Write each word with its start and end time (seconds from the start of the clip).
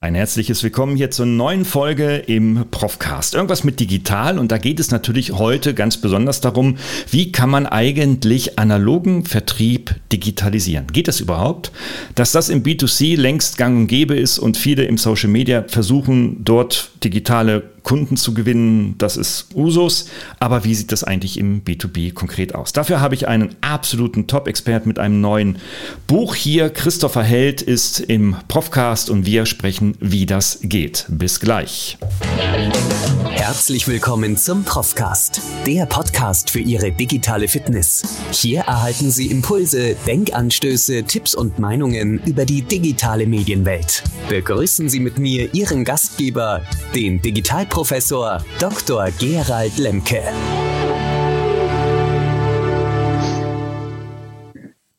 Ein 0.00 0.14
herzliches 0.14 0.62
Willkommen 0.62 0.94
hier 0.94 1.10
zur 1.10 1.26
neuen 1.26 1.64
Folge 1.64 2.18
im 2.18 2.66
Profcast. 2.70 3.34
Irgendwas 3.34 3.64
mit 3.64 3.80
digital 3.80 4.38
und 4.38 4.52
da 4.52 4.56
geht 4.56 4.78
es 4.78 4.92
natürlich 4.92 5.32
heute 5.32 5.74
ganz 5.74 5.96
besonders 5.96 6.40
darum, 6.40 6.76
wie 7.10 7.32
kann 7.32 7.50
man 7.50 7.66
eigentlich 7.66 8.60
analogen 8.60 9.24
Vertrieb 9.24 9.96
digitalisieren? 10.12 10.86
Geht 10.92 11.08
das 11.08 11.18
überhaupt? 11.18 11.72
Dass 12.14 12.30
das 12.30 12.48
im 12.48 12.62
B2C 12.62 13.16
längst 13.16 13.58
gang 13.58 13.76
und 13.76 13.86
gäbe 13.88 14.14
ist 14.14 14.38
und 14.38 14.56
viele 14.56 14.84
im 14.84 14.98
Social 14.98 15.30
Media 15.30 15.64
versuchen, 15.66 16.44
dort 16.44 16.92
digitale 17.02 17.64
Kunden 17.88 18.18
zu 18.18 18.34
gewinnen, 18.34 18.96
das 18.98 19.16
ist 19.16 19.46
Usus. 19.54 20.10
Aber 20.40 20.62
wie 20.64 20.74
sieht 20.74 20.92
das 20.92 21.04
eigentlich 21.04 21.38
im 21.38 21.64
B2B 21.64 22.12
konkret 22.12 22.54
aus? 22.54 22.74
Dafür 22.74 23.00
habe 23.00 23.14
ich 23.14 23.28
einen 23.28 23.56
absoluten 23.62 24.26
Top-Expert 24.26 24.84
mit 24.84 24.98
einem 24.98 25.22
neuen 25.22 25.56
Buch 26.06 26.34
hier. 26.34 26.68
Christopher 26.68 27.22
Held 27.22 27.62
ist 27.62 28.00
im 28.00 28.36
Profcast 28.46 29.08
und 29.08 29.24
wir 29.24 29.46
sprechen, 29.46 29.96
wie 30.00 30.26
das 30.26 30.58
geht. 30.62 31.06
Bis 31.08 31.40
gleich. 31.40 31.96
Herzlich 33.30 33.88
willkommen 33.88 34.36
zum 34.36 34.64
Profcast, 34.64 35.40
der 35.66 35.86
Podcast 35.86 36.50
für 36.50 36.58
Ihre 36.58 36.92
digitale 36.92 37.48
Fitness. 37.48 38.02
Hier 38.30 38.60
erhalten 38.60 39.10
Sie 39.10 39.30
Impulse, 39.30 39.96
Denkanstöße, 40.06 41.04
Tipps 41.04 41.34
und 41.34 41.58
Meinungen 41.58 42.20
über 42.26 42.44
die 42.44 42.60
digitale 42.60 43.26
Medienwelt. 43.26 44.02
Begrüßen 44.28 44.90
Sie 44.90 45.00
mit 45.00 45.18
mir 45.18 45.54
Ihren 45.54 45.84
Gastgeber, 45.84 46.62
den 46.94 47.22
Digitalprofessor 47.78 48.44
Dr. 48.58 49.08
Gerald 49.20 49.78
Lemke. 49.78 50.22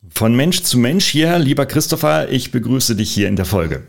Von 0.10 0.36
Mensch 0.36 0.64
zu 0.64 0.78
Mensch 0.78 1.08
hier, 1.08 1.40
lieber 1.40 1.66
Christopher, 1.66 2.30
ich 2.30 2.52
begrüße 2.52 2.96
dich 2.96 3.12
hier 3.12 3.28
in 3.28 3.36
der 3.36 3.46
Folge. 3.46 3.84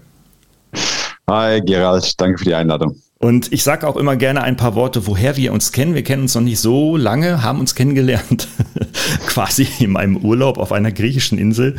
Hi 1.29 1.61
Gerald, 1.61 2.21
danke 2.21 2.39
für 2.39 2.45
die 2.45 2.55
Einladung. 2.55 3.01
Und 3.23 3.53
ich 3.53 3.65
sage 3.65 3.87
auch 3.87 3.97
immer 3.97 4.17
gerne 4.17 4.43
ein 4.43 4.57
paar 4.57 4.75
Worte, 4.75 5.07
woher 5.07 5.37
wir 5.37 5.53
uns 5.53 5.73
kennen. 5.73 5.95
Wir 5.95 6.03
kennen 6.03 6.23
uns 6.23 6.35
noch 6.35 6.41
nicht 6.41 6.59
so 6.59 6.97
lange, 6.97 7.43
haben 7.43 7.61
uns 7.61 7.75
kennengelernt, 7.75 8.49
quasi 9.27 9.69
in 9.79 9.91
meinem 9.91 10.17
Urlaub 10.17 10.57
auf 10.57 10.73
einer 10.73 10.91
griechischen 10.91 11.37
Insel. 11.37 11.77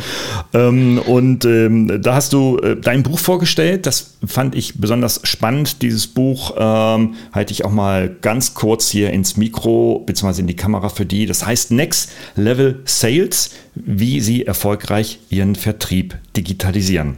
Ähm, 0.53 0.99
und 0.99 1.43
ähm, 1.45 1.99
da 1.99 2.13
hast 2.13 2.33
du 2.33 2.59
äh, 2.59 2.77
dein 2.79 3.01
Buch 3.01 3.17
vorgestellt. 3.17 3.87
Das 3.87 4.17
fand 4.23 4.53
ich 4.53 4.79
besonders 4.79 5.21
spannend. 5.23 5.81
Dieses 5.81 6.05
Buch 6.05 6.53
ähm, 6.59 7.15
halte 7.33 7.53
ich 7.53 7.65
auch 7.65 7.71
mal 7.71 8.15
ganz 8.21 8.53
kurz 8.53 8.91
hier 8.91 9.09
ins 9.09 9.35
Mikro 9.35 10.03
bzw. 10.05 10.41
in 10.41 10.47
die 10.47 10.55
Kamera 10.55 10.89
für 10.89 11.07
die. 11.07 11.25
Das 11.25 11.43
heißt 11.43 11.71
Next 11.71 12.11
Level 12.35 12.83
Sales, 12.85 13.49
wie 13.73 14.19
sie 14.21 14.45
erfolgreich 14.45 15.17
ihren 15.31 15.55
Vertrieb 15.55 16.15
digitalisieren. 16.37 17.15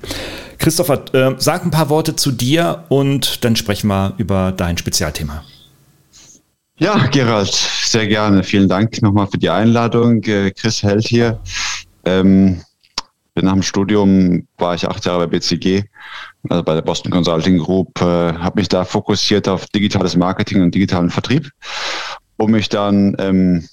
Christopher, 0.64 1.04
äh, 1.14 1.36
sag 1.40 1.66
ein 1.66 1.72
paar 1.72 1.90
Worte 1.90 2.16
zu 2.16 2.32
dir 2.32 2.86
und 2.88 3.44
dann 3.44 3.58
sprechen 3.58 3.90
wir 3.90 4.14
über 4.18 4.54
dein 4.54 4.78
Spezialthema. 4.78 5.44
Ja, 6.78 7.08
Gerald, 7.08 7.52
sehr 7.52 8.08
gerne. 8.08 8.44
Vielen 8.44 8.70
Dank 8.70 9.02
nochmal 9.02 9.28
für 9.28 9.38
die 9.38 9.50
Einladung. 9.50 10.24
Äh, 10.24 10.52
Chris 10.52 10.82
Held 10.82 11.06
hier. 11.06 11.42
Ähm, 12.06 12.62
nach 13.36 13.52
dem 13.52 13.62
Studium 13.62 14.48
war 14.58 14.74
ich 14.74 14.88
acht 14.88 15.04
Jahre 15.06 15.28
bei 15.28 15.38
BCG, 15.38 15.84
also 16.48 16.64
bei 16.64 16.76
der 16.76 16.82
Boston 16.82 17.12
Consulting 17.12 17.58
Group, 17.58 18.00
äh, 18.00 18.06
habe 18.06 18.62
mich 18.62 18.70
da 18.70 18.86
fokussiert 18.86 19.50
auf 19.50 19.66
digitales 19.68 20.16
Marketing 20.16 20.62
und 20.62 20.74
digitalen 20.74 21.10
Vertrieb, 21.10 21.50
um 22.38 22.52
mich 22.52 22.70
dann 22.70 23.18
ähm, 23.20 23.68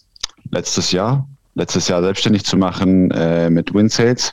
letztes 0.50 0.90
Jahr 0.90 1.28
letztes 1.60 1.88
Jahr 1.88 2.02
selbstständig 2.02 2.44
zu 2.44 2.56
machen 2.56 3.10
äh, 3.10 3.50
mit 3.50 3.72
WinSales. 3.72 4.32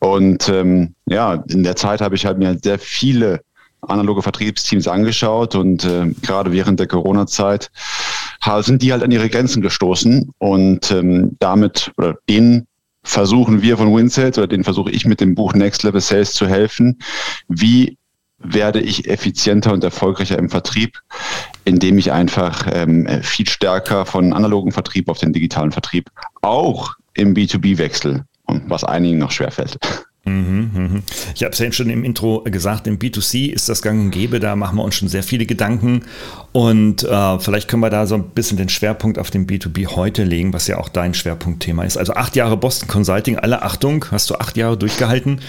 Und 0.00 0.48
ähm, 0.48 0.94
ja, 1.06 1.42
in 1.48 1.62
der 1.62 1.76
Zeit 1.76 2.00
habe 2.00 2.16
ich 2.16 2.26
halt 2.26 2.38
mir 2.38 2.58
sehr 2.62 2.78
viele 2.78 3.40
analoge 3.80 4.22
Vertriebsteams 4.22 4.88
angeschaut 4.88 5.54
und 5.54 5.84
äh, 5.84 6.06
gerade 6.22 6.52
während 6.52 6.80
der 6.80 6.86
Corona-Zeit 6.86 7.70
sind 8.60 8.82
die 8.82 8.92
halt 8.92 9.02
an 9.02 9.10
ihre 9.10 9.30
Grenzen 9.30 9.62
gestoßen 9.62 10.30
und 10.38 10.90
ähm, 10.90 11.36
damit 11.38 11.92
oder 11.96 12.16
denen 12.28 12.66
versuchen 13.02 13.62
wir 13.62 13.76
von 13.76 13.94
WinSales 13.94 14.36
oder 14.38 14.46
den 14.46 14.64
versuche 14.64 14.90
ich 14.90 15.06
mit 15.06 15.20
dem 15.20 15.34
Buch 15.34 15.54
Next 15.54 15.82
Level 15.82 16.00
Sales 16.00 16.32
zu 16.32 16.46
helfen, 16.46 16.98
wie 17.48 17.96
werde 18.44 18.80
ich 18.80 19.08
effizienter 19.08 19.72
und 19.72 19.82
erfolgreicher 19.82 20.38
im 20.38 20.50
Vertrieb, 20.50 21.00
indem 21.64 21.98
ich 21.98 22.12
einfach 22.12 22.66
ähm, 22.72 23.08
viel 23.22 23.48
stärker 23.48 24.06
von 24.06 24.32
analogen 24.32 24.72
Vertrieb 24.72 25.08
auf 25.08 25.18
den 25.18 25.32
digitalen 25.32 25.72
Vertrieb 25.72 26.10
auch 26.42 26.94
im 27.14 27.34
B2B 27.34 27.78
wechsel, 27.78 28.24
was 28.46 28.84
einigen 28.84 29.18
noch 29.18 29.30
schwerfällt. 29.30 29.78
Mhm, 30.26 30.70
mhm. 30.74 31.02
Ich 31.34 31.42
habe 31.42 31.52
es 31.52 31.58
ja 31.58 31.70
schon 31.70 31.90
im 31.90 32.02
Intro 32.02 32.42
gesagt, 32.44 32.86
im 32.86 32.98
B2C 32.98 33.52
ist 33.52 33.68
das 33.68 33.82
gang 33.82 34.00
und 34.00 34.10
gäbe, 34.10 34.40
da 34.40 34.56
machen 34.56 34.76
wir 34.78 34.84
uns 34.84 34.94
schon 34.94 35.08
sehr 35.08 35.22
viele 35.22 35.44
Gedanken 35.44 36.02
und 36.54 37.02
äh, 37.02 37.38
vielleicht 37.40 37.66
können 37.66 37.82
wir 37.82 37.90
da 37.90 38.06
so 38.06 38.14
ein 38.14 38.28
bisschen 38.28 38.56
den 38.56 38.68
Schwerpunkt 38.68 39.18
auf 39.18 39.32
dem 39.32 39.44
B2B 39.44 39.96
heute 39.96 40.22
legen, 40.22 40.52
was 40.52 40.68
ja 40.68 40.78
auch 40.78 40.88
dein 40.88 41.12
Schwerpunktthema 41.12 41.82
ist. 41.82 41.96
Also 41.96 42.14
acht 42.14 42.36
Jahre 42.36 42.56
Boston 42.56 42.86
Consulting, 42.86 43.36
alle 43.36 43.62
Achtung, 43.62 44.04
hast 44.12 44.30
du 44.30 44.36
acht 44.36 44.56
Jahre 44.56 44.76
durchgehalten. 44.76 45.40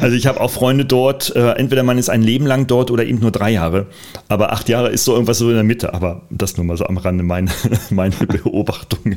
Also 0.00 0.16
ich 0.16 0.26
habe 0.26 0.40
auch 0.40 0.50
Freunde 0.50 0.84
dort, 0.84 1.36
äh, 1.36 1.52
entweder 1.52 1.84
man 1.84 1.98
ist 1.98 2.10
ein 2.10 2.22
Leben 2.22 2.46
lang 2.46 2.66
dort 2.66 2.90
oder 2.90 3.04
eben 3.04 3.20
nur 3.20 3.30
drei 3.30 3.52
Jahre, 3.52 3.86
aber 4.26 4.52
acht 4.52 4.68
Jahre 4.68 4.88
ist 4.88 5.04
so 5.04 5.12
irgendwas 5.12 5.38
so 5.38 5.48
in 5.50 5.54
der 5.54 5.62
Mitte, 5.62 5.94
aber 5.94 6.22
das 6.30 6.56
nur 6.56 6.66
mal 6.66 6.76
so 6.76 6.84
am 6.84 6.96
Rande 6.96 7.22
meine, 7.30 7.52
meine 7.90 8.16
Beobachtung. 8.16 9.14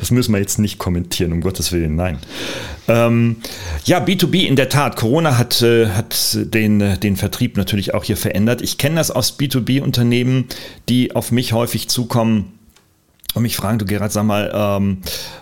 Das 0.00 0.10
müssen 0.10 0.32
wir 0.32 0.40
jetzt 0.40 0.58
nicht 0.58 0.78
kommentieren, 0.78 1.34
um 1.34 1.42
Gottes 1.42 1.70
Willen, 1.70 1.96
nein. 1.96 2.18
Ähm, 2.88 3.36
ja, 3.84 3.98
B2B 3.98 4.46
in 4.46 4.56
der 4.56 4.68
Tat. 4.68 4.96
Corona 4.96 5.36
hat, 5.36 5.60
äh, 5.60 5.88
hat 5.88 6.38
den, 6.54 6.80
äh, 6.80 6.98
den 6.98 7.16
Vertrieb 7.16 7.56
natürlich 7.56 7.94
auch 7.94 8.04
hier 8.04 8.16
verändert. 8.16 8.62
Ich 8.62 8.78
kenne 8.78 8.96
das 8.96 9.10
aus 9.10 9.38
B2B-Unternehmen, 9.38 10.45
die 10.88 11.14
auf 11.14 11.32
mich 11.32 11.52
häufig 11.52 11.88
zukommen 11.88 12.52
und 13.36 13.42
mich 13.42 13.56
fragen, 13.56 13.78
du 13.78 13.84
Gerhard, 13.84 14.12
sag 14.12 14.24
mal, 14.24 14.50
ähm, 14.54 14.98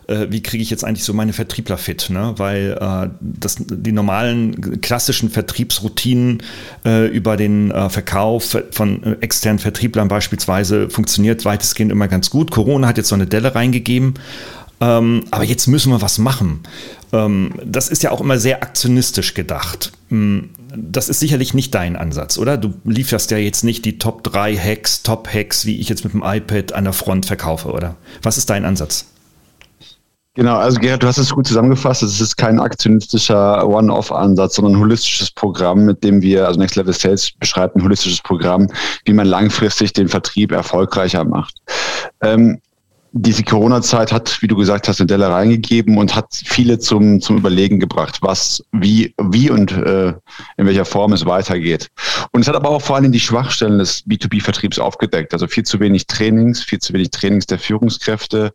äh, 0.09 0.27
wie 0.29 0.43
kriege 0.43 0.61
ich 0.63 0.69
jetzt 0.69 0.85
eigentlich 0.85 1.05
so 1.05 1.13
meine 1.13 1.33
Vertriebler 1.33 1.79
fit? 1.79 2.11
Ne? 2.11 2.35
Weil 2.39 2.77
äh, 2.81 3.09
das, 3.21 3.57
die 3.61 3.93
normalen 3.93 4.81
klassischen 4.81 5.31
Vertriebsroutinen 5.31 6.43
äh, 6.85 7.07
über 7.07 7.37
den 7.37 7.71
äh, 7.71 7.89
Verkauf 7.89 8.57
von 8.73 9.03
äh, 9.05 9.17
externen 9.21 9.61
Vertrieblern 9.61 10.09
beispielsweise 10.09 10.91
funktioniert 10.91 11.45
weitestgehend 11.45 11.93
immer 11.93 12.09
ganz 12.09 12.31
gut. 12.31 12.51
Corona 12.51 12.89
hat 12.89 12.97
jetzt 12.97 13.11
so 13.11 13.15
eine 13.15 13.29
Delle 13.29 13.55
reingegeben. 13.55 14.15
Ähm, 14.81 15.23
aber 15.31 15.45
jetzt 15.45 15.69
müssen 15.69 15.93
wir 15.93 16.03
was 16.03 16.19
machen. 16.19 16.61
Ähm, 17.13 17.53
das 17.65 17.89
ist 17.89 18.03
ja 18.03 18.11
auch 18.11 18.21
immer 18.21 18.39
sehr 18.39 18.63
aktionistisch 18.65 19.35
gedacht. 19.35 19.93
Das 20.77 21.09
ist 21.09 21.21
sicherlich 21.21 21.55
nicht 21.55 21.75
dein 21.75 21.97
Ansatz, 21.97 22.39
oder? 22.39 22.57
Du 22.57 22.75
lieferst 22.85 23.31
ja 23.31 23.39
jetzt 23.39 23.65
nicht 23.65 23.85
die 23.85 23.99
Top 23.99 24.25
3 24.25 24.57
Hacks, 24.57 25.03
Top 25.03 25.29
Hacks, 25.33 25.67
wie 25.67 25.79
ich 25.79 25.89
jetzt 25.89 26.05
mit 26.05 26.13
dem 26.13 26.23
iPad 26.25 26.73
an 26.73 26.85
der 26.85 26.93
Front 26.93 27.27
verkaufe, 27.27 27.71
oder? 27.71 27.97
Was 28.23 28.39
ist 28.39 28.51
dein 28.51 28.65
Ansatz? 28.65 29.07
Genau, 30.37 30.57
also 30.57 30.81
Gerhard, 30.81 31.01
du 31.01 31.07
hast 31.07 31.19
es 31.19 31.33
gut 31.33 31.47
zusammengefasst. 31.47 32.03
Es 32.03 32.21
ist 32.21 32.37
kein 32.37 32.59
aktionistischer 32.59 33.69
One-Off-Ansatz, 33.69 34.57
sondern 34.57 34.75
ein 34.75 34.81
holistisches 34.81 35.31
Programm, 35.31 35.85
mit 35.85 36.03
dem 36.03 36.23
wir, 36.23 36.49
also 36.49 36.59
Next 36.59 36.75
Level 36.75 36.93
Sales 36.93 37.31
beschreibt 37.39 37.77
ein 37.77 37.85
holistisches 37.85 38.21
Programm, 38.21 38.69
wie 39.05 39.13
man 39.13 39.29
langfristig 39.29 39.93
den 39.93 40.09
Vertrieb 40.09 40.51
erfolgreicher 40.51 41.23
macht. 41.23 41.55
Ähm, 42.21 42.61
diese 43.17 43.45
Corona-Zeit 43.45 44.11
hat, 44.11 44.43
wie 44.43 44.49
du 44.49 44.57
gesagt 44.57 44.89
hast, 44.89 45.01
eine 45.01 45.07
Delle 45.07 45.29
reingegeben 45.29 45.99
und 45.99 46.17
hat 46.17 46.27
viele 46.33 46.81
zum, 46.81 47.21
zum 47.21 47.37
Überlegen 47.37 47.79
gebracht, 47.79 48.19
was, 48.23 48.65
wie, 48.73 49.15
wie 49.23 49.51
und 49.51 49.71
äh, 49.71 50.15
in 50.57 50.67
welcher 50.67 50.85
Form 50.85 51.13
es 51.13 51.25
weitergeht. 51.25 51.91
Und 52.33 52.41
es 52.41 52.49
hat 52.49 52.57
aber 52.57 52.71
auch 52.71 52.83
vor 52.83 52.97
allem 52.97 53.13
die 53.13 53.21
Schwachstellen 53.21 53.79
des 53.79 54.05
B2B-Vertriebs 54.05 54.81
aufgedeckt. 54.81 55.33
Also 55.33 55.47
viel 55.47 55.63
zu 55.63 55.79
wenig 55.79 56.09
Trainings, 56.09 56.65
viel 56.65 56.81
zu 56.81 56.93
wenig 56.93 57.11
Trainings 57.11 57.47
der 57.47 57.61
Führungskräfte. 57.61 58.53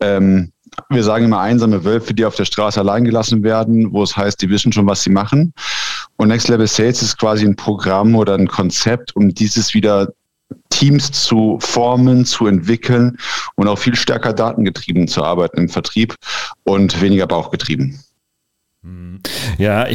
Ähm, 0.00 0.52
wir 0.90 1.02
sagen 1.02 1.24
immer 1.24 1.40
einsame 1.40 1.84
Wölfe, 1.84 2.12
die 2.12 2.26
auf 2.26 2.34
der 2.36 2.44
Straße 2.44 2.78
allein 2.78 3.04
gelassen 3.04 3.42
werden, 3.42 3.90
wo 3.90 4.02
es 4.02 4.14
heißt, 4.14 4.42
die 4.42 4.50
wissen 4.50 4.70
schon, 4.70 4.86
was 4.86 5.02
sie 5.02 5.10
machen. 5.10 5.54
Und 6.16 6.28
Next 6.28 6.48
Level 6.48 6.66
Sales 6.66 7.00
ist 7.00 7.16
quasi 7.16 7.46
ein 7.46 7.56
Programm 7.56 8.14
oder 8.16 8.34
ein 8.34 8.48
Konzept, 8.48 9.16
um 9.16 9.32
dieses 9.32 9.72
wieder 9.72 10.12
Teams 10.70 11.12
zu 11.12 11.58
formen, 11.60 12.24
zu 12.24 12.46
entwickeln 12.46 13.16
und 13.54 13.68
auch 13.68 13.78
viel 13.78 13.94
stärker 13.94 14.32
datengetrieben 14.32 15.08
zu 15.08 15.22
arbeiten 15.22 15.58
im 15.58 15.68
Vertrieb 15.68 16.16
und 16.64 17.00
weniger 17.00 17.26
bauchgetrieben. 17.26 18.00
Hm. 18.82 19.20
Ja, 19.56 19.86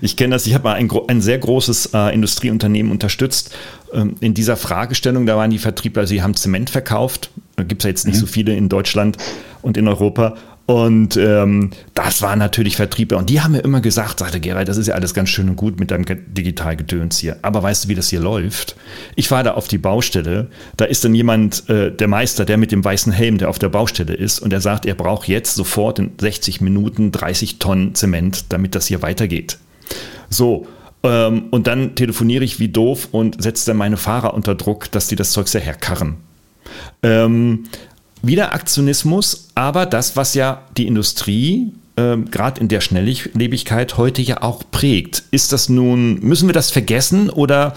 ich 0.00 0.16
kenne 0.16 0.34
das. 0.34 0.46
Ich 0.46 0.54
habe 0.54 0.64
mal 0.64 0.74
ein, 0.74 0.90
ein, 1.08 1.20
sehr 1.20 1.38
großes 1.38 1.90
äh, 1.92 2.14
Industrieunternehmen 2.14 2.90
unterstützt. 2.90 3.54
Ähm, 3.92 4.14
in 4.20 4.32
dieser 4.32 4.56
Fragestellung, 4.56 5.26
da 5.26 5.36
waren 5.36 5.50
die 5.50 5.58
Vertriebler, 5.58 6.06
sie 6.06 6.22
haben 6.22 6.34
Zement 6.34 6.70
verkauft. 6.70 7.30
Da 7.56 7.64
gibt 7.64 7.82
es 7.82 7.84
ja 7.84 7.90
jetzt 7.90 8.06
nicht 8.06 8.16
mhm. 8.16 8.20
so 8.20 8.26
viele 8.26 8.56
in 8.56 8.68
Deutschland 8.68 9.18
und 9.60 9.76
in 9.76 9.86
Europa. 9.86 10.36
Und 10.68 11.16
ähm, 11.16 11.70
das 11.94 12.20
war 12.20 12.36
natürlich 12.36 12.76
Vertriebler. 12.76 13.16
Und 13.16 13.30
die 13.30 13.40
haben 13.40 13.52
mir 13.52 13.60
immer 13.60 13.80
gesagt, 13.80 14.18
sagte 14.18 14.38
Gerald, 14.38 14.68
das 14.68 14.76
ist 14.76 14.86
ja 14.86 14.94
alles 14.94 15.14
ganz 15.14 15.30
schön 15.30 15.48
und 15.48 15.56
gut 15.56 15.80
mit 15.80 15.90
deinem 15.90 16.04
Digitalgedöns 16.04 17.16
hier. 17.16 17.38
Aber 17.40 17.62
weißt 17.62 17.84
du, 17.84 17.88
wie 17.88 17.94
das 17.94 18.10
hier 18.10 18.20
läuft? 18.20 18.76
Ich 19.16 19.28
fahre 19.28 19.44
da 19.44 19.54
auf 19.54 19.66
die 19.66 19.78
Baustelle, 19.78 20.48
da 20.76 20.84
ist 20.84 21.06
dann 21.06 21.14
jemand, 21.14 21.70
äh, 21.70 21.90
der 21.90 22.06
Meister, 22.06 22.44
der 22.44 22.58
mit 22.58 22.70
dem 22.70 22.84
weißen 22.84 23.14
Helm, 23.14 23.38
der 23.38 23.48
auf 23.48 23.58
der 23.58 23.70
Baustelle 23.70 24.12
ist, 24.12 24.40
und 24.40 24.52
er 24.52 24.60
sagt, 24.60 24.84
er 24.84 24.94
braucht 24.94 25.26
jetzt 25.26 25.54
sofort 25.54 26.00
in 26.00 26.12
60 26.20 26.60
Minuten 26.60 27.12
30 27.12 27.58
Tonnen 27.58 27.94
Zement, 27.94 28.52
damit 28.52 28.74
das 28.74 28.86
hier 28.86 29.00
weitergeht. 29.00 29.56
So, 30.28 30.66
Ähm, 31.02 31.44
und 31.50 31.66
dann 31.66 31.94
telefoniere 31.94 32.44
ich 32.44 32.58
wie 32.58 32.68
doof 32.68 33.08
und 33.12 33.40
setze 33.42 33.66
dann 33.66 33.76
meine 33.76 33.96
Fahrer 33.96 34.34
unter 34.34 34.54
Druck, 34.54 34.90
dass 34.90 35.06
die 35.06 35.16
das 35.16 35.30
Zeug 35.30 35.48
sehr 35.48 35.60
herkarren. 35.60 36.16
Ähm, 37.02 37.64
wieder 38.22 38.52
Aktionismus, 38.52 39.48
aber 39.54 39.86
das, 39.86 40.16
was 40.16 40.34
ja 40.34 40.62
die 40.76 40.86
Industrie 40.86 41.72
ähm, 41.96 42.30
gerade 42.30 42.60
in 42.60 42.68
der 42.68 42.80
Schnelllebigkeit 42.80 43.96
heute 43.96 44.22
ja 44.22 44.42
auch 44.42 44.62
prägt. 44.70 45.24
Ist 45.30 45.52
das 45.52 45.68
nun, 45.68 46.20
müssen 46.20 46.48
wir 46.48 46.52
das 46.52 46.70
vergessen 46.70 47.28
oder 47.28 47.74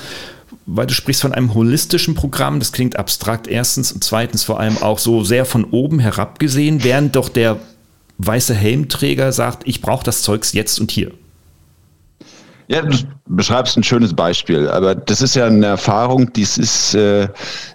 weil 0.68 0.86
du 0.86 0.94
sprichst 0.94 1.22
von 1.22 1.34
einem 1.34 1.54
holistischen 1.54 2.14
Programm, 2.14 2.60
das 2.60 2.72
klingt 2.72 2.98
abstrakt 2.98 3.48
erstens 3.48 3.92
und 3.92 4.04
zweitens 4.04 4.44
vor 4.44 4.60
allem 4.60 4.78
auch 4.78 5.00
so 5.00 5.24
sehr 5.24 5.46
von 5.46 5.66
oben 5.66 6.00
herab 6.00 6.40
gesehen, 6.40 6.84
während 6.84 7.16
doch 7.16 7.30
der 7.30 7.58
weiße 8.20 8.54
Helmträger 8.54 9.32
sagt, 9.32 9.68
ich 9.68 9.82
brauche 9.82 10.06
das 10.06 10.22
Zeugs 10.22 10.54
jetzt 10.54 10.80
und 10.80 10.92
hier. 10.92 11.12
Ja, 12.68 12.82
du 12.82 12.98
beschreibst 13.28 13.78
ein 13.78 13.84
schönes 13.84 14.14
Beispiel, 14.14 14.70
aber 14.70 14.96
das 14.96 15.22
ist 15.22 15.36
ja 15.36 15.46
eine 15.46 15.66
Erfahrung, 15.66 16.32
die 16.34 16.42
ist 16.42 16.96
äh, 16.96 17.28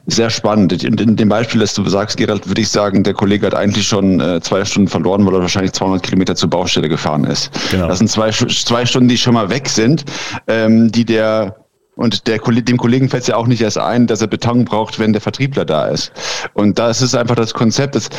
sehr 0.06 0.30
spannend. 0.30 0.72
In, 0.84 0.96
in, 0.98 1.16
dem 1.16 1.28
Beispiel, 1.28 1.60
das 1.60 1.74
du 1.74 1.86
sagst, 1.88 2.16
Gerald, 2.16 2.46
würde 2.48 2.60
ich 2.60 2.68
sagen, 2.68 3.02
der 3.02 3.14
Kollege 3.14 3.46
hat 3.46 3.54
eigentlich 3.54 3.86
schon 3.86 4.20
äh, 4.20 4.40
zwei 4.40 4.64
Stunden 4.64 4.88
verloren, 4.88 5.26
weil 5.26 5.34
er 5.34 5.40
wahrscheinlich 5.40 5.72
200 5.72 6.02
Kilometer 6.02 6.34
zur 6.34 6.50
Baustelle 6.50 6.88
gefahren 6.88 7.24
ist. 7.24 7.50
Genau. 7.70 7.88
Das 7.88 7.98
sind 7.98 8.08
zwei, 8.08 8.30
zwei 8.30 8.86
Stunden, 8.86 9.08
die 9.08 9.18
schon 9.18 9.34
mal 9.34 9.50
weg 9.50 9.68
sind, 9.68 10.04
ähm, 10.46 10.90
die 10.90 11.04
der 11.04 11.56
und 11.96 12.26
der, 12.26 12.38
dem 12.38 12.76
Kollegen 12.76 13.08
fällt 13.08 13.22
es 13.22 13.28
ja 13.28 13.36
auch 13.36 13.46
nicht 13.46 13.62
erst 13.62 13.78
ein, 13.78 14.06
dass 14.06 14.20
er 14.20 14.26
Beton 14.26 14.66
braucht, 14.66 14.98
wenn 14.98 15.12
der 15.12 15.22
Vertriebler 15.22 15.64
da 15.64 15.86
ist. 15.86 16.12
Und 16.52 16.78
da 16.78 16.90
ist 16.90 17.14
einfach 17.14 17.36
das 17.36 17.54
Konzept, 17.54 17.94
dass 17.94 18.10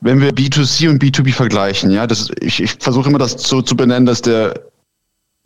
wenn 0.00 0.20
wir 0.20 0.32
B2C 0.32 0.90
und 0.90 1.02
B2B 1.02 1.32
vergleichen, 1.32 1.90
ja, 1.90 2.06
das, 2.06 2.30
ich, 2.40 2.62
ich 2.62 2.76
versuche 2.78 3.08
immer 3.08 3.18
das 3.18 3.32
so 3.32 3.62
zu 3.62 3.74
benennen, 3.74 4.04
dass 4.04 4.20
der 4.20 4.54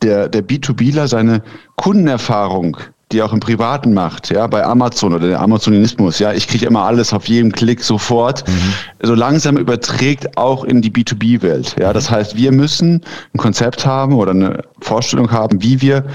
der, 0.01 0.29
der 0.29 0.43
B2Bler 0.43 1.07
seine 1.07 1.43
Kundenerfahrung, 1.75 2.77
die 3.11 3.19
er 3.19 3.25
auch 3.25 3.33
im 3.33 3.39
Privaten 3.39 3.93
macht, 3.93 4.29
ja, 4.29 4.47
bei 4.47 4.63
Amazon 4.63 5.13
oder 5.13 5.27
der 5.27 5.41
Amazonismus, 5.41 6.19
ja, 6.19 6.31
ich 6.33 6.47
kriege 6.47 6.65
immer 6.65 6.83
alles 6.83 7.13
auf 7.13 7.27
jedem 7.27 7.51
Klick 7.51 7.83
sofort, 7.83 8.47
mhm. 8.47 8.73
so 9.01 9.15
langsam 9.15 9.57
überträgt 9.57 10.37
auch 10.37 10.63
in 10.63 10.81
die 10.81 10.91
B2B-Welt. 10.91 11.75
Ja, 11.79 11.93
das 11.93 12.09
heißt, 12.09 12.37
wir 12.37 12.51
müssen 12.51 13.01
ein 13.33 13.37
Konzept 13.37 13.85
haben 13.85 14.13
oder 14.15 14.31
eine 14.31 14.63
Vorstellung 14.79 15.31
haben, 15.31 15.61
wie 15.61 15.81
wir 15.81 16.05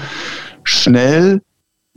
schnell 0.63 1.41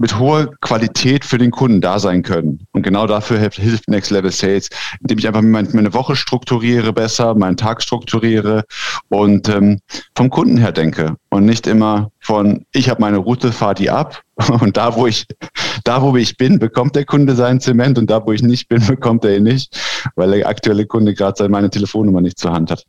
mit 0.01 0.19
hoher 0.19 0.51
Qualität 0.63 1.27
für 1.27 1.37
den 1.37 1.51
Kunden 1.51 1.83
da 1.83 1.99
sein 1.99 2.23
können. 2.23 2.67
Und 2.73 2.83
genau 2.83 3.07
dafür 3.07 3.39
hilft, 3.39 3.87
Next 3.87 4.11
Level 4.11 4.33
Sales, 4.33 4.71
indem 5.03 5.19
ich 5.19 5.29
einfach 5.29 5.43
meine 5.43 5.93
Woche 5.93 6.17
strukturiere 6.17 6.95
besser, 6.95 7.35
meinen 7.35 7.59
Tag 7.59 7.83
strukturiere 7.83 8.65
und 9.11 9.51
ähm, 9.51 9.79
vom 10.17 10.31
Kunden 10.31 10.57
her 10.57 10.73
denke 10.73 11.17
und 11.29 11.45
nicht 11.45 11.67
immer 11.67 12.11
von 12.19 12.65
ich 12.73 12.89
habe 12.89 13.03
meine 13.03 13.19
Route, 13.19 13.53
fahr 13.53 13.75
die 13.75 13.91
ab 13.91 14.23
und 14.61 14.79
da 14.79 14.97
wo 14.97 15.07
ich 15.07 15.27
da 15.85 16.01
wo 16.01 16.17
ich 16.17 16.39
bin, 16.39 16.59
bekommt 16.59 16.97
der 16.97 17.05
Kunde 17.05 17.35
seinen 17.35 17.61
Zement 17.61 17.99
und 17.99 18.09
da 18.09 18.25
wo 18.27 18.33
ich 18.33 18.43
nicht 18.43 18.69
bin, 18.69 18.87
bekommt 18.87 19.27
er 19.27 19.37
ihn 19.37 19.43
nicht, 19.43 19.79
weil 20.17 20.31
der 20.31 20.49
aktuelle 20.49 20.87
Kunde 20.87 21.13
gerade 21.13 21.47
meine 21.51 21.69
Telefonnummer 21.69 22.23
nicht 22.23 22.39
zur 22.39 22.53
Hand 22.53 22.71
hat. 22.71 22.87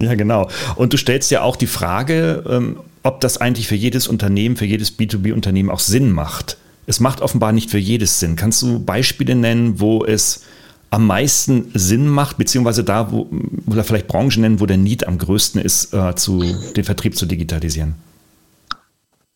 Ja, 0.00 0.14
genau. 0.14 0.50
Und 0.76 0.92
du 0.92 0.96
stellst 0.96 1.30
ja 1.30 1.42
auch 1.42 1.56
die 1.56 1.66
Frage, 1.66 2.44
ähm, 2.48 2.76
ob 3.02 3.20
das 3.20 3.36
eigentlich 3.36 3.68
für 3.68 3.74
jedes 3.74 4.08
Unternehmen, 4.08 4.56
für 4.56 4.64
jedes 4.64 4.98
B2B-Unternehmen 4.98 5.70
auch 5.70 5.80
Sinn 5.80 6.10
macht. 6.10 6.56
Es 6.86 7.00
macht 7.00 7.20
offenbar 7.20 7.52
nicht 7.52 7.70
für 7.70 7.78
jedes 7.78 8.20
Sinn. 8.20 8.36
Kannst 8.36 8.60
du 8.62 8.80
Beispiele 8.80 9.34
nennen, 9.34 9.80
wo 9.80 10.04
es 10.04 10.42
am 10.90 11.06
meisten 11.06 11.70
Sinn 11.74 12.06
macht, 12.06 12.38
beziehungsweise 12.38 12.84
da, 12.84 13.10
wo, 13.10 13.28
oder 13.66 13.84
vielleicht 13.84 14.06
Branchen 14.06 14.42
nennen, 14.42 14.60
wo 14.60 14.66
der 14.66 14.76
Need 14.76 15.06
am 15.06 15.18
größten 15.18 15.60
ist, 15.60 15.92
äh, 15.92 16.14
zu, 16.14 16.42
den 16.76 16.84
Vertrieb 16.84 17.16
zu 17.16 17.26
digitalisieren? 17.26 17.94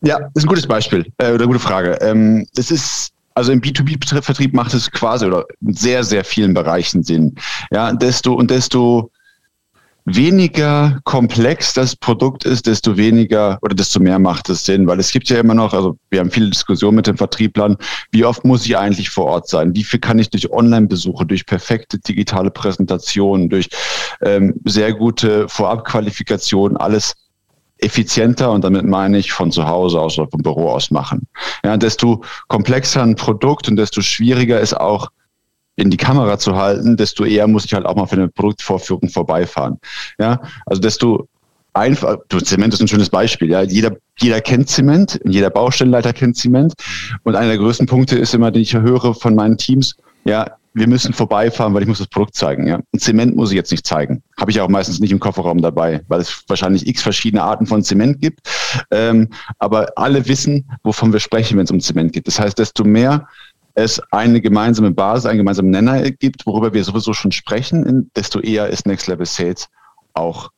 Ja, 0.03 0.19
ist 0.35 0.45
ein 0.45 0.49
gutes 0.49 0.67
Beispiel 0.67 1.07
äh, 1.19 1.33
oder 1.33 1.47
gute 1.47 1.59
Frage. 1.59 1.99
Ähm, 2.01 2.47
es 2.57 2.71
ist 2.71 3.13
also 3.35 3.53
im 3.53 3.61
B2B-Vertrieb 3.61 4.53
macht 4.53 4.75
es 4.75 4.91
quasi 4.91 5.25
oder 5.25 5.47
in 5.61 5.73
sehr, 5.73 6.03
sehr 6.03 6.25
vielen 6.25 6.55
Bereichen 6.55 7.05
Sinn. 7.05 7.37
Ja, 7.71 7.93
desto 7.93 8.35
und 8.35 8.51
desto 8.51 9.11
weniger 10.17 11.01
komplex 11.05 11.75
das 11.75 11.95
Produkt 11.95 12.45
ist, 12.45 12.67
desto 12.67 12.97
weniger 12.97 13.59
oder 13.63 13.75
desto 13.75 14.01
mehr 14.01 14.19
macht 14.19 14.49
es 14.49 14.65
Sinn, 14.65 14.87
weil 14.87 14.99
es 14.99 15.13
gibt 15.13 15.29
ja 15.29 15.39
immer 15.39 15.55
noch, 15.55 15.75
also 15.75 15.99
wir 16.11 16.21
haben 16.21 16.31
viele 16.31 16.51
Diskussionen 16.51 16.97
mit 16.97 17.07
den 17.07 17.17
Vertrieblern, 17.17 17.77
wie 18.11 18.25
oft 18.25 18.45
muss 18.45 18.65
ich 18.65 18.77
eigentlich 18.77 19.11
vor 19.11 19.27
Ort 19.27 19.49
sein? 19.49 19.75
Wie 19.75 19.85
viel 19.85 20.01
kann 20.01 20.19
ich 20.19 20.31
durch 20.31 20.51
Online-Besuche, 20.51 21.27
durch 21.27 21.47
perfekte 21.47 21.99
digitale 21.99 22.51
Präsentationen, 22.51 23.49
durch 23.49 23.69
ähm, 24.23 24.55
sehr 24.65 24.95
gute 24.95 25.49
Vorabqualifikationen 25.49 26.77
alles 26.77 27.15
effizienter 27.79 28.51
und 28.51 28.65
damit 28.65 28.85
meine 28.87 29.19
ich 29.19 29.33
von 29.33 29.53
zu 29.53 29.67
Hause 29.67 30.01
aus 30.01 30.19
oder 30.19 30.29
vom 30.31 30.43
Büro 30.43 30.71
aus 30.71 30.91
machen. 30.91 31.29
Ja, 31.65 31.77
desto 31.77 32.25
komplexer 32.49 33.03
ein 33.03 33.15
Produkt 33.15 33.69
und 33.69 33.77
desto 33.77 34.01
schwieriger 34.01 34.61
ist 34.61 34.77
auch 34.77 35.09
in 35.79 35.91
die 35.91 35.97
Kamera 35.97 36.39
zu 36.39 36.57
halten, 36.57 36.97
desto 36.97 37.25
eher 37.25 37.47
muss 37.47 37.65
ich 37.65 37.73
halt 37.73 37.87
auch 37.87 37.95
mal 37.95 38.07
für 38.07 38.17
eine 38.17 38.29
Produktvorführung 38.29 39.09
vorbeifahren. 39.09 39.79
Ja, 40.19 40.41
also 40.67 40.81
desto 40.81 41.29
einfach, 41.73 42.17
Zement 42.43 42.75
ist 42.75 42.81
ein 42.81 42.89
schönes 42.89 43.11
Beispiel. 43.11 43.51
Ja, 43.51 43.63
jeder, 43.63 43.97
jeder 44.19 44.41
kennt 44.41 44.69
Zement, 44.69 45.21
jeder 45.25 45.51
Baustellenleiter 45.51 46.13
kennt 46.13 46.37
Zement. 46.37 46.75
Und 47.23 47.37
einer 47.37 47.49
der 47.49 47.59
größten 47.59 47.87
Punkte 47.87 48.19
ist 48.19 48.35
immer, 48.35 48.51
den 48.51 48.63
ich 48.63 48.75
höre 48.75 49.15
von 49.15 49.37
meinen 49.37 49.57
Teams, 49.57 49.97
ja, 50.25 50.47
wir 50.75 50.89
müssen 50.89 51.13
vorbeifahren, 51.13 51.75
weil 51.75 51.83
ich 51.83 51.89
muss 51.89 51.99
das 51.99 52.09
Produkt 52.09 52.35
zeigen. 52.35 52.67
Ja. 52.67 52.81
Und 52.93 53.01
Zement 53.01 53.37
muss 53.37 53.51
ich 53.51 53.57
jetzt 53.57 53.71
nicht 53.71 53.87
zeigen. 53.87 54.23
Habe 54.39 54.51
ich 54.51 54.61
auch 54.61 54.69
meistens 54.69 55.01
nicht 55.01 55.13
im 55.13 55.21
Kofferraum 55.21 55.61
dabei, 55.61 56.03
weil 56.09 56.21
es 56.21 56.45
wahrscheinlich 56.49 56.87
x 56.87 57.03
verschiedene 57.03 57.43
Arten 57.43 57.67
von 57.67 57.83
Zement 57.83 58.21
gibt. 58.21 58.41
Ähm, 58.91 59.29
aber 59.59 59.89
alle 59.97 60.27
wissen, 60.29 60.69
wovon 60.83 61.13
wir 61.13 61.21
sprechen, 61.21 61.57
wenn 61.57 61.65
es 61.65 61.71
um 61.71 61.81
Zement 61.81 62.13
geht. 62.13 62.27
Das 62.27 62.39
heißt, 62.39 62.59
desto 62.59 62.85
mehr 62.85 63.29
es 63.79 64.01
eine 64.11 64.41
gemeinsame 64.41 64.91
Basis, 64.91 65.27
einen 65.27 65.39
gemeinsamen 65.39 65.71
Nenner 65.71 66.11
gibt, 66.11 66.45
worüber 66.47 66.73
wir 66.73 66.83
sowieso 66.83 67.13
schon 67.13 67.33
sprechen, 67.33 68.11
desto 68.17 68.41
eher 68.41 68.69
ist 68.69 68.87
Next 68.87 69.07
Level 69.07 69.27
Sales 69.27 69.69
auch 70.15 70.51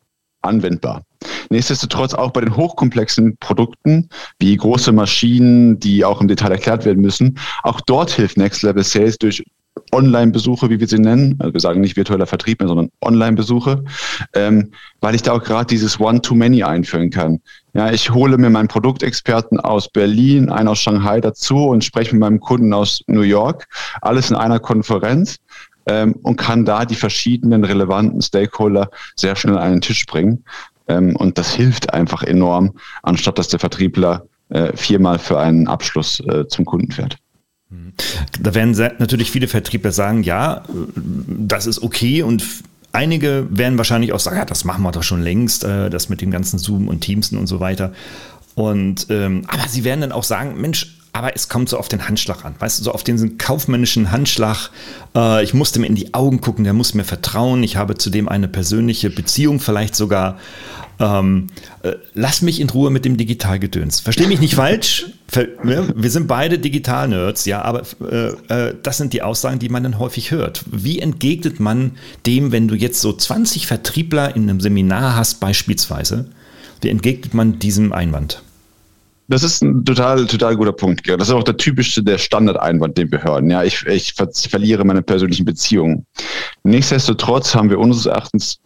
anwendbar. 0.42 1.02
Nichtsdestotrotz 1.50 2.14
auch 2.14 2.30
bei 2.30 2.40
den 2.40 2.56
hochkomplexen 2.56 3.36
Produkten, 3.38 4.08
wie 4.38 4.56
große 4.56 4.92
Maschinen, 4.92 5.78
die 5.78 6.04
auch 6.04 6.22
im 6.22 6.28
Detail 6.28 6.52
erklärt 6.52 6.86
werden 6.86 7.02
müssen, 7.02 7.38
auch 7.62 7.80
dort 7.82 8.10
hilft 8.10 8.38
Next 8.38 8.62
Level 8.62 8.84
Sales 8.84 9.18
durch 9.18 9.44
Online-Besuche, 9.92 10.70
wie 10.70 10.80
wir 10.80 10.88
sie 10.88 10.98
nennen. 10.98 11.36
Also 11.38 11.52
wir 11.54 11.60
sagen 11.60 11.80
nicht 11.80 11.96
virtueller 11.96 12.26
Vertrieb 12.26 12.60
mehr, 12.60 12.68
sondern 12.68 12.90
Online-Besuche, 13.02 13.84
ähm, 14.34 14.72
weil 15.00 15.14
ich 15.14 15.22
da 15.22 15.32
auch 15.32 15.42
gerade 15.42 15.66
dieses 15.66 15.98
One-to-Many 15.98 16.62
einführen 16.62 17.10
kann. 17.10 17.40
Ja, 17.72 17.90
ich 17.90 18.10
hole 18.10 18.36
mir 18.38 18.50
meinen 18.50 18.68
Produktexperten 18.68 19.60
aus 19.60 19.88
Berlin, 19.88 20.50
einen 20.50 20.68
aus 20.68 20.80
Shanghai 20.80 21.20
dazu 21.20 21.66
und 21.66 21.84
spreche 21.84 22.12
mit 22.12 22.20
meinem 22.20 22.40
Kunden 22.40 22.72
aus 22.72 23.02
New 23.06 23.22
York, 23.22 23.66
alles 24.00 24.30
in 24.30 24.36
einer 24.36 24.58
Konferenz 24.58 25.38
ähm, 25.86 26.14
und 26.22 26.36
kann 26.36 26.64
da 26.64 26.84
die 26.84 26.96
verschiedenen 26.96 27.64
relevanten 27.64 28.22
Stakeholder 28.22 28.90
sehr 29.16 29.36
schnell 29.36 29.58
an 29.58 29.72
den 29.72 29.80
Tisch 29.80 30.06
bringen. 30.06 30.44
Ähm, 30.88 31.16
und 31.16 31.38
das 31.38 31.54
hilft 31.54 31.94
einfach 31.94 32.22
enorm, 32.22 32.72
anstatt 33.02 33.38
dass 33.38 33.48
der 33.48 33.60
Vertriebler 33.60 34.26
äh, 34.50 34.76
viermal 34.76 35.18
für 35.18 35.38
einen 35.38 35.68
Abschluss 35.68 36.20
äh, 36.20 36.46
zum 36.48 36.64
Kunden 36.64 36.90
fährt. 36.90 37.16
Da 38.40 38.54
werden 38.54 38.72
natürlich 38.98 39.30
viele 39.30 39.46
Vertriebler 39.46 39.92
sagen, 39.92 40.22
ja, 40.22 40.64
das 40.96 41.66
ist 41.66 41.82
okay 41.82 42.22
und 42.22 42.44
einige 42.92 43.46
werden 43.50 43.78
wahrscheinlich 43.78 44.12
auch 44.12 44.20
sagen, 44.20 44.38
ja, 44.38 44.44
das 44.44 44.64
machen 44.64 44.82
wir 44.82 44.90
doch 44.90 45.04
schon 45.04 45.22
längst, 45.22 45.64
äh, 45.64 45.88
das 45.90 46.08
mit 46.08 46.20
dem 46.20 46.30
ganzen 46.30 46.58
Zoom 46.58 46.88
und 46.88 47.00
Teamsen 47.00 47.38
und 47.38 47.46
so 47.46 47.60
weiter. 47.60 47.92
Und 48.56 49.06
ähm, 49.10 49.44
aber 49.46 49.68
sie 49.68 49.84
werden 49.84 50.00
dann 50.00 50.12
auch 50.12 50.24
sagen, 50.24 50.60
Mensch, 50.60 50.99
aber 51.20 51.36
es 51.36 51.50
kommt 51.50 51.68
so 51.68 51.76
auf 51.76 51.90
den 51.90 52.08
Handschlag 52.08 52.46
an, 52.46 52.54
weißt 52.58 52.80
du, 52.80 52.84
so 52.84 52.92
auf 52.92 53.04
den 53.04 53.36
kaufmännischen 53.36 54.10
Handschlag. 54.10 54.70
Äh, 55.14 55.44
ich 55.44 55.52
musste 55.52 55.78
mir 55.78 55.86
in 55.86 55.94
die 55.94 56.14
Augen 56.14 56.40
gucken, 56.40 56.64
der 56.64 56.72
muss 56.72 56.94
mir 56.94 57.04
vertrauen. 57.04 57.62
Ich 57.62 57.76
habe 57.76 57.94
zudem 57.98 58.26
eine 58.26 58.48
persönliche 58.48 59.10
Beziehung, 59.10 59.60
vielleicht 59.60 59.94
sogar 59.94 60.38
ähm, 60.98 61.48
äh, 61.82 61.96
lass 62.14 62.40
mich 62.40 62.58
in 62.58 62.70
Ruhe 62.70 62.88
mit 62.88 63.04
dem 63.04 63.18
Digitalgedöns. 63.18 64.00
Versteh 64.00 64.26
mich 64.28 64.40
nicht 64.40 64.54
falsch. 64.56 65.08
Wir 65.62 66.10
sind 66.10 66.26
beide 66.26 66.58
Digital-Nerds, 66.58 67.44
ja, 67.44 67.60
aber 67.62 67.82
äh, 68.00 68.28
äh, 68.48 68.74
das 68.82 68.96
sind 68.96 69.12
die 69.12 69.20
Aussagen, 69.20 69.58
die 69.58 69.68
man 69.68 69.82
dann 69.82 69.98
häufig 69.98 70.30
hört. 70.30 70.64
Wie 70.70 71.00
entgegnet 71.00 71.60
man 71.60 71.98
dem, 72.24 72.50
wenn 72.50 72.66
du 72.66 72.74
jetzt 72.74 73.02
so 73.02 73.12
20 73.12 73.66
Vertriebler 73.66 74.34
in 74.34 74.44
einem 74.44 74.60
Seminar 74.60 75.16
hast, 75.16 75.38
beispielsweise? 75.38 76.30
Wie 76.80 76.88
entgegnet 76.88 77.34
man 77.34 77.58
diesem 77.58 77.92
Einwand? 77.92 78.42
Das 79.30 79.44
ist 79.44 79.62
ein 79.62 79.84
total, 79.84 80.26
total 80.26 80.56
guter 80.56 80.72
Punkt, 80.72 81.08
Das 81.08 81.28
ist 81.28 81.34
auch 81.34 81.44
der 81.44 81.56
typischste, 81.56 82.02
der 82.02 82.18
Standardeinwand, 82.18 82.98
den 82.98 83.12
wir 83.12 83.22
hören. 83.22 83.48
Ja, 83.48 83.62
ich, 83.62 83.86
ich 83.86 84.14
verliere 84.14 84.84
meine 84.84 85.02
persönlichen 85.02 85.44
Beziehungen. 85.44 86.04
Nichtsdestotrotz 86.64 87.54
haben 87.54 87.70
wir 87.70 87.78
unseres 87.78 88.06
Erachtens 88.06 88.58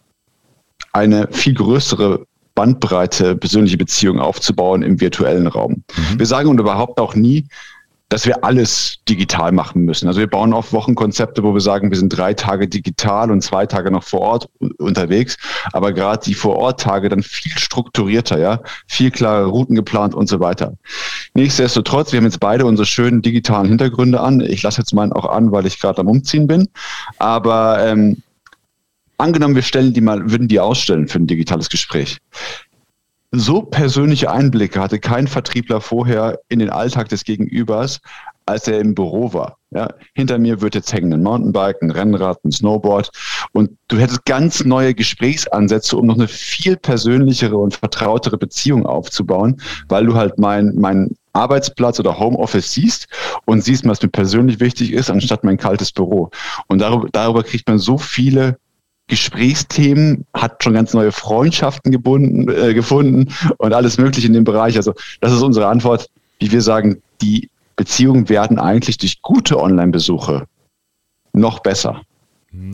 eine 0.91 1.27
viel 1.31 1.53
größere 1.53 2.25
Bandbreite 2.55 3.35
persönliche 3.35 3.77
Beziehungen 3.77 4.19
aufzubauen 4.19 4.81
im 4.81 4.99
virtuellen 4.99 5.45
Raum. 5.45 5.83
Mhm. 5.95 6.19
Wir 6.19 6.25
sagen 6.25 6.49
und 6.49 6.59
überhaupt 6.59 6.99
auch 6.99 7.13
nie, 7.13 7.45
dass 8.15 8.25
wir 8.25 8.45
alles 8.45 8.99
digital 9.09 9.51
machen 9.51 9.81
müssen. 9.81 10.07
Also 10.07 10.21
wir 10.21 10.27
bauen 10.27 10.53
oft 10.53 10.71
Wochenkonzepte, 10.71 11.43
wo 11.43 11.53
wir 11.53 11.59
sagen, 11.59 11.91
wir 11.91 11.97
sind 11.97 12.17
drei 12.17 12.33
Tage 12.33 12.69
digital 12.69 13.29
und 13.29 13.41
zwei 13.41 13.65
Tage 13.65 13.91
noch 13.91 14.03
vor 14.03 14.21
Ort 14.21 14.49
unterwegs. 14.77 15.35
Aber 15.73 15.91
gerade 15.91 16.23
die 16.23 16.33
Vor-Ort-Tage 16.33 17.09
dann 17.09 17.23
viel 17.23 17.51
strukturierter, 17.57 18.39
ja, 18.39 18.61
viel 18.87 19.11
klare 19.11 19.47
Routen 19.47 19.75
geplant 19.75 20.15
und 20.15 20.29
so 20.29 20.39
weiter. 20.39 20.75
Nichtsdestotrotz, 21.33 22.13
wir 22.13 22.19
haben 22.19 22.25
jetzt 22.25 22.39
beide 22.39 22.65
unsere 22.65 22.85
schönen 22.85 23.21
digitalen 23.21 23.67
Hintergründe 23.67 24.21
an. 24.21 24.39
Ich 24.39 24.63
lasse 24.63 24.79
jetzt 24.79 24.93
meinen 24.93 25.11
auch 25.11 25.25
an, 25.25 25.51
weil 25.51 25.65
ich 25.65 25.81
gerade 25.81 25.99
am 25.99 26.07
Umziehen 26.07 26.47
bin. 26.47 26.69
Aber 27.17 27.85
ähm, 27.85 28.23
angenommen, 29.17 29.55
wir 29.55 29.61
stellen 29.61 29.93
die 29.93 29.99
mal, 29.99 30.31
würden 30.31 30.47
die 30.47 30.61
ausstellen 30.61 31.09
für 31.09 31.19
ein 31.19 31.27
digitales 31.27 31.67
Gespräch 31.67 32.19
so 33.39 33.61
persönliche 33.61 34.31
Einblicke 34.31 34.79
hatte 34.79 34.99
kein 34.99 35.27
Vertriebler 35.27 35.81
vorher 35.81 36.39
in 36.49 36.59
den 36.59 36.69
Alltag 36.69 37.09
des 37.09 37.23
Gegenübers, 37.23 37.99
als 38.45 38.67
er 38.67 38.79
im 38.79 38.93
Büro 38.93 39.33
war. 39.33 39.57
Ja, 39.71 39.89
hinter 40.13 40.37
mir 40.37 40.61
wird 40.61 40.75
jetzt 40.75 40.93
hängen 40.93 41.11
ein 41.11 41.23
Mountainbike, 41.23 41.81
ein 41.81 41.91
Rennrad, 41.91 42.43
ein 42.45 42.51
Snowboard 42.51 43.09
und 43.51 43.71
du 43.89 43.97
hättest 43.97 44.23
ganz 44.25 44.63
neue 44.63 44.93
Gesprächsansätze, 44.93 45.97
um 45.97 46.05
noch 46.05 46.15
eine 46.15 46.27
viel 46.27 46.77
persönlichere 46.77 47.57
und 47.57 47.75
vertrautere 47.75 48.37
Beziehung 48.37 48.85
aufzubauen, 48.85 49.61
weil 49.89 50.05
du 50.05 50.15
halt 50.15 50.37
mein, 50.37 50.73
mein 50.75 51.15
Arbeitsplatz 51.33 51.99
oder 51.99 52.17
Homeoffice 52.17 52.71
siehst 52.71 53.07
und 53.45 53.61
siehst, 53.63 53.85
was 53.85 54.01
mir 54.01 54.09
persönlich 54.09 54.59
wichtig 54.61 54.93
ist, 54.93 55.09
anstatt 55.09 55.43
mein 55.43 55.57
kaltes 55.57 55.91
Büro. 55.91 56.29
Und 56.67 56.79
darüber, 56.79 57.09
darüber 57.11 57.43
kriegt 57.43 57.67
man 57.67 57.79
so 57.79 57.97
viele 57.97 58.57
Gesprächsthemen, 59.07 60.25
hat 60.33 60.63
schon 60.63 60.73
ganz 60.73 60.93
neue 60.93 61.11
Freundschaften 61.11 61.91
gebunden, 61.91 62.49
äh, 62.49 62.73
gefunden 62.73 63.31
und 63.57 63.73
alles 63.73 63.97
Mögliche 63.97 64.27
in 64.27 64.33
dem 64.33 64.43
Bereich. 64.43 64.77
Also 64.77 64.93
das 65.21 65.31
ist 65.31 65.41
unsere 65.41 65.67
Antwort, 65.67 66.09
wie 66.39 66.51
wir 66.51 66.61
sagen, 66.61 67.01
die 67.21 67.49
Beziehungen 67.75 68.29
werden 68.29 68.57
eigentlich 68.57 68.97
durch 68.97 69.21
gute 69.21 69.59
Online-Besuche 69.59 70.47
noch 71.33 71.59
besser. 71.59 72.01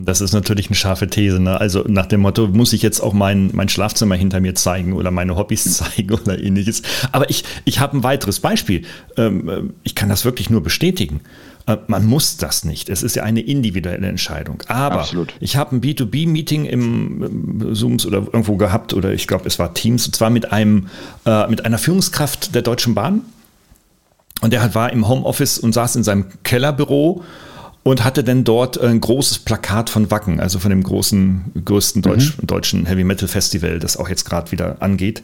Das 0.04 0.20
ist 0.20 0.32
natürlich 0.32 0.66
eine 0.68 0.76
scharfe 0.76 1.08
These. 1.08 1.40
Ne? 1.40 1.60
Also 1.60 1.84
nach 1.88 2.06
dem 2.06 2.20
Motto, 2.20 2.46
muss 2.46 2.72
ich 2.72 2.82
jetzt 2.82 3.00
auch 3.00 3.12
mein, 3.12 3.50
mein 3.52 3.68
Schlafzimmer 3.68 4.14
hinter 4.14 4.40
mir 4.40 4.54
zeigen 4.54 4.92
oder 4.92 5.10
meine 5.10 5.36
Hobbys 5.36 5.64
zeigen 5.76 6.12
oder 6.12 6.38
ähnliches. 6.38 6.82
Aber 7.10 7.28
ich, 7.30 7.44
ich 7.64 7.80
habe 7.80 7.96
ein 7.96 8.04
weiteres 8.04 8.40
Beispiel. 8.40 8.84
Ähm, 9.16 9.48
äh, 9.48 9.62
ich 9.82 9.94
kann 9.94 10.08
das 10.08 10.24
wirklich 10.24 10.50
nur 10.50 10.62
bestätigen. 10.62 11.20
Äh, 11.66 11.76
man 11.86 12.04
muss 12.06 12.36
das 12.36 12.64
nicht. 12.64 12.88
Es 12.88 13.02
ist 13.02 13.16
ja 13.16 13.22
eine 13.22 13.40
individuelle 13.40 14.06
Entscheidung. 14.06 14.62
Aber 14.68 15.00
Absolut. 15.00 15.34
ich 15.40 15.56
habe 15.56 15.76
ein 15.76 15.80
B2B-Meeting 15.80 16.64
im 16.64 17.74
Zooms 17.74 18.06
oder 18.06 18.18
irgendwo 18.18 18.56
gehabt 18.56 18.94
oder 18.94 19.12
ich 19.12 19.26
glaube, 19.26 19.46
es 19.46 19.58
war 19.58 19.74
Teams 19.74 20.06
und 20.06 20.14
zwar 20.14 20.30
mit 20.30 20.52
einem 20.52 20.88
äh, 21.24 21.46
mit 21.48 21.64
einer 21.64 21.78
Führungskraft 21.78 22.54
der 22.54 22.62
Deutschen 22.62 22.94
Bahn. 22.94 23.22
Und 24.40 24.52
der 24.52 24.74
war 24.74 24.92
im 24.92 25.06
Homeoffice 25.06 25.58
und 25.58 25.72
saß 25.72 25.94
in 25.94 26.02
seinem 26.02 26.26
Kellerbüro 26.42 27.22
und 27.84 28.04
hatte 28.04 28.24
dann 28.24 28.44
dort 28.44 28.80
ein 28.80 29.00
großes 29.00 29.40
Plakat 29.40 29.90
von 29.90 30.10
Wacken, 30.10 30.40
also 30.40 30.58
von 30.58 30.70
dem 30.70 30.82
großen, 30.82 31.62
größten 31.64 32.02
Deutsch, 32.02 32.38
mhm. 32.38 32.46
deutschen 32.46 32.86
Heavy 32.86 33.04
Metal 33.04 33.28
Festival, 33.28 33.78
das 33.78 33.96
auch 33.96 34.08
jetzt 34.08 34.24
gerade 34.24 34.50
wieder 34.50 34.76
angeht, 34.80 35.22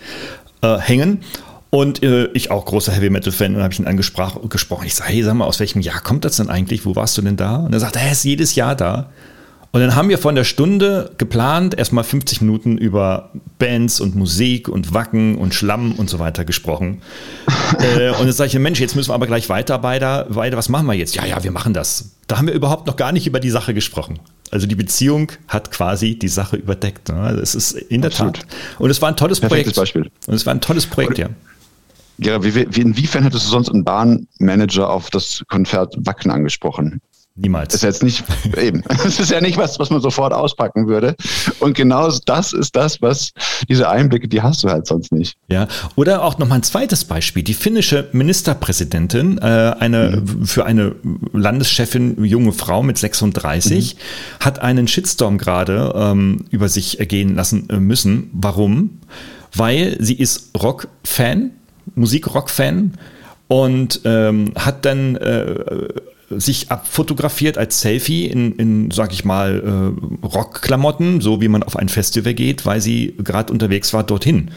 äh, 0.62 0.78
hängen. 0.78 1.20
Und 1.70 2.02
äh, 2.02 2.26
ich 2.32 2.50
auch 2.50 2.64
großer 2.64 2.92
Heavy 2.92 3.10
Metal 3.10 3.32
Fan 3.32 3.54
und 3.54 3.62
habe 3.62 3.72
ich 3.72 3.78
ihn 3.78 3.86
angesprochen. 3.86 4.86
Ich 4.86 4.94
sage, 4.94 5.12
hey, 5.12 5.22
sag 5.22 5.34
mal, 5.34 5.44
aus 5.44 5.60
welchem 5.60 5.82
Jahr 5.82 6.00
kommt 6.00 6.24
das 6.24 6.36
denn 6.36 6.48
eigentlich? 6.48 6.86
Wo 6.86 6.96
warst 6.96 7.18
du 7.18 7.22
denn 7.22 7.36
da? 7.36 7.56
Und 7.56 7.72
er 7.72 7.80
sagt, 7.80 7.96
er 7.96 8.10
ist 8.10 8.24
jedes 8.24 8.54
Jahr 8.54 8.74
da. 8.74 9.10
Und 9.70 9.82
dann 9.82 9.94
haben 9.94 10.08
wir 10.08 10.16
von 10.16 10.34
der 10.34 10.44
Stunde 10.44 11.10
geplant, 11.18 11.76
erstmal 11.76 12.02
50 12.02 12.40
Minuten 12.40 12.78
über 12.78 13.30
Bands 13.58 14.00
und 14.00 14.16
Musik 14.16 14.66
und 14.68 14.94
Wacken 14.94 15.36
und 15.36 15.54
Schlamm 15.54 15.92
und 15.92 16.08
so 16.08 16.18
weiter 16.18 16.46
gesprochen. 16.46 17.02
äh, 17.78 18.10
und 18.10 18.26
jetzt 18.26 18.38
sage 18.38 18.48
ich, 18.48 18.58
Mensch, 18.58 18.80
jetzt 18.80 18.96
müssen 18.96 19.10
wir 19.10 19.14
aber 19.14 19.26
gleich 19.26 19.50
weiter, 19.50 19.82
weiter, 19.82 20.26
weiter, 20.30 20.56
was 20.56 20.70
machen 20.70 20.86
wir 20.86 20.94
jetzt? 20.94 21.14
Ja, 21.14 21.26
ja, 21.26 21.44
wir 21.44 21.50
machen 21.50 21.74
das. 21.74 22.12
Da 22.28 22.38
haben 22.38 22.46
wir 22.46 22.54
überhaupt 22.54 22.86
noch 22.86 22.96
gar 22.96 23.12
nicht 23.12 23.26
über 23.26 23.40
die 23.40 23.50
Sache 23.50 23.74
gesprochen. 23.74 24.20
Also 24.50 24.66
die 24.66 24.74
Beziehung 24.74 25.32
hat 25.46 25.70
quasi 25.70 26.18
die 26.18 26.28
Sache 26.28 26.56
überdeckt. 26.56 27.08
Ne? 27.08 27.36
Das 27.38 27.54
ist 27.54 27.72
in 27.72 28.00
der 28.00 28.10
Absolut. 28.10 28.36
Tat. 28.36 28.46
Und 28.78 28.90
es 28.90 29.02
war 29.02 29.08
ein 29.08 29.16
tolles 29.16 29.40
Perfektes 29.40 29.74
Projekt. 29.74 29.94
Beispiel. 29.94 30.10
Und 30.26 30.34
es 30.34 30.46
war 30.46 30.54
ein 30.54 30.60
tolles 30.60 30.86
Projekt, 30.86 31.18
ja. 31.18 31.28
Ja, 32.18 32.42
wie, 32.42 32.54
wie, 32.54 32.80
inwiefern 32.80 33.22
hättest 33.22 33.46
du 33.46 33.50
sonst 33.50 33.70
einen 33.70 33.84
Bahnmanager 33.84 34.90
auf 34.90 35.10
das 35.10 35.44
Konzert 35.48 35.94
Wacken 35.98 36.32
angesprochen? 36.32 37.00
Niemals. 37.40 37.72
Das 37.72 37.76
ist 37.76 37.82
jetzt 37.82 38.02
nicht, 38.02 38.24
eben. 38.56 38.82
Das 38.88 39.20
ist 39.20 39.30
ja 39.30 39.40
nicht 39.40 39.56
was, 39.56 39.78
was 39.78 39.90
man 39.90 40.00
sofort 40.00 40.32
auspacken 40.32 40.88
würde. 40.88 41.14
Und 41.60 41.74
genau 41.76 42.10
das 42.26 42.52
ist 42.52 42.74
das, 42.74 43.00
was 43.00 43.32
diese 43.68 43.88
Einblicke, 43.88 44.26
die 44.26 44.42
hast 44.42 44.64
du 44.64 44.68
halt 44.68 44.86
sonst 44.86 45.12
nicht. 45.12 45.36
Ja. 45.48 45.68
Oder 45.94 46.24
auch 46.24 46.38
nochmal 46.38 46.58
ein 46.58 46.62
zweites 46.64 47.04
Beispiel. 47.04 47.42
Die 47.44 47.54
finnische 47.54 48.08
Ministerpräsidentin, 48.12 49.38
äh, 49.38 49.74
eine, 49.78 50.22
mhm. 50.24 50.46
für 50.46 50.66
eine 50.66 50.96
Landeschefin, 51.32 52.24
junge 52.24 52.52
Frau 52.52 52.82
mit 52.82 52.98
36, 52.98 53.94
mhm. 53.94 54.44
hat 54.44 54.58
einen 54.58 54.88
Shitstorm 54.88 55.38
gerade 55.38 55.92
ähm, 55.94 56.44
über 56.50 56.68
sich 56.68 56.98
ergehen 56.98 57.36
lassen 57.36 57.70
äh, 57.70 57.78
müssen. 57.78 58.30
Warum? 58.32 58.98
Weil 59.54 59.96
sie 60.00 60.14
ist 60.14 60.50
Rock-Fan 60.60 61.52
Musik-Rock-Fan 61.94 62.94
und 63.48 64.00
ähm, 64.04 64.52
hat 64.56 64.84
dann 64.84 65.16
äh, 65.16 65.88
sich 66.30 66.70
abfotografiert 66.70 67.56
als 67.56 67.80
Selfie 67.80 68.26
in, 68.26 68.52
in 68.56 68.90
sag 68.90 69.12
ich 69.12 69.24
mal, 69.24 69.94
äh, 70.22 70.26
Rockklamotten, 70.26 71.20
so 71.20 71.40
wie 71.40 71.48
man 71.48 71.62
auf 71.62 71.76
ein 71.76 71.88
Festival 71.88 72.34
geht, 72.34 72.66
weil 72.66 72.80
sie 72.80 73.14
gerade 73.22 73.52
unterwegs 73.52 73.92
war 73.92 74.04
dorthin. 74.04 74.50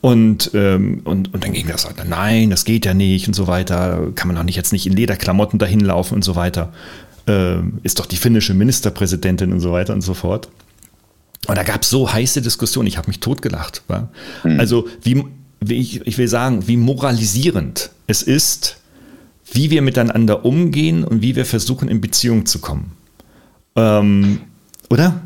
Und, 0.00 0.52
ähm, 0.54 1.00
und, 1.04 1.34
und 1.34 1.44
dann 1.44 1.52
ging 1.52 1.66
das, 1.66 1.88
nein, 2.08 2.50
das 2.50 2.64
geht 2.64 2.86
ja 2.86 2.94
nicht 2.94 3.26
und 3.26 3.34
so 3.34 3.46
weiter, 3.46 4.12
kann 4.14 4.28
man 4.28 4.36
doch 4.36 4.44
nicht 4.44 4.56
jetzt 4.56 4.72
nicht 4.72 4.86
in 4.86 4.92
Lederklamotten 4.92 5.58
dahin 5.58 5.80
laufen 5.80 6.14
und 6.14 6.22
so 6.22 6.36
weiter. 6.36 6.72
Äh, 7.26 7.58
ist 7.82 7.98
doch 7.98 8.06
die 8.06 8.16
finnische 8.16 8.54
Ministerpräsidentin 8.54 9.52
und 9.52 9.60
so 9.60 9.72
weiter 9.72 9.92
und 9.92 10.02
so 10.02 10.14
fort. 10.14 10.48
Und 11.46 11.56
da 11.56 11.62
gab 11.62 11.82
es 11.82 11.90
so 11.90 12.12
heiße 12.12 12.42
Diskussionen, 12.42 12.88
ich 12.88 12.96
habe 12.96 13.08
mich 13.08 13.20
totgelacht. 13.20 13.82
Mhm. 14.44 14.60
Also 14.60 14.88
wie, 15.02 15.24
ich, 15.68 16.06
ich 16.06 16.18
will 16.18 16.28
sagen, 16.28 16.66
wie 16.66 16.76
moralisierend 16.76 17.90
es 18.06 18.22
ist, 18.22 18.77
wie 19.52 19.70
wir 19.70 19.82
miteinander 19.82 20.44
umgehen 20.44 21.04
und 21.04 21.22
wie 21.22 21.36
wir 21.36 21.44
versuchen, 21.44 21.88
in 21.88 22.00
Beziehung 22.00 22.46
zu 22.46 22.60
kommen. 22.60 22.92
Ähm, 23.76 24.40
oder? 24.90 25.20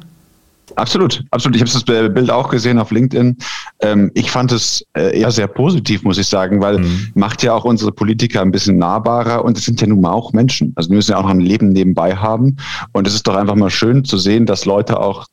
Absolut, 0.76 1.23
absolut. 1.31 1.57
Ich 1.57 1.62
habe 1.62 1.71
das 1.71 1.85
Bild 1.85 2.31
auch 2.31 2.49
gesehen 2.49 2.79
auf 2.79 2.91
LinkedIn. 2.91 3.37
Ähm, 3.81 4.11
ich 4.14 4.31
fand 4.31 4.52
es 4.52 4.85
äh, 4.95 5.19
eher 5.19 5.31
sehr 5.31 5.47
positiv, 5.47 6.02
muss 6.02 6.19
ich 6.19 6.26
sagen, 6.26 6.61
weil 6.61 6.79
mhm. 6.79 7.11
macht 7.14 7.43
ja 7.43 7.52
auch 7.52 7.64
unsere 7.64 7.93
Politiker 7.93 8.41
ein 8.41 8.52
bisschen 8.52 8.79
nahbarer 8.79 9.45
und 9.45 9.59
es 9.59 9.64
sind 9.64 9.81
ja 9.81 9.87
nun 9.87 10.00
mal 10.00 10.12
auch 10.12 10.33
Menschen. 10.33 10.73
Also 10.76 10.88
die 10.88 10.97
müssen 10.97 11.12
ja 11.12 11.19
auch 11.19 11.25
noch 11.25 11.31
ein 11.31 11.41
Leben 11.41 11.71
nebenbei 11.71 12.17
haben. 12.17 12.57
Und 12.93 13.07
es 13.07 13.14
ist 13.14 13.26
doch 13.26 13.37
einfach 13.37 13.55
mal 13.55 13.71
schön 13.71 14.05
zu 14.05 14.17
sehen, 14.19 14.47
dass 14.47 14.64
Leute 14.64 15.00
auch 15.00 15.26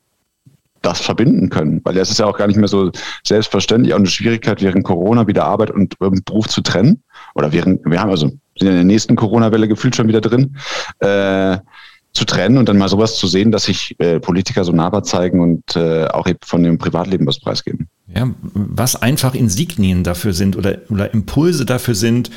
das 0.81 1.01
verbinden 1.01 1.49
können. 1.49 1.81
Weil 1.83 1.97
es 1.97 2.09
ist 2.09 2.19
ja 2.19 2.25
auch 2.25 2.37
gar 2.37 2.47
nicht 2.47 2.57
mehr 2.57 2.67
so 2.67 2.91
selbstverständlich, 3.23 3.93
auch 3.93 3.99
eine 3.99 4.07
Schwierigkeit 4.07 4.61
während 4.61 4.83
Corona 4.83 5.27
wieder 5.27 5.45
Arbeit 5.45 5.71
und 5.71 5.95
ähm, 6.01 6.21
Beruf 6.25 6.47
zu 6.47 6.61
trennen. 6.61 7.03
Oder 7.35 7.51
während, 7.51 7.85
wir 7.85 7.99
haben 7.99 8.09
also, 8.09 8.31
sind 8.59 8.67
in 8.67 8.75
der 8.75 8.83
nächsten 8.83 9.15
Corona-Welle 9.15 9.67
gefühlt 9.67 9.95
schon 9.95 10.07
wieder 10.07 10.21
drin, 10.21 10.55
äh, 10.99 11.57
zu 12.13 12.25
trennen 12.25 12.57
und 12.57 12.67
dann 12.67 12.77
mal 12.77 12.89
sowas 12.89 13.17
zu 13.17 13.27
sehen, 13.27 13.51
dass 13.51 13.65
sich 13.65 13.95
äh, 13.99 14.19
Politiker 14.19 14.63
so 14.63 14.71
nahbar 14.71 15.03
zeigen 15.03 15.39
und 15.41 15.75
äh, 15.75 16.05
auch 16.07 16.27
eben 16.27 16.39
von 16.43 16.63
dem 16.63 16.77
Privatleben 16.77 17.27
was 17.27 17.39
preisgeben. 17.39 17.87
Ja, 18.13 18.29
was 18.41 18.95
einfach 18.95 19.35
Insignien 19.35 20.03
dafür 20.03 20.33
sind 20.33 20.57
oder, 20.57 20.79
oder 20.89 21.13
Impulse 21.13 21.65
dafür 21.65 21.93
sind, 21.93 22.31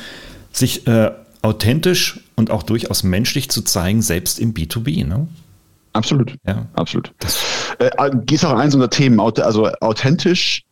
sich 0.51 0.85
äh, 0.85 1.11
authentisch 1.41 2.19
und 2.35 2.51
auch 2.51 2.63
durchaus 2.63 3.03
menschlich 3.03 3.49
zu 3.49 3.63
zeigen, 3.63 4.01
selbst 4.01 4.39
im 4.39 4.53
B2B. 4.53 5.07
Ne? 5.07 5.27
Absolut. 5.93 6.35
Ja, 6.45 6.67
absolut. 6.73 7.11
Äh, 7.79 7.89
ist 8.31 8.45
auch 8.45 8.53
eins 8.53 8.75
unserer 8.75 8.89
Themen, 8.91 9.19
also 9.19 9.67
authentisch, 9.81 10.63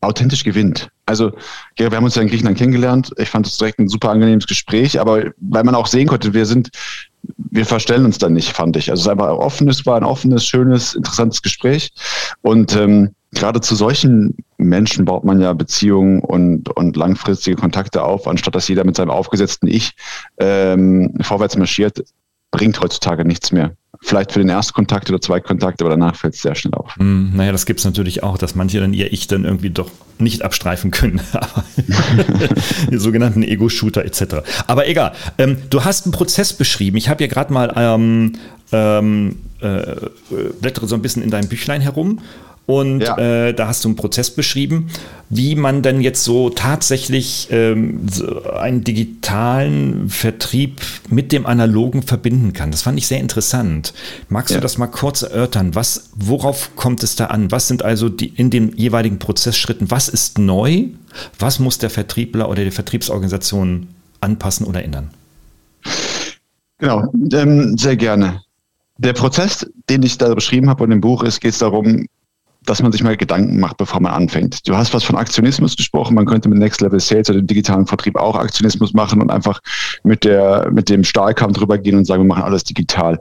authentisch 0.00 0.44
gewinnt. 0.44 0.90
Also, 1.06 1.32
wir 1.76 1.90
haben 1.90 2.04
uns 2.04 2.16
ja 2.16 2.22
in 2.22 2.28
Griechenland 2.28 2.58
kennengelernt. 2.58 3.12
Ich 3.16 3.30
fand 3.30 3.46
es 3.46 3.58
direkt 3.58 3.78
ein 3.78 3.88
super 3.88 4.10
angenehmes 4.10 4.46
Gespräch, 4.46 5.00
aber 5.00 5.30
weil 5.38 5.64
man 5.64 5.74
auch 5.74 5.86
sehen 5.86 6.08
konnte, 6.08 6.34
wir 6.34 6.46
sind, 6.46 6.70
wir 7.22 7.64
verstellen 7.64 8.04
uns 8.04 8.18
dann 8.18 8.32
nicht, 8.32 8.52
fand 8.52 8.76
ich. 8.76 8.90
Also 8.90 9.00
es 9.00 9.06
ist 9.06 9.10
einfach 9.10 9.28
offenes, 9.28 9.86
war 9.86 9.96
ein 9.96 10.04
offenes, 10.04 10.44
schönes, 10.44 10.94
interessantes 10.94 11.42
Gespräch. 11.42 11.90
Und 12.42 12.74
ähm, 12.76 13.14
gerade 13.32 13.60
zu 13.60 13.74
solchen 13.74 14.36
Menschen 14.58 15.04
baut 15.04 15.24
man 15.24 15.40
ja 15.40 15.52
Beziehungen 15.52 16.20
und, 16.20 16.68
und 16.76 16.96
langfristige 16.96 17.56
Kontakte 17.56 18.02
auf, 18.02 18.26
anstatt 18.26 18.54
dass 18.54 18.68
jeder 18.68 18.84
mit 18.84 18.96
seinem 18.96 19.10
aufgesetzten 19.10 19.68
Ich 19.68 19.92
ähm, 20.38 21.14
vorwärts 21.20 21.56
marschiert, 21.56 22.04
bringt 22.50 22.80
heutzutage 22.80 23.24
nichts 23.24 23.52
mehr 23.52 23.76
vielleicht 24.02 24.32
für 24.32 24.38
den 24.38 24.48
ersten 24.48 24.72
Kontakt 24.74 25.08
oder 25.08 25.20
zwei 25.20 25.40
Kontakte, 25.40 25.84
aber 25.84 25.90
danach 25.90 26.16
fällt 26.16 26.34
es 26.34 26.42
sehr 26.42 26.54
schnell 26.54 26.74
auf. 26.74 26.96
Mm, 26.98 27.36
naja, 27.36 27.52
das 27.52 27.66
gibt 27.66 27.80
es 27.80 27.84
natürlich 27.84 28.22
auch, 28.22 28.38
dass 28.38 28.54
manche 28.54 28.80
dann 28.80 28.92
ihr 28.92 29.12
Ich 29.12 29.26
dann 29.26 29.44
irgendwie 29.44 29.70
doch 29.70 29.90
nicht 30.18 30.42
abstreifen 30.42 30.90
können. 30.90 31.20
die 32.90 32.98
sogenannten 32.98 33.42
Ego-Shooter 33.42 34.04
etc. 34.04 34.36
Aber 34.66 34.88
egal. 34.88 35.12
Ähm, 35.38 35.58
du 35.70 35.84
hast 35.84 36.06
einen 36.06 36.12
Prozess 36.12 36.52
beschrieben. 36.52 36.96
Ich 36.96 37.08
habe 37.08 37.22
ja 37.24 37.28
gerade 37.28 37.52
mal 37.52 37.72
ähm, 37.76 38.32
ähm, 38.72 39.36
äh, 39.60 39.96
blättere 40.60 40.86
so 40.86 40.94
ein 40.94 41.02
bisschen 41.02 41.22
in 41.22 41.30
deinem 41.30 41.48
Büchlein 41.48 41.80
herum. 41.80 42.20
Und 42.66 43.00
ja. 43.00 43.16
äh, 43.16 43.54
da 43.54 43.68
hast 43.68 43.84
du 43.84 43.88
einen 43.88 43.96
Prozess 43.96 44.30
beschrieben, 44.30 44.88
wie 45.28 45.54
man 45.54 45.82
dann 45.82 46.00
jetzt 46.00 46.24
so 46.24 46.50
tatsächlich 46.50 47.46
ähm, 47.50 48.08
so 48.10 48.42
einen 48.44 48.82
digitalen 48.82 50.08
Vertrieb 50.08 50.80
mit 51.08 51.30
dem 51.30 51.46
analogen 51.46 52.02
verbinden 52.02 52.52
kann. 52.52 52.72
Das 52.72 52.82
fand 52.82 52.98
ich 52.98 53.06
sehr 53.06 53.20
interessant. 53.20 53.94
Magst 54.28 54.50
ja. 54.50 54.56
du 54.56 54.62
das 54.62 54.78
mal 54.78 54.88
kurz 54.88 55.22
erörtern? 55.22 55.76
Was, 55.76 56.10
worauf 56.16 56.74
kommt 56.74 57.04
es 57.04 57.14
da 57.14 57.26
an? 57.26 57.52
Was 57.52 57.68
sind 57.68 57.84
also 57.84 58.08
die, 58.08 58.28
in 58.28 58.50
den 58.50 58.76
jeweiligen 58.76 59.20
Prozessschritten? 59.20 59.90
Was 59.90 60.08
ist 60.08 60.38
neu? 60.38 60.86
Was 61.38 61.60
muss 61.60 61.78
der 61.78 61.90
Vertriebler 61.90 62.48
oder 62.48 62.64
die 62.64 62.72
Vertriebsorganisation 62.72 63.88
anpassen 64.20 64.66
oder 64.66 64.82
ändern? 64.82 65.10
Genau, 66.78 67.04
ähm, 67.32 67.78
sehr 67.78 67.96
gerne. 67.96 68.42
Der 68.98 69.12
Prozess, 69.12 69.66
den 69.88 70.02
ich 70.02 70.18
da 70.18 70.34
beschrieben 70.34 70.68
habe 70.68 70.84
in 70.84 70.90
dem 70.90 71.00
Buch, 71.00 71.22
ist, 71.22 71.40
geht 71.40 71.52
es 71.52 71.58
darum, 71.58 72.06
dass 72.66 72.82
man 72.82 72.92
sich 72.92 73.02
mal 73.02 73.16
Gedanken 73.16 73.58
macht, 73.58 73.78
bevor 73.78 74.00
man 74.00 74.12
anfängt. 74.12 74.68
Du 74.68 74.76
hast 74.76 74.92
was 74.92 75.04
von 75.04 75.16
Aktionismus 75.16 75.76
gesprochen. 75.76 76.14
Man 76.14 76.26
könnte 76.26 76.48
mit 76.48 76.58
Next 76.58 76.80
Level 76.80 77.00
Sales 77.00 77.30
oder 77.30 77.40
dem 77.40 77.46
digitalen 77.46 77.86
Vertrieb 77.86 78.16
auch 78.16 78.36
Aktionismus 78.36 78.92
machen 78.92 79.22
und 79.22 79.30
einfach 79.30 79.60
mit 80.02 80.24
der, 80.24 80.70
mit 80.72 80.88
dem 80.88 81.04
Stahlkamm 81.04 81.52
drüber 81.52 81.78
gehen 81.78 81.96
und 81.96 82.04
sagen, 82.04 82.22
wir 82.22 82.28
machen 82.28 82.42
alles 82.42 82.64
digital. 82.64 83.20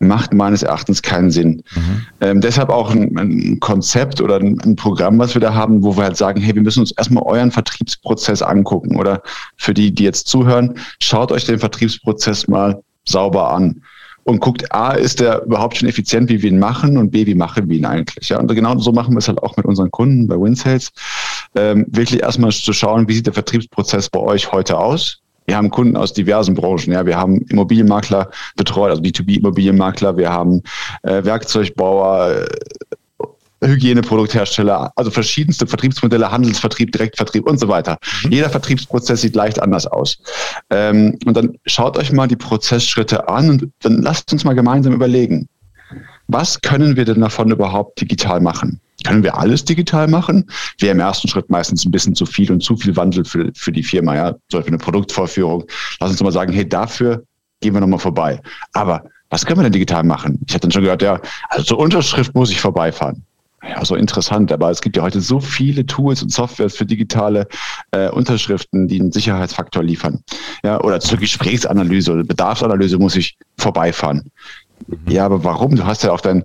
Macht 0.00 0.32
meines 0.32 0.62
Erachtens 0.62 1.02
keinen 1.02 1.32
Sinn. 1.32 1.62
Mhm. 1.74 2.06
Ähm, 2.20 2.40
deshalb 2.40 2.70
auch 2.70 2.92
ein, 2.92 3.18
ein 3.18 3.58
Konzept 3.58 4.20
oder 4.20 4.36
ein, 4.36 4.56
ein, 4.60 4.76
Programm, 4.76 5.18
was 5.18 5.34
wir 5.34 5.40
da 5.40 5.54
haben, 5.54 5.82
wo 5.82 5.96
wir 5.96 6.04
halt 6.04 6.16
sagen, 6.16 6.40
hey, 6.40 6.54
wir 6.54 6.62
müssen 6.62 6.80
uns 6.80 6.92
erstmal 6.92 7.24
euren 7.24 7.50
Vertriebsprozess 7.50 8.40
angucken. 8.40 8.96
Oder 8.96 9.22
für 9.56 9.74
die, 9.74 9.92
die 9.92 10.04
jetzt 10.04 10.28
zuhören, 10.28 10.74
schaut 11.02 11.32
euch 11.32 11.44
den 11.46 11.58
Vertriebsprozess 11.58 12.46
mal 12.46 12.80
sauber 13.04 13.52
an 13.52 13.82
und 14.28 14.40
guckt, 14.40 14.70
A, 14.72 14.92
ist 14.92 15.20
der 15.20 15.42
überhaupt 15.44 15.78
schon 15.78 15.88
effizient, 15.88 16.28
wie 16.28 16.42
wir 16.42 16.50
ihn 16.50 16.58
machen 16.58 16.98
und 16.98 17.10
B, 17.10 17.24
wie 17.24 17.34
machen 17.34 17.68
wir 17.68 17.78
ihn 17.78 17.86
eigentlich. 17.86 18.28
Ja, 18.28 18.38
und 18.38 18.54
genau 18.54 18.78
so 18.78 18.92
machen 18.92 19.14
wir 19.14 19.18
es 19.18 19.28
halt 19.28 19.42
auch 19.42 19.56
mit 19.56 19.64
unseren 19.64 19.90
Kunden 19.90 20.28
bei 20.28 20.36
WinSales. 20.36 20.90
Ähm, 21.54 21.86
wirklich 21.88 22.22
erstmal 22.22 22.52
zu 22.52 22.74
schauen, 22.74 23.08
wie 23.08 23.14
sieht 23.14 23.26
der 23.26 23.32
Vertriebsprozess 23.32 24.10
bei 24.10 24.20
euch 24.20 24.52
heute 24.52 24.76
aus? 24.76 25.22
Wir 25.46 25.56
haben 25.56 25.70
Kunden 25.70 25.96
aus 25.96 26.12
diversen 26.12 26.54
Branchen. 26.54 26.92
Ja, 26.92 27.06
wir 27.06 27.16
haben 27.16 27.40
Immobilienmakler 27.48 28.30
betreut, 28.54 28.90
also 28.90 29.00
B2B-Immobilienmakler. 29.00 30.18
Wir 30.18 30.30
haben 30.30 30.62
äh, 31.04 31.24
Werkzeugbauer, 31.24 32.44
Hygieneprodukthersteller, 33.62 34.92
also 34.94 35.10
verschiedenste 35.10 35.66
Vertriebsmodelle, 35.66 36.30
Handelsvertrieb, 36.30 36.92
Direktvertrieb 36.92 37.46
und 37.48 37.58
so 37.58 37.68
weiter. 37.68 37.98
Mhm. 38.24 38.32
Jeder 38.32 38.50
Vertriebsprozess 38.50 39.20
sieht 39.20 39.34
leicht 39.34 39.60
anders 39.60 39.86
aus. 39.86 40.18
Ähm, 40.70 41.18
und 41.24 41.36
dann 41.36 41.56
schaut 41.66 41.98
euch 41.98 42.12
mal 42.12 42.28
die 42.28 42.36
Prozessschritte 42.36 43.28
an 43.28 43.50
und 43.50 43.72
dann 43.80 44.02
lasst 44.02 44.32
uns 44.32 44.44
mal 44.44 44.54
gemeinsam 44.54 44.92
überlegen, 44.92 45.48
was 46.28 46.60
können 46.60 46.96
wir 46.96 47.04
denn 47.04 47.20
davon 47.20 47.50
überhaupt 47.50 48.00
digital 48.00 48.40
machen? 48.40 48.80
Können 49.04 49.22
wir 49.22 49.36
alles 49.36 49.64
digital 49.64 50.08
machen? 50.08 50.44
Wäre 50.78 50.92
im 50.92 51.00
ersten 51.00 51.28
Schritt 51.28 51.48
meistens 51.48 51.84
ein 51.84 51.90
bisschen 51.90 52.14
zu 52.14 52.26
viel 52.26 52.50
und 52.52 52.62
zu 52.62 52.76
viel 52.76 52.94
Wandel 52.96 53.24
für, 53.24 53.50
für 53.54 53.72
die 53.72 53.82
Firma, 53.82 54.14
ja, 54.14 54.32
zum 54.48 54.58
Beispiel 54.58 54.74
eine 54.74 54.78
Produktvorführung. 54.78 55.64
Lass 56.00 56.10
uns 56.10 56.22
mal 56.22 56.32
sagen, 56.32 56.52
hey, 56.52 56.68
dafür 56.68 57.24
gehen 57.60 57.74
wir 57.74 57.80
nochmal 57.80 58.00
vorbei. 58.00 58.40
Aber 58.72 59.04
was 59.30 59.46
können 59.46 59.60
wir 59.60 59.64
denn 59.64 59.72
digital 59.72 60.04
machen? 60.04 60.40
Ich 60.46 60.54
hatte 60.54 60.62
dann 60.62 60.72
schon 60.72 60.82
gehört, 60.82 61.02
ja, 61.02 61.20
also 61.48 61.64
zur 61.64 61.78
Unterschrift 61.78 62.34
muss 62.34 62.50
ich 62.50 62.60
vorbeifahren 62.60 63.24
ja, 63.62 63.84
so 63.84 63.96
interessant. 63.96 64.52
Aber 64.52 64.70
es 64.70 64.80
gibt 64.80 64.96
ja 64.96 65.02
heute 65.02 65.20
so 65.20 65.40
viele 65.40 65.84
Tools 65.86 66.22
und 66.22 66.32
Softwares 66.32 66.76
für 66.76 66.86
digitale 66.86 67.48
äh, 67.90 68.08
Unterschriften, 68.08 68.88
die 68.88 69.00
einen 69.00 69.12
Sicherheitsfaktor 69.12 69.82
liefern. 69.82 70.22
Ja, 70.62 70.80
oder 70.80 71.00
zur 71.00 71.18
Gesprächsanalyse 71.18 72.12
oder 72.12 72.24
Bedarfsanalyse 72.24 72.98
muss 72.98 73.16
ich 73.16 73.36
vorbeifahren. 73.58 74.30
Mhm. 74.86 74.98
Ja, 75.08 75.24
aber 75.26 75.44
warum? 75.44 75.74
Du 75.76 75.84
hast 75.84 76.02
ja 76.02 76.12
auch 76.12 76.20
dein 76.20 76.44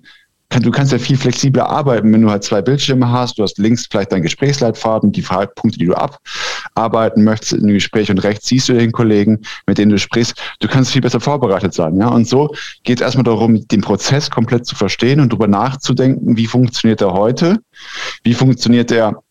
du 0.62 0.72
kannst 0.72 0.92
ja 0.92 1.00
viel 1.00 1.18
flexibler 1.18 1.70
arbeiten, 1.70 2.12
wenn 2.14 2.22
du 2.22 2.30
halt 2.30 2.44
zwei 2.44 2.62
Bildschirme 2.62 3.10
hast. 3.10 3.38
Du 3.38 3.44
hast 3.44 3.58
links 3.58 3.88
vielleicht 3.90 4.12
deinen 4.12 4.22
Gesprächsleitfaden, 4.22 5.12
die 5.12 5.22
Punkte, 5.22 5.80
die 5.80 5.86
du 5.86 5.96
abarbeiten 5.96 7.24
möchtest 7.24 7.54
in 7.54 7.68
dem 7.68 7.74
Gespräch 7.74 8.12
und 8.12 8.20
rechts 8.24 8.48
siehst 8.48 8.70
du 8.70 8.74
den 8.74 8.92
Kollegen, 8.92 9.42
mit 9.68 9.78
dem 9.78 9.90
du 9.90 9.98
sprichst. 9.98 10.36
Du 10.60 10.68
kannst 10.68 10.92
viel 10.92 11.02
besser 11.02 11.20
vorbereitet 11.20 11.74
sein. 11.74 11.98
Ja? 11.98 12.10
Und 12.10 12.28
so 12.28 12.54
geht 12.84 13.00
es 13.00 13.06
erstmal 13.06 13.24
darum, 13.24 13.68
den 13.68 13.82
Prozess 13.82 14.30
komplett 14.30 14.66
zu 14.66 14.76
verstehen 14.76 15.20
und 15.20 15.32
darüber 15.32 15.48
nachzudenken, 15.48 16.38
wie 16.38 16.48
funktioniert 16.48 17.02
er 17.02 17.14
heute, 17.14 17.60
wie 18.24 18.34
funktioniert 18.34 18.92
er 18.92 19.24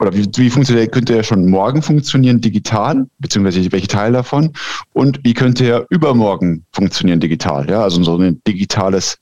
oder 0.00 0.14
wie, 0.14 0.26
wie 0.36 0.50
funktioniert, 0.50 0.92
könnte 0.92 1.16
er 1.16 1.22
schon 1.22 1.48
morgen 1.48 1.82
funktionieren 1.82 2.40
digital, 2.40 3.06
beziehungsweise 3.18 3.70
welche 3.72 3.86
Teile 3.86 4.14
davon 4.14 4.52
und 4.92 5.20
wie 5.24 5.34
könnte 5.34 5.64
er 5.64 5.86
übermorgen 5.90 6.64
funktionieren 6.72 7.20
digital, 7.20 7.68
ja, 7.68 7.82
also 7.82 8.02
so 8.02 8.16
ein 8.18 8.40
digitales 8.46 9.18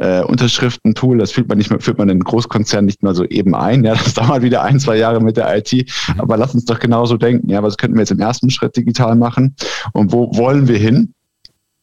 äh, 0.00 0.22
Unterschriftentool, 0.22 1.18
das 1.18 1.30
führt 1.30 1.48
man 1.48 1.58
nicht 1.58 1.70
mehr, 1.70 1.78
führt 1.78 1.98
man 1.98 2.08
in 2.08 2.20
Großkonzernen 2.20 2.86
nicht 2.86 3.02
mehr 3.02 3.14
so 3.14 3.24
eben 3.26 3.54
ein. 3.54 3.84
Ja, 3.84 3.94
das 4.04 4.14
dauert 4.14 4.42
wieder 4.42 4.62
ein, 4.62 4.80
zwei 4.80 4.96
Jahre 4.96 5.20
mit 5.20 5.36
der 5.36 5.54
IT. 5.56 5.72
Mhm. 5.72 6.20
Aber 6.20 6.36
lass 6.36 6.54
uns 6.54 6.64
doch 6.64 6.78
genauso 6.78 7.16
denken. 7.16 7.50
Ja, 7.50 7.62
was 7.62 7.76
könnten 7.76 7.96
wir 7.96 8.02
jetzt 8.02 8.10
im 8.10 8.20
ersten 8.20 8.50
Schritt 8.50 8.76
digital 8.76 9.14
machen? 9.14 9.54
Und 9.92 10.12
wo 10.12 10.34
wollen 10.34 10.68
wir 10.68 10.78
hin? 10.78 11.12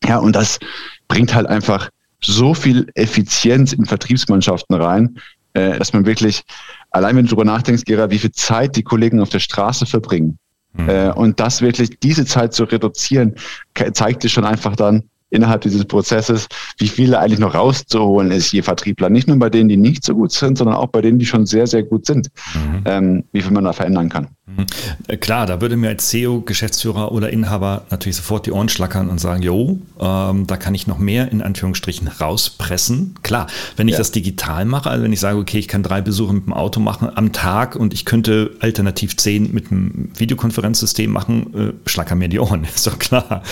Ja, 0.03 0.17
und 0.17 0.35
das 0.35 0.59
bringt 1.07 1.33
halt 1.33 1.47
einfach 1.47 1.89
so 2.19 2.55
viel 2.55 2.87
Effizienz 2.95 3.73
in 3.73 3.85
Vertriebsmannschaften 3.85 4.75
rein, 4.75 5.19
äh, 5.53 5.77
dass 5.77 5.93
man 5.93 6.07
wirklich, 6.07 6.43
allein 6.89 7.15
wenn 7.15 7.25
du 7.25 7.29
darüber 7.29 7.45
nachdenkst, 7.45 7.83
Gera, 7.85 8.09
wie 8.09 8.17
viel 8.17 8.31
Zeit 8.31 8.75
die 8.75 8.83
Kollegen 8.83 9.19
auf 9.19 9.29
der 9.29 9.39
Straße 9.39 9.85
verbringen, 9.85 10.39
mhm. 10.73 10.89
äh, 10.89 11.11
und 11.11 11.39
das 11.39 11.61
wirklich, 11.61 11.99
diese 11.99 12.25
Zeit 12.25 12.55
zu 12.55 12.63
reduzieren, 12.63 13.35
zeigt 13.93 14.23
dir 14.23 14.29
schon 14.29 14.45
einfach 14.45 14.75
dann, 14.75 15.03
innerhalb 15.29 15.61
dieses 15.61 15.85
Prozesses, 15.85 16.47
wie 16.77 16.87
viel 16.87 17.11
da 17.11 17.19
eigentlich 17.19 17.39
noch 17.39 17.55
rauszuholen 17.55 18.31
ist, 18.31 18.51
je 18.51 18.61
Vertriebler. 18.61 19.09
Nicht 19.09 19.27
nur 19.27 19.37
bei 19.37 19.49
denen, 19.49 19.69
die 19.69 19.77
nicht 19.77 20.03
so 20.03 20.15
gut 20.15 20.31
sind, 20.31 20.57
sondern 20.57 20.75
auch 20.75 20.87
bei 20.87 21.01
denen, 21.01 21.19
die 21.19 21.25
schon 21.25 21.45
sehr, 21.45 21.67
sehr 21.67 21.83
gut 21.83 22.05
sind, 22.05 22.29
mhm. 22.53 22.83
ähm, 22.85 23.23
wie 23.31 23.41
viel 23.41 23.51
man 23.51 23.65
da 23.65 23.73
verändern 23.73 24.09
kann. 24.09 24.29
Mhm. 24.47 24.65
Äh, 25.07 25.17
klar, 25.17 25.45
da 25.45 25.59
würde 25.59 25.75
mir 25.75 25.89
als 25.89 26.07
CEO, 26.07 26.39
Geschäftsführer 26.41 27.11
oder 27.11 27.29
Inhaber 27.31 27.85
natürlich 27.89 28.15
sofort 28.15 28.45
die 28.45 28.51
Ohren 28.53 28.69
schlackern 28.69 29.09
und 29.09 29.19
sagen, 29.19 29.43
jo, 29.43 29.79
ähm, 29.99 30.47
da 30.47 30.55
kann 30.55 30.73
ich 30.73 30.87
noch 30.87 30.97
mehr 30.99 31.31
in 31.31 31.41
Anführungsstrichen 31.41 32.07
rauspressen. 32.07 33.15
Klar, 33.23 33.47
wenn 33.75 33.89
ich 33.89 33.93
ja. 33.93 33.97
das 33.97 34.11
digital 34.11 34.63
mache, 34.63 34.89
also 34.89 35.03
wenn 35.03 35.11
ich 35.11 35.19
sage, 35.19 35.37
okay, 35.37 35.59
ich 35.59 35.67
kann 35.67 35.83
drei 35.83 36.01
Besuche 36.01 36.33
mit 36.33 36.45
dem 36.45 36.53
Auto 36.53 36.79
machen 36.79 37.09
am 37.13 37.33
Tag 37.33 37.75
und 37.75 37.93
ich 37.93 38.05
könnte 38.05 38.51
alternativ 38.61 39.17
zehn 39.17 39.53
mit 39.53 39.69
einem 39.69 40.11
Videokonferenzsystem 40.17 41.11
machen, 41.11 41.53
äh, 41.85 41.89
schlackern 41.89 42.17
mir 42.17 42.29
die 42.29 42.39
Ohren, 42.39 42.63
ist 42.75 42.87
doch 42.87 42.99
klar. 42.99 43.43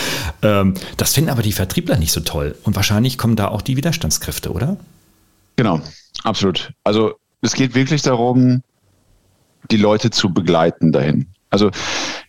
Ähm, 0.41 0.75
das 0.95 1.13
finden 1.13 1.29
aber 1.29 1.41
die 1.41 1.51
Vertriebler 1.51 1.97
nicht 1.97 2.13
so 2.13 2.21
toll 2.21 2.55
und 2.63 2.77
wahrscheinlich 2.77 3.17
kommen 3.17 3.35
da 3.35 3.49
auch 3.49 3.61
die 3.61 3.75
Widerstandskräfte, 3.75 4.51
oder? 4.51 4.77
Genau, 5.57 5.81
absolut. 6.23 6.71
Also 6.85 7.15
es 7.41 7.53
geht 7.53 7.75
wirklich 7.75 8.01
darum, 8.01 8.61
die 9.71 9.77
Leute 9.77 10.09
zu 10.11 10.33
begleiten 10.33 10.91
dahin. 10.91 11.27
Also 11.49 11.71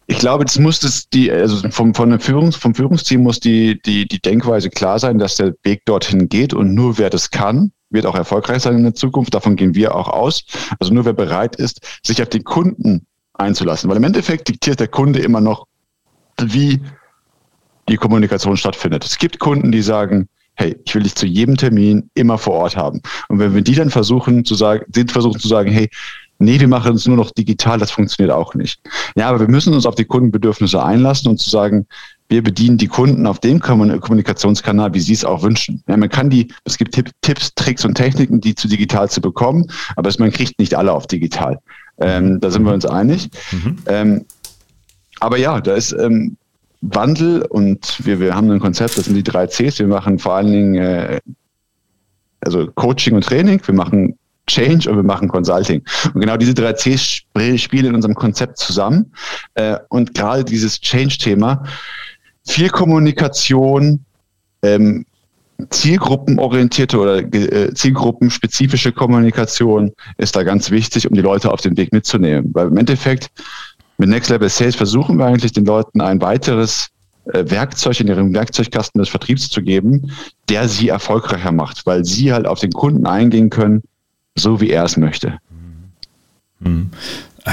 ich 0.06 0.18
glaube, 0.18 0.44
es 0.44 0.58
muss 0.58 0.80
das 0.80 1.08
die, 1.08 1.30
also 1.30 1.68
vom, 1.70 1.94
von 1.94 2.10
der 2.10 2.20
Führungs, 2.20 2.54
vom 2.56 2.74
Führungsteam 2.74 3.22
muss 3.22 3.40
die, 3.40 3.80
die, 3.82 4.06
die 4.06 4.20
Denkweise 4.20 4.70
klar 4.70 4.98
sein, 4.98 5.18
dass 5.18 5.36
der 5.36 5.54
Weg 5.64 5.84
dorthin 5.84 6.28
geht 6.28 6.54
und 6.54 6.74
nur 6.74 6.98
wer 6.98 7.10
das 7.10 7.30
kann, 7.30 7.72
wird 7.90 8.06
auch 8.06 8.14
erfolgreich 8.14 8.62
sein 8.62 8.76
in 8.76 8.84
der 8.84 8.94
Zukunft. 8.94 9.34
Davon 9.34 9.56
gehen 9.56 9.74
wir 9.74 9.94
auch 9.94 10.08
aus. 10.08 10.44
Also 10.78 10.92
nur 10.92 11.04
wer 11.04 11.12
bereit 11.12 11.56
ist, 11.56 11.80
sich 12.04 12.22
auf 12.22 12.28
den 12.28 12.44
Kunden 12.44 13.06
einzulassen. 13.34 13.90
Weil 13.90 13.96
im 13.96 14.04
Endeffekt 14.04 14.48
diktiert 14.48 14.80
der 14.80 14.88
Kunde 14.88 15.20
immer 15.20 15.40
noch, 15.40 15.66
wie 16.40 16.80
die 17.88 17.96
Kommunikation 17.96 18.56
stattfindet. 18.56 19.04
Es 19.04 19.18
gibt 19.18 19.38
Kunden, 19.38 19.72
die 19.72 19.82
sagen, 19.82 20.28
hey, 20.54 20.76
ich 20.84 20.94
will 20.94 21.02
dich 21.02 21.14
zu 21.14 21.26
jedem 21.26 21.56
Termin 21.56 22.10
immer 22.14 22.38
vor 22.38 22.54
Ort 22.54 22.76
haben. 22.76 23.00
Und 23.28 23.38
wenn 23.38 23.54
wir 23.54 23.62
die 23.62 23.74
dann 23.74 23.90
versuchen 23.90 24.44
zu 24.44 24.54
sagen, 24.54 24.84
den 24.88 25.08
versuchen 25.08 25.38
zu 25.38 25.48
sagen, 25.48 25.70
hey, 25.70 25.88
nee, 26.38 26.60
wir 26.60 26.68
machen 26.68 26.94
es 26.94 27.06
nur 27.06 27.16
noch 27.16 27.30
digital, 27.30 27.78
das 27.78 27.90
funktioniert 27.90 28.34
auch 28.34 28.54
nicht. 28.54 28.80
Ja, 29.16 29.28
aber 29.28 29.40
wir 29.40 29.48
müssen 29.48 29.74
uns 29.74 29.86
auf 29.86 29.94
die 29.94 30.04
Kundenbedürfnisse 30.04 30.82
einlassen 30.82 31.30
und 31.30 31.38
zu 31.38 31.50
sagen, 31.50 31.86
wir 32.28 32.42
bedienen 32.42 32.76
die 32.76 32.88
Kunden 32.88 33.26
auf 33.26 33.38
dem 33.38 33.60
Kommunikationskanal, 33.60 34.92
wie 34.94 35.00
sie 35.00 35.12
es 35.12 35.24
auch 35.24 35.42
wünschen. 35.42 35.82
Ja, 35.86 35.96
man 35.96 36.08
kann 36.08 36.28
die, 36.28 36.48
es 36.64 36.76
gibt 36.76 36.98
Tipps, 37.22 37.54
Tricks 37.54 37.84
und 37.84 37.94
Techniken, 37.94 38.40
die 38.40 38.54
zu 38.54 38.66
digital 38.68 39.08
zu 39.08 39.20
bekommen, 39.20 39.66
aber 39.94 40.10
man 40.18 40.32
kriegt 40.32 40.58
nicht 40.58 40.74
alle 40.74 40.92
auf 40.92 41.06
digital. 41.06 41.58
Ähm, 41.98 42.40
da 42.40 42.50
sind 42.50 42.64
wir 42.64 42.74
uns 42.74 42.84
einig. 42.84 43.30
Mhm. 43.52 43.78
Ähm, 43.86 44.24
aber 45.20 45.38
ja, 45.38 45.60
da 45.60 45.74
ist 45.74 45.92
ähm, 45.92 46.36
Wandel 46.80 47.42
und 47.42 48.04
wir, 48.04 48.20
wir 48.20 48.34
haben 48.34 48.50
ein 48.50 48.60
Konzept, 48.60 48.98
das 48.98 49.06
sind 49.06 49.14
die 49.14 49.22
drei 49.22 49.46
Cs. 49.46 49.78
Wir 49.78 49.86
machen 49.86 50.18
vor 50.18 50.34
allen 50.34 50.52
Dingen 50.52 50.74
äh, 50.74 51.20
also 52.40 52.66
Coaching 52.66 53.14
und 53.14 53.24
Training, 53.24 53.60
wir 53.64 53.74
machen 53.74 54.18
Change 54.46 54.88
und 54.90 54.96
wir 54.96 55.02
machen 55.02 55.28
Consulting. 55.28 55.82
Und 56.14 56.20
genau 56.20 56.36
diese 56.36 56.54
drei 56.54 56.72
C 56.74 56.96
spielen 56.96 57.86
in 57.86 57.94
unserem 57.94 58.14
Konzept 58.14 58.58
zusammen. 58.58 59.12
Äh, 59.54 59.78
und 59.88 60.14
gerade 60.14 60.44
dieses 60.44 60.80
Change-Thema, 60.80 61.64
viel 62.46 62.68
Kommunikation, 62.68 64.04
ähm, 64.62 65.04
zielgruppenorientierte 65.70 66.98
oder 66.98 67.18
äh, 67.18 67.72
zielgruppenspezifische 67.72 68.92
Kommunikation 68.92 69.92
ist 70.18 70.36
da 70.36 70.42
ganz 70.42 70.70
wichtig, 70.70 71.08
um 71.08 71.14
die 71.14 71.22
Leute 71.22 71.50
auf 71.50 71.60
den 71.60 71.76
Weg 71.76 71.92
mitzunehmen. 71.92 72.50
Weil 72.52 72.68
im 72.68 72.76
Endeffekt 72.76 73.30
mit 73.98 74.08
Next 74.08 74.30
Level 74.30 74.48
Sales 74.48 74.76
versuchen 74.76 75.18
wir 75.18 75.24
eigentlich 75.24 75.52
den 75.52 75.64
Leuten 75.64 76.00
ein 76.00 76.20
weiteres 76.20 76.88
äh, 77.32 77.44
Werkzeug 77.46 77.98
in 78.00 78.08
ihrem 78.08 78.34
Werkzeugkasten 78.34 78.98
des 78.98 79.08
Vertriebs 79.08 79.48
zu 79.48 79.62
geben, 79.62 80.12
der 80.48 80.68
sie 80.68 80.88
erfolgreicher 80.88 81.52
macht, 81.52 81.86
weil 81.86 82.04
sie 82.04 82.32
halt 82.32 82.46
auf 82.46 82.60
den 82.60 82.72
Kunden 82.72 83.06
eingehen 83.06 83.48
können, 83.50 83.82
so 84.36 84.60
wie 84.60 84.70
er 84.70 84.84
es 84.84 84.96
möchte. 84.96 85.38
Mhm. 86.60 86.90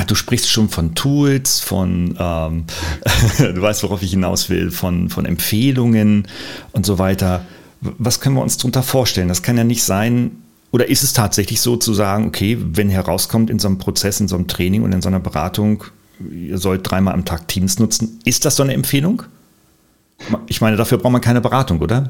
Du 0.08 0.16
sprichst 0.16 0.50
schon 0.50 0.70
von 0.70 0.96
Tools, 0.96 1.60
von, 1.60 2.16
ähm, 2.20 2.66
du 3.38 3.62
weißt, 3.62 3.84
worauf 3.84 4.02
ich 4.02 4.12
hinaus 4.12 4.50
will, 4.50 4.72
von, 4.72 5.10
von 5.10 5.26
Empfehlungen 5.26 6.28
und 6.72 6.86
so 6.86 6.98
weiter. 6.98 7.46
Was 7.82 8.20
können 8.20 8.36
wir 8.36 8.42
uns 8.42 8.58
darunter 8.58 8.82
vorstellen? 8.82 9.28
Das 9.28 9.44
kann 9.44 9.58
ja 9.58 9.64
nicht 9.64 9.84
sein, 9.84 10.32
oder 10.74 10.90
ist 10.90 11.04
es 11.04 11.14
tatsächlich 11.14 11.62
so 11.62 11.78
zu 11.78 11.94
sagen, 11.94 12.26
okay, 12.26 12.58
wenn 12.60 12.90
herauskommt 12.90 13.52
in 13.52 13.60
so 13.60 13.68
einem 13.68 13.78
Prozess, 13.78 14.20
in 14.20 14.28
so 14.28 14.36
einem 14.36 14.48
Training 14.48 14.82
und 14.82 14.92
in 14.92 15.04
so 15.04 15.08
einer 15.08 15.20
Beratung, 15.20 15.84
ihr 16.32 16.58
sollt 16.58 16.90
dreimal 16.90 17.14
am 17.14 17.26
Tag 17.26 17.48
Teams 17.48 17.78
nutzen, 17.78 18.20
ist 18.26 18.46
das 18.46 18.56
so 18.56 18.64
eine 18.64 18.74
Empfehlung? 18.74 19.22
Ich 20.48 20.62
meine, 20.62 20.76
dafür 20.76 20.98
braucht 20.98 21.12
man 21.12 21.22
keine 21.22 21.42
Beratung, 21.42 21.80
oder? 21.80 22.10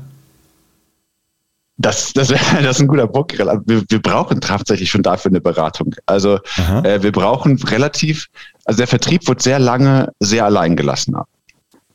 Das, 1.77 2.13
das, 2.13 2.27
das 2.61 2.77
ist 2.77 2.79
ein 2.81 2.87
guter 2.87 3.07
Punkt. 3.07 3.37
Wir, 3.37 3.83
wir 3.87 4.01
brauchen 4.01 4.41
tatsächlich 4.41 4.89
schon 4.89 5.03
dafür 5.03 5.31
eine 5.31 5.41
Beratung. 5.41 5.95
Also 6.05 6.39
äh, 6.83 7.01
wir 7.01 7.11
brauchen 7.11 7.61
relativ, 7.63 8.27
also 8.65 8.77
der 8.77 8.87
Vertrieb 8.87 9.27
wird 9.27 9.41
sehr 9.41 9.59
lange 9.59 10.11
sehr 10.19 10.45
allein 10.45 10.75
gelassen. 10.75 11.15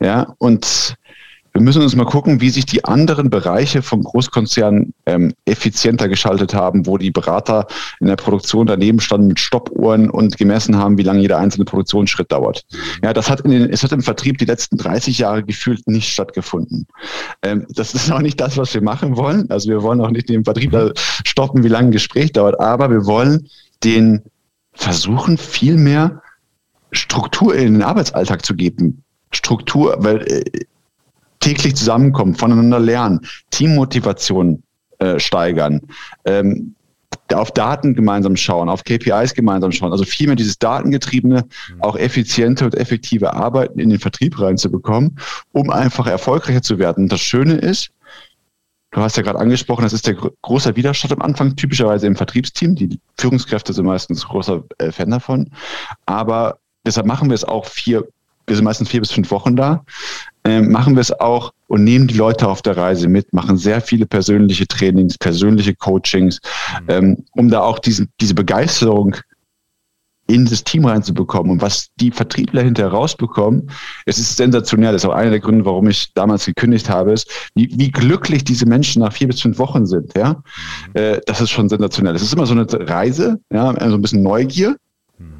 Ja, 0.00 0.34
und 0.38 0.96
wir 1.58 1.64
müssen 1.64 1.82
uns 1.82 1.96
mal 1.96 2.04
gucken, 2.04 2.40
wie 2.40 2.50
sich 2.50 2.66
die 2.66 2.84
anderen 2.84 3.30
Bereiche 3.30 3.82
vom 3.82 4.04
Großkonzern 4.04 4.94
ähm, 5.06 5.34
effizienter 5.44 6.08
geschaltet 6.08 6.54
haben, 6.54 6.86
wo 6.86 6.98
die 6.98 7.10
Berater 7.10 7.66
in 7.98 8.06
der 8.06 8.14
Produktion 8.14 8.68
daneben 8.68 9.00
standen 9.00 9.26
mit 9.26 9.40
Stoppuhren 9.40 10.08
und 10.08 10.36
gemessen 10.38 10.76
haben, 10.76 10.98
wie 10.98 11.02
lange 11.02 11.20
jeder 11.20 11.38
einzelne 11.38 11.64
Produktionsschritt 11.64 12.30
dauert. 12.30 12.64
Ja, 13.02 13.12
das 13.12 13.28
hat 13.28 13.40
in 13.40 13.50
den, 13.50 13.70
es 13.70 13.82
hat 13.82 13.90
im 13.90 14.02
Vertrieb 14.02 14.38
die 14.38 14.44
letzten 14.44 14.76
30 14.76 15.18
Jahre 15.18 15.42
gefühlt 15.42 15.84
nicht 15.88 16.12
stattgefunden. 16.12 16.86
Ähm, 17.42 17.66
das 17.70 17.92
ist 17.92 18.12
auch 18.12 18.20
nicht 18.20 18.40
das, 18.40 18.56
was 18.56 18.72
wir 18.72 18.82
machen 18.82 19.16
wollen. 19.16 19.50
Also 19.50 19.68
wir 19.68 19.82
wollen 19.82 20.00
auch 20.00 20.10
nicht 20.10 20.28
den 20.28 20.44
Vertrieb 20.44 20.76
stoppen, 21.24 21.64
wie 21.64 21.68
lange 21.68 21.88
ein 21.88 21.92
Gespräch 21.92 22.30
dauert, 22.30 22.60
aber 22.60 22.88
wir 22.88 23.04
wollen 23.04 23.48
den 23.82 24.22
versuchen, 24.74 25.38
viel 25.38 25.76
mehr 25.76 26.22
Struktur 26.92 27.56
in 27.56 27.74
den 27.74 27.82
Arbeitsalltag 27.82 28.46
zu 28.46 28.54
geben. 28.54 29.02
Struktur, 29.32 29.96
weil 29.98 30.22
äh, 30.22 30.44
täglich 31.48 31.76
zusammenkommen, 31.76 32.34
voneinander 32.34 32.78
lernen, 32.78 33.20
Teammotivation 33.50 34.62
äh, 34.98 35.18
steigern, 35.18 35.80
ähm, 36.26 36.74
auf 37.32 37.52
Daten 37.52 37.94
gemeinsam 37.94 38.36
schauen, 38.36 38.68
auf 38.68 38.84
KPIs 38.84 39.32
gemeinsam 39.34 39.72
schauen, 39.72 39.92
also 39.92 40.04
vielmehr 40.04 40.36
dieses 40.36 40.58
datengetriebene, 40.58 41.44
mhm. 41.44 41.82
auch 41.82 41.96
effiziente 41.96 42.66
und 42.66 42.74
effektive 42.74 43.32
Arbeiten 43.32 43.78
in 43.78 43.88
den 43.88 43.98
Vertrieb 43.98 44.38
reinzubekommen, 44.38 45.18
um 45.52 45.70
einfach 45.70 46.06
erfolgreicher 46.06 46.62
zu 46.62 46.78
werden. 46.78 47.04
Und 47.04 47.12
das 47.12 47.20
Schöne 47.20 47.54
ist, 47.54 47.90
du 48.90 49.00
hast 49.00 49.16
ja 49.16 49.22
gerade 49.22 49.38
angesprochen, 49.38 49.82
das 49.82 49.94
ist 49.94 50.06
der 50.06 50.16
große 50.42 50.76
Widerstand 50.76 51.14
am 51.14 51.22
Anfang, 51.22 51.56
typischerweise 51.56 52.06
im 52.06 52.16
Vertriebsteam. 52.16 52.74
Die 52.74 52.98
Führungskräfte 53.18 53.72
sind 53.72 53.86
meistens 53.86 54.26
großer 54.26 54.64
äh, 54.78 54.92
Fan 54.92 55.10
davon. 55.10 55.50
Aber 56.04 56.58
deshalb 56.86 57.06
machen 57.06 57.30
wir 57.30 57.34
es 57.34 57.44
auch 57.44 57.64
vier 57.64 58.06
wir 58.48 58.56
sind 58.56 58.64
meistens 58.64 58.88
vier 58.88 59.00
bis 59.00 59.12
fünf 59.12 59.30
Wochen 59.30 59.56
da, 59.56 59.84
äh, 60.48 60.62
machen 60.62 60.94
wir 60.94 61.00
es 61.00 61.12
auch 61.12 61.52
und 61.66 61.84
nehmen 61.84 62.08
die 62.08 62.16
Leute 62.16 62.48
auf 62.48 62.62
der 62.62 62.76
Reise 62.76 63.08
mit, 63.08 63.32
machen 63.32 63.56
sehr 63.56 63.80
viele 63.80 64.06
persönliche 64.06 64.66
Trainings, 64.66 65.18
persönliche 65.18 65.74
Coachings, 65.74 66.40
mhm. 66.82 66.86
ähm, 66.88 67.24
um 67.32 67.50
da 67.50 67.60
auch 67.60 67.78
diesen, 67.78 68.08
diese 68.20 68.34
Begeisterung 68.34 69.16
in 70.28 70.44
das 70.44 70.62
Team 70.62 70.84
reinzubekommen. 70.84 71.50
Und 71.52 71.62
was 71.62 71.88
die 71.96 72.10
Vertriebler 72.10 72.62
hinterher 72.62 72.92
rausbekommen, 72.92 73.70
es 74.04 74.18
ist 74.18 74.36
sensationell. 74.36 74.92
Das 74.92 75.02
ist 75.02 75.08
auch 75.08 75.14
einer 75.14 75.30
der 75.30 75.40
Gründe, 75.40 75.64
warum 75.64 75.88
ich 75.88 76.12
damals 76.12 76.44
gekündigt 76.44 76.88
habe, 76.90 77.12
ist, 77.12 77.30
wie, 77.54 77.70
wie 77.76 77.90
glücklich 77.90 78.44
diese 78.44 78.66
Menschen 78.66 79.00
nach 79.00 79.12
vier 79.12 79.26
bis 79.26 79.40
fünf 79.40 79.58
Wochen 79.58 79.86
sind. 79.86 80.16
Ja, 80.16 80.34
mhm. 80.34 81.00
äh, 81.00 81.20
das 81.26 81.40
ist 81.40 81.50
schon 81.50 81.68
sensationell. 81.68 82.14
Es 82.14 82.22
ist 82.22 82.34
immer 82.34 82.46
so 82.46 82.52
eine 82.52 82.66
Reise, 82.70 83.40
ja, 83.50 83.72
so 83.72 83.94
ein 83.94 84.02
bisschen 84.02 84.22
Neugier. 84.22 84.76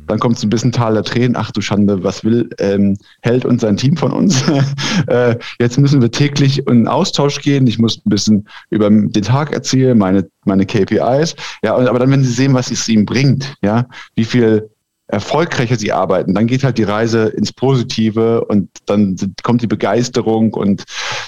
Dann 0.07 0.19
kommt 0.19 0.37
es 0.37 0.43
ein 0.43 0.51
bisschen 0.51 0.73
Tal 0.73 0.95
der 0.95 1.05
Tränen. 1.05 1.37
Ach 1.37 1.51
du 1.51 1.61
Schande, 1.61 2.03
was 2.03 2.25
will 2.25 2.49
ähm, 2.59 2.97
Held 3.21 3.45
und 3.45 3.61
sein 3.61 3.77
Team 3.77 3.97
von 3.97 4.13
uns? 4.13 4.43
äh, 5.07 5.37
jetzt 5.61 5.79
müssen 5.79 6.01
wir 6.01 6.11
täglich 6.11 6.67
in 6.67 6.89
Austausch 6.89 7.41
gehen. 7.41 7.67
Ich 7.67 7.79
muss 7.79 7.99
ein 7.99 8.11
bisschen 8.11 8.49
über 8.71 8.89
den 8.91 9.23
Tag 9.23 9.53
erzählen, 9.53 9.97
meine, 9.97 10.29
meine 10.45 10.67
KPIs. 10.67 11.37
Ja, 11.63 11.77
aber 11.77 11.99
dann, 11.99 12.11
wenn 12.11 12.25
sie 12.25 12.33
sehen, 12.33 12.55
was 12.55 12.71
es 12.71 12.89
ihnen 12.89 13.05
bringt, 13.05 13.55
ja, 13.63 13.87
wie 14.15 14.25
viel 14.25 14.71
erfolgreicher 15.09 15.77
sie 15.77 15.93
arbeiten, 15.93 16.35
dann 16.35 16.47
geht 16.47 16.65
halt 16.65 16.79
die 16.79 16.85
Reise 16.85 17.27
ins 17.29 17.53
Positive 17.53 18.45
und 18.45 18.69
dann 18.87 19.17
kommt 19.43 19.63
die 19.63 19.67
Begeisterung 19.67 20.53
und 20.53 20.85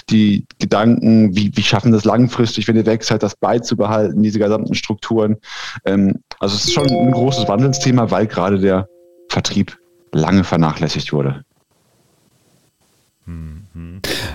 die 0.09 0.45
Gedanken, 0.59 1.35
wie, 1.35 1.51
wie 1.55 1.63
schaffen 1.63 1.91
das 1.91 2.05
langfristig, 2.05 2.67
wenn 2.67 2.75
ihr 2.75 2.85
weg 2.85 3.03
seid, 3.03 3.23
das 3.23 3.35
beizubehalten, 3.35 4.21
diese 4.21 4.39
gesamten 4.39 4.75
Strukturen. 4.75 5.37
Ähm, 5.85 6.19
also 6.39 6.55
es 6.55 6.65
ist 6.65 6.73
schon 6.73 6.89
ein 6.89 7.11
großes 7.11 7.47
Wandelsthema, 7.47 8.11
weil 8.11 8.27
gerade 8.27 8.59
der 8.59 8.87
Vertrieb 9.29 9.77
lange 10.11 10.43
vernachlässigt 10.43 11.11
wurde. 11.11 11.43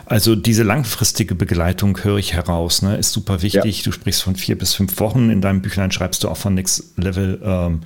Also 0.07 0.37
diese 0.37 0.63
langfristige 0.63 1.35
Begleitung 1.35 1.99
höre 2.05 2.19
ich 2.19 2.33
heraus, 2.33 2.81
ne, 2.81 2.97
ist 2.97 3.13
super 3.13 3.43
wichtig. 3.43 3.79
Ja. 3.79 3.85
Du 3.85 3.93
sprichst 3.93 4.23
von 4.23 4.37
vier 4.37 4.57
bis 4.57 4.73
fünf 4.73 5.01
Wochen. 5.01 5.31
In 5.31 5.41
deinem 5.41 5.63
Büchlein 5.63 5.91
schreibst 5.91 6.23
du 6.23 6.29
auch 6.29 6.37
von 6.37 6.55
Next 6.55 6.97
Level 6.97 7.41
ähm, 7.43 7.81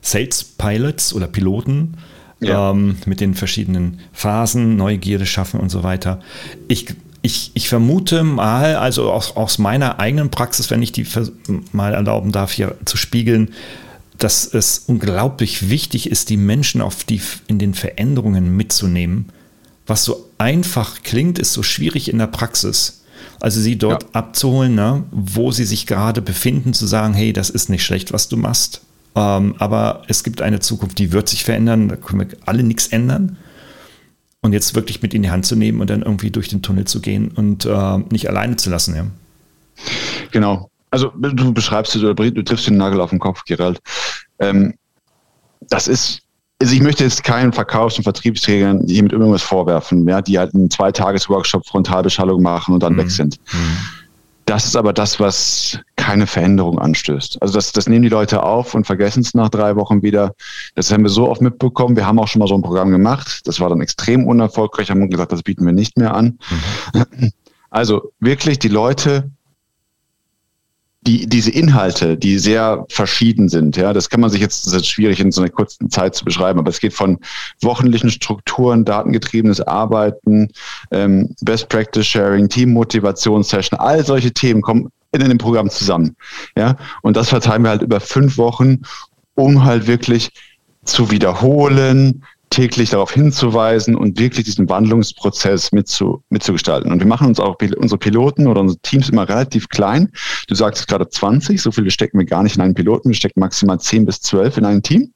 Sales 0.00 0.42
Pilots 0.42 1.14
oder 1.14 1.28
Piloten 1.28 1.94
ja. 2.40 2.72
ähm, 2.72 2.96
mit 3.06 3.20
den 3.20 3.34
verschiedenen 3.34 4.00
Phasen, 4.12 4.76
Neugierde 4.76 5.26
schaffen 5.26 5.60
und 5.60 5.68
so 5.68 5.84
weiter. 5.84 6.18
Ich, 6.66 6.86
ich, 7.22 7.52
ich 7.54 7.68
vermute 7.68 8.24
mal, 8.24 8.74
also 8.74 9.12
aus, 9.12 9.36
aus 9.36 9.58
meiner 9.58 10.00
eigenen 10.00 10.30
Praxis, 10.30 10.70
wenn 10.70 10.82
ich 10.82 10.90
die 10.90 11.06
mal 11.70 11.94
erlauben 11.94 12.32
darf, 12.32 12.50
hier 12.50 12.76
zu 12.84 12.96
spiegeln, 12.96 13.50
dass 14.18 14.52
es 14.52 14.80
unglaublich 14.88 15.70
wichtig 15.70 16.10
ist, 16.10 16.30
die 16.30 16.36
Menschen 16.36 16.80
auf 16.80 17.04
die, 17.04 17.22
in 17.46 17.60
den 17.60 17.74
Veränderungen 17.74 18.56
mitzunehmen 18.56 19.26
was 19.90 20.04
so 20.04 20.30
einfach 20.38 21.02
klingt, 21.02 21.38
ist 21.38 21.52
so 21.52 21.62
schwierig 21.62 22.10
in 22.10 22.18
der 22.18 22.28
Praxis. 22.28 23.04
Also 23.40 23.60
sie 23.60 23.76
dort 23.76 24.04
ja. 24.04 24.08
abzuholen, 24.12 24.74
ne, 24.74 25.04
wo 25.10 25.50
sie 25.50 25.64
sich 25.64 25.86
gerade 25.86 26.22
befinden, 26.22 26.72
zu 26.72 26.86
sagen, 26.86 27.12
hey, 27.12 27.32
das 27.32 27.50
ist 27.50 27.68
nicht 27.68 27.84
schlecht, 27.84 28.12
was 28.12 28.28
du 28.28 28.36
machst. 28.36 28.82
Ähm, 29.14 29.56
aber 29.58 30.04
es 30.08 30.24
gibt 30.24 30.40
eine 30.40 30.60
Zukunft, 30.60 30.98
die 30.98 31.12
wird 31.12 31.28
sich 31.28 31.44
verändern, 31.44 31.88
da 31.88 31.96
können 31.96 32.20
wir 32.20 32.38
alle 32.46 32.62
nichts 32.62 32.86
ändern. 32.86 33.36
Und 34.42 34.52
jetzt 34.54 34.74
wirklich 34.74 35.02
mit 35.02 35.12
in 35.12 35.22
die 35.22 35.30
Hand 35.30 35.44
zu 35.44 35.54
nehmen 35.56 35.80
und 35.82 35.90
dann 35.90 36.02
irgendwie 36.02 36.30
durch 36.30 36.48
den 36.48 36.62
Tunnel 36.62 36.86
zu 36.86 37.00
gehen 37.00 37.28
und 37.28 37.66
äh, 37.66 37.98
nicht 38.10 38.28
alleine 38.28 38.56
zu 38.56 38.70
lassen. 38.70 38.94
Ja. 38.94 39.06
Genau. 40.30 40.70
Also 40.90 41.08
du 41.08 41.52
beschreibst 41.52 41.94
es 41.94 42.02
oder 42.02 42.14
du 42.14 42.42
triffst 42.42 42.66
den 42.66 42.78
Nagel 42.78 43.00
auf 43.00 43.10
den 43.10 43.18
Kopf, 43.18 43.44
Gerald. 43.44 43.80
Ähm, 44.38 44.74
das 45.68 45.88
ist 45.88 46.22
also 46.60 46.74
ich 46.74 46.82
möchte 46.82 47.04
jetzt 47.04 47.24
keinen 47.24 47.52
Verkaufs- 47.52 47.96
und 47.96 48.04
Vertriebsträgern 48.04 48.84
hier 48.86 49.02
mit 49.02 49.12
irgendwas 49.12 49.42
vorwerfen, 49.42 50.06
ja, 50.06 50.20
die 50.20 50.38
halt 50.38 50.54
einen 50.54 50.70
Zweitages-Workshop 50.70 51.66
Frontalbeschallung 51.66 52.42
machen 52.42 52.74
und 52.74 52.82
dann 52.82 52.94
mhm. 52.94 52.98
weg 52.98 53.10
sind. 53.10 53.38
Mhm. 53.52 53.78
Das 54.44 54.64
ist 54.64 54.76
aber 54.76 54.92
das, 54.92 55.20
was 55.20 55.78
keine 55.96 56.26
Veränderung 56.26 56.78
anstößt. 56.78 57.40
Also 57.40 57.54
das, 57.54 57.72
das 57.72 57.88
nehmen 57.88 58.02
die 58.02 58.08
Leute 58.08 58.42
auf 58.42 58.74
und 58.74 58.84
vergessen 58.84 59.20
es 59.20 59.32
nach 59.32 59.48
drei 59.48 59.76
Wochen 59.76 60.02
wieder. 60.02 60.34
Das 60.74 60.90
haben 60.90 61.04
wir 61.04 61.10
so 61.10 61.28
oft 61.28 61.40
mitbekommen. 61.40 61.94
Wir 61.94 62.06
haben 62.06 62.18
auch 62.18 62.26
schon 62.26 62.40
mal 62.40 62.48
so 62.48 62.56
ein 62.56 62.62
Programm 62.62 62.90
gemacht. 62.90 63.42
Das 63.44 63.60
war 63.60 63.68
dann 63.68 63.80
extrem 63.80 64.26
unerfolgreich. 64.26 64.90
Haben 64.90 65.08
gesagt, 65.08 65.32
das 65.32 65.44
bieten 65.44 65.64
wir 65.64 65.72
nicht 65.72 65.96
mehr 65.96 66.14
an. 66.14 66.38
Mhm. 66.94 67.32
Also 67.70 68.12
wirklich 68.18 68.58
die 68.58 68.68
Leute 68.68 69.30
die, 71.02 71.26
diese 71.26 71.50
Inhalte, 71.50 72.18
die 72.18 72.38
sehr 72.38 72.84
verschieden 72.90 73.48
sind, 73.48 73.76
ja, 73.76 73.92
das 73.92 74.10
kann 74.10 74.20
man 74.20 74.28
sich 74.28 74.40
jetzt, 74.40 74.66
das 74.66 74.74
ist 74.74 74.86
schwierig 74.86 75.18
in 75.20 75.32
so 75.32 75.40
einer 75.40 75.50
kurzen 75.50 75.88
Zeit 75.90 76.14
zu 76.14 76.24
beschreiben, 76.24 76.58
aber 76.58 76.68
es 76.68 76.80
geht 76.80 76.92
von 76.92 77.18
wochenlichen 77.62 78.10
Strukturen, 78.10 78.84
datengetriebenes 78.84 79.62
Arbeiten, 79.62 80.48
ähm, 80.90 81.34
Best 81.40 81.68
Practice 81.70 82.06
Sharing, 82.06 82.48
Teammotivationssession, 82.48 83.78
all 83.80 84.04
solche 84.04 84.32
Themen 84.32 84.60
kommen 84.60 84.90
in 85.12 85.22
einem 85.22 85.38
Programm 85.38 85.70
zusammen, 85.70 86.16
ja, 86.54 86.76
und 87.02 87.16
das 87.16 87.30
verteilen 87.30 87.62
wir 87.62 87.70
halt 87.70 87.82
über 87.82 88.00
fünf 88.00 88.36
Wochen, 88.36 88.82
um 89.34 89.64
halt 89.64 89.86
wirklich 89.86 90.30
zu 90.84 91.10
wiederholen, 91.10 92.24
täglich 92.50 92.90
darauf 92.90 93.12
hinzuweisen 93.12 93.94
und 93.94 94.18
wirklich 94.18 94.44
diesen 94.44 94.68
Wandlungsprozess 94.68 95.72
mitzu, 95.72 96.22
mitzugestalten. 96.30 96.92
Und 96.92 96.98
wir 96.98 97.06
machen 97.06 97.28
uns 97.28 97.38
auch 97.38 97.56
unsere 97.76 97.98
Piloten 97.98 98.48
oder 98.48 98.60
unsere 98.60 98.80
Teams 98.80 99.08
immer 99.08 99.28
relativ 99.28 99.68
klein. 99.68 100.10
Du 100.48 100.56
sagst 100.56 100.86
gerade 100.88 101.08
20, 101.08 101.62
so 101.62 101.70
viele 101.70 101.90
stecken 101.90 102.18
wir 102.18 102.26
gar 102.26 102.42
nicht 102.42 102.56
in 102.56 102.62
einen 102.62 102.74
Piloten, 102.74 103.08
wir 103.08 103.16
stecken 103.16 103.40
maximal 103.40 103.78
10 103.78 104.04
bis 104.04 104.20
12 104.20 104.58
in 104.58 104.64
ein 104.64 104.82
Team. 104.82 105.12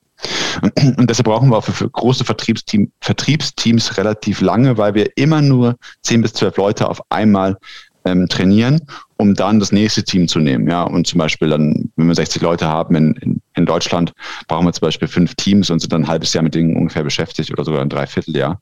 Und 0.97 1.11
deshalb 1.11 1.27
brauchen 1.27 1.51
wir 1.51 1.59
auch 1.59 1.65
für, 1.65 1.73
für 1.73 1.91
große 1.91 2.25
Vertriebsteam, 2.25 2.93
Vertriebsteams 3.01 3.97
relativ 3.97 4.41
lange, 4.41 4.79
weil 4.79 4.95
wir 4.95 5.11
immer 5.17 5.43
nur 5.43 5.77
10 6.03 6.23
bis 6.23 6.35
12 6.35 6.57
Leute 6.57 6.89
auf 6.89 7.01
einmal 7.11 7.59
ähm, 8.05 8.29
trainieren, 8.29 8.81
um 9.17 9.35
dann 9.35 9.61
das 9.61 9.73
nächste 9.73 10.05
Team 10.05 10.29
zu 10.29 10.39
nehmen. 10.39 10.69
Ja, 10.69 10.83
und 10.83 11.07
zum 11.07 11.19
Beispiel 11.19 11.49
dann, 11.49 11.91
wenn 11.97 12.07
wir 12.07 12.15
60 12.15 12.43
Leute 12.43 12.67
haben 12.67 12.95
in, 12.95 13.13
in, 13.15 13.41
in 13.55 13.67
Deutschland, 13.67 14.13
brauchen 14.49 14.67
wir 14.67 14.73
zum 14.73 14.87
Beispiel 14.87 15.09
fünf 15.09 15.35
Teams 15.35 15.71
und 15.71 15.81
sind 15.81 15.93
dann 15.93 16.03
ein 16.03 16.09
halbes 16.09 16.33
Jahr 16.33 16.45
mit 16.45 16.55
denen 16.55 16.77
ungefähr 16.77 17.03
beschäftigt 17.03 17.51
oder 17.53 17.65
sogar 17.65 17.81
ein 17.81 17.89
Dreivierteljahr. 17.89 18.61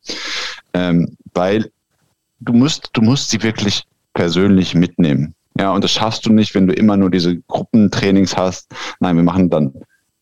Ähm, 0.75 1.17
weil 1.35 1.71
du 2.41 2.53
musst, 2.53 2.91
du 2.93 3.03
musst 3.03 3.31
sie 3.31 3.43
wirklich 3.43 3.85
persönlich 4.15 4.75
mitnehmen. 4.75 5.35
Ja, 5.59 5.73
und 5.73 5.85
das 5.85 5.93
schaffst 5.93 6.25
du 6.25 6.33
nicht, 6.33 6.55
wenn 6.55 6.67
du 6.67 6.73
immer 6.73 6.97
nur 6.97 7.11
diese 7.11 7.37
Gruppentrainings 7.37 8.37
hast. 8.37 8.73
Nein, 9.01 9.17
wir 9.17 9.23
machen 9.23 9.51
dann 9.51 9.73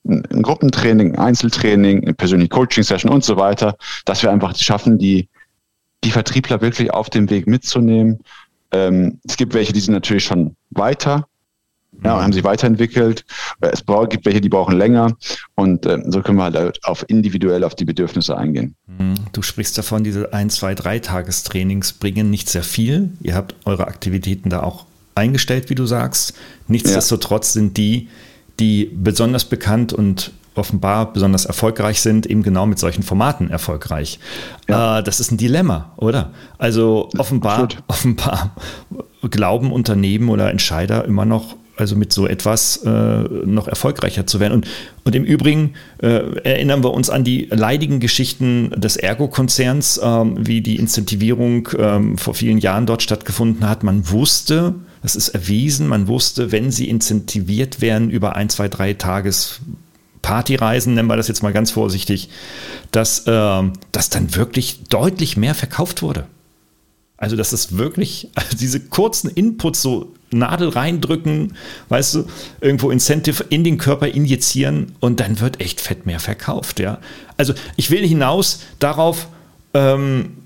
ein 0.04 0.42
Gruppentraining, 0.42 1.12
ein 1.12 1.18
Einzeltraining, 1.18 2.02
eine 2.02 2.14
persönliche 2.14 2.48
Coaching-Session 2.48 3.12
und 3.12 3.24
so 3.24 3.36
weiter, 3.36 3.76
dass 4.06 4.22
wir 4.22 4.30
einfach 4.30 4.56
schaffen, 4.56 4.98
die, 4.98 5.28
die 6.02 6.10
Vertriebler 6.10 6.60
wirklich 6.62 6.90
auf 6.92 7.10
dem 7.10 7.28
Weg 7.30 7.46
mitzunehmen. 7.46 8.20
Ähm, 8.72 9.20
es 9.26 9.36
gibt 9.36 9.54
welche, 9.54 9.72
die 9.72 9.80
sind 9.80 9.94
natürlich 9.94 10.24
schon 10.24 10.56
weiter, 10.70 11.26
ja, 12.04 12.22
haben 12.22 12.32
sich 12.32 12.44
weiterentwickelt. 12.44 13.24
Es 13.60 13.84
gibt 14.08 14.24
welche, 14.24 14.40
die 14.40 14.48
brauchen 14.48 14.76
länger. 14.76 15.16
Und 15.54 15.84
äh, 15.86 15.98
so 16.06 16.22
können 16.22 16.38
wir 16.38 16.44
halt 16.44 16.84
auf 16.84 17.04
individuell 17.08 17.64
auf 17.64 17.74
die 17.74 17.84
Bedürfnisse 17.84 18.36
eingehen. 18.36 18.74
Mhm. 18.86 19.14
Du 19.32 19.42
sprichst 19.42 19.76
davon, 19.76 20.04
diese 20.04 20.32
ein, 20.32 20.50
zwei, 20.50 20.74
drei 20.74 20.98
Tagestrainings 20.98 21.92
bringen 21.92 22.30
nicht 22.30 22.48
sehr 22.48 22.62
viel. 22.62 23.10
Ihr 23.20 23.34
habt 23.34 23.54
eure 23.64 23.86
Aktivitäten 23.86 24.50
da 24.50 24.62
auch 24.62 24.86
eingestellt, 25.14 25.68
wie 25.68 25.74
du 25.74 25.86
sagst. 25.86 26.34
Nichtsdestotrotz 26.68 27.54
ja. 27.54 27.60
sind 27.60 27.76
die, 27.76 28.08
die 28.58 28.90
besonders 28.94 29.44
bekannt 29.44 29.92
und 29.92 30.32
offenbar 30.54 31.12
besonders 31.12 31.44
erfolgreich 31.44 32.00
sind, 32.00 32.26
eben 32.26 32.42
genau 32.42 32.66
mit 32.66 32.78
solchen 32.78 33.02
Formaten 33.02 33.50
erfolgreich. 33.50 34.18
Ja. 34.68 34.98
Äh, 34.98 35.02
das 35.02 35.20
ist 35.20 35.30
ein 35.30 35.36
Dilemma, 35.36 35.92
oder? 35.96 36.32
Also 36.58 37.08
offenbar, 37.18 37.68
offenbar 37.86 38.56
glauben 39.28 39.72
Unternehmen 39.72 40.28
oder 40.28 40.50
Entscheider 40.50 41.04
immer 41.04 41.24
noch, 41.24 41.56
also 41.76 41.96
mit 41.96 42.12
so 42.12 42.26
etwas 42.26 42.78
äh, 42.78 42.90
noch 42.90 43.68
erfolgreicher 43.68 44.26
zu 44.26 44.40
werden. 44.40 44.54
Und, 44.54 44.66
und 45.04 45.14
im 45.14 45.24
Übrigen 45.24 45.74
äh, 46.02 46.36
erinnern 46.42 46.82
wir 46.82 46.92
uns 46.92 47.10
an 47.10 47.24
die 47.24 47.46
leidigen 47.50 48.00
Geschichten 48.00 48.70
des 48.76 48.96
Ergo-Konzerns, 48.96 50.00
ähm, 50.02 50.36
wie 50.46 50.60
die 50.60 50.76
Incentivierung 50.76 51.68
ähm, 51.78 52.18
vor 52.18 52.34
vielen 52.34 52.58
Jahren 52.58 52.86
dort 52.86 53.02
stattgefunden 53.02 53.68
hat. 53.68 53.82
Man 53.82 54.10
wusste, 54.10 54.74
das 55.02 55.16
ist 55.16 55.28
erwiesen, 55.30 55.88
man 55.88 56.08
wusste, 56.08 56.52
wenn 56.52 56.70
sie 56.70 56.88
incentiviert 56.88 57.80
werden 57.80 58.10
über 58.10 58.36
ein, 58.36 58.50
zwei, 58.50 58.68
drei 58.68 58.92
Tages 58.94 59.60
Partyreisen, 60.22 60.94
nennen 60.94 61.08
wir 61.08 61.16
das 61.16 61.28
jetzt 61.28 61.42
mal 61.42 61.52
ganz 61.52 61.70
vorsichtig, 61.70 62.28
dass, 62.92 63.26
äh, 63.26 63.62
dass 63.92 64.10
dann 64.10 64.34
wirklich 64.34 64.84
deutlich 64.88 65.36
mehr 65.36 65.54
verkauft 65.54 66.02
wurde. 66.02 66.26
Also, 67.16 67.36
dass 67.36 67.52
es 67.52 67.76
wirklich, 67.76 68.28
also 68.34 68.56
diese 68.56 68.80
kurzen 68.80 69.30
Inputs, 69.30 69.82
so 69.82 70.14
Nadel 70.30 70.68
reindrücken, 70.68 71.54
weißt 71.88 72.14
du, 72.14 72.24
irgendwo 72.60 72.90
Incentive 72.90 73.44
in 73.50 73.64
den 73.64 73.78
Körper 73.78 74.08
injizieren 74.08 74.92
und 75.00 75.20
dann 75.20 75.40
wird 75.40 75.60
echt 75.60 75.80
fett 75.80 76.06
mehr 76.06 76.20
verkauft, 76.20 76.80
ja. 76.80 76.98
Also, 77.36 77.52
ich 77.76 77.90
will 77.90 78.06
hinaus 78.06 78.60
darauf, 78.78 79.28
ähm, 79.74 80.36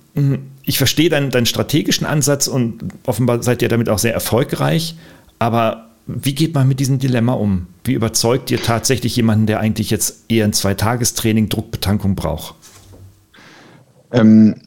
ich 0.64 0.78
verstehe 0.78 1.10
deinen, 1.10 1.30
deinen 1.30 1.46
strategischen 1.46 2.06
Ansatz 2.06 2.46
und 2.46 2.84
offenbar 3.06 3.42
seid 3.42 3.62
ihr 3.62 3.68
damit 3.68 3.88
auch 3.88 3.98
sehr 3.98 4.14
erfolgreich, 4.14 4.94
aber 5.38 5.90
wie 6.06 6.34
geht 6.34 6.54
man 6.54 6.68
mit 6.68 6.80
diesem 6.80 6.98
Dilemma 6.98 7.32
um? 7.34 7.66
Wie 7.84 7.92
überzeugt 7.92 8.50
ihr 8.50 8.62
tatsächlich 8.62 9.14
jemanden, 9.16 9.46
der 9.46 9.60
eigentlich 9.60 9.90
jetzt 9.90 10.24
eher 10.30 10.46
ein 10.46 10.54
Zweitagestraining, 10.54 11.50
Druckbetankung 11.50 12.14
braucht? 12.14 12.54
Ähm, 14.10 14.62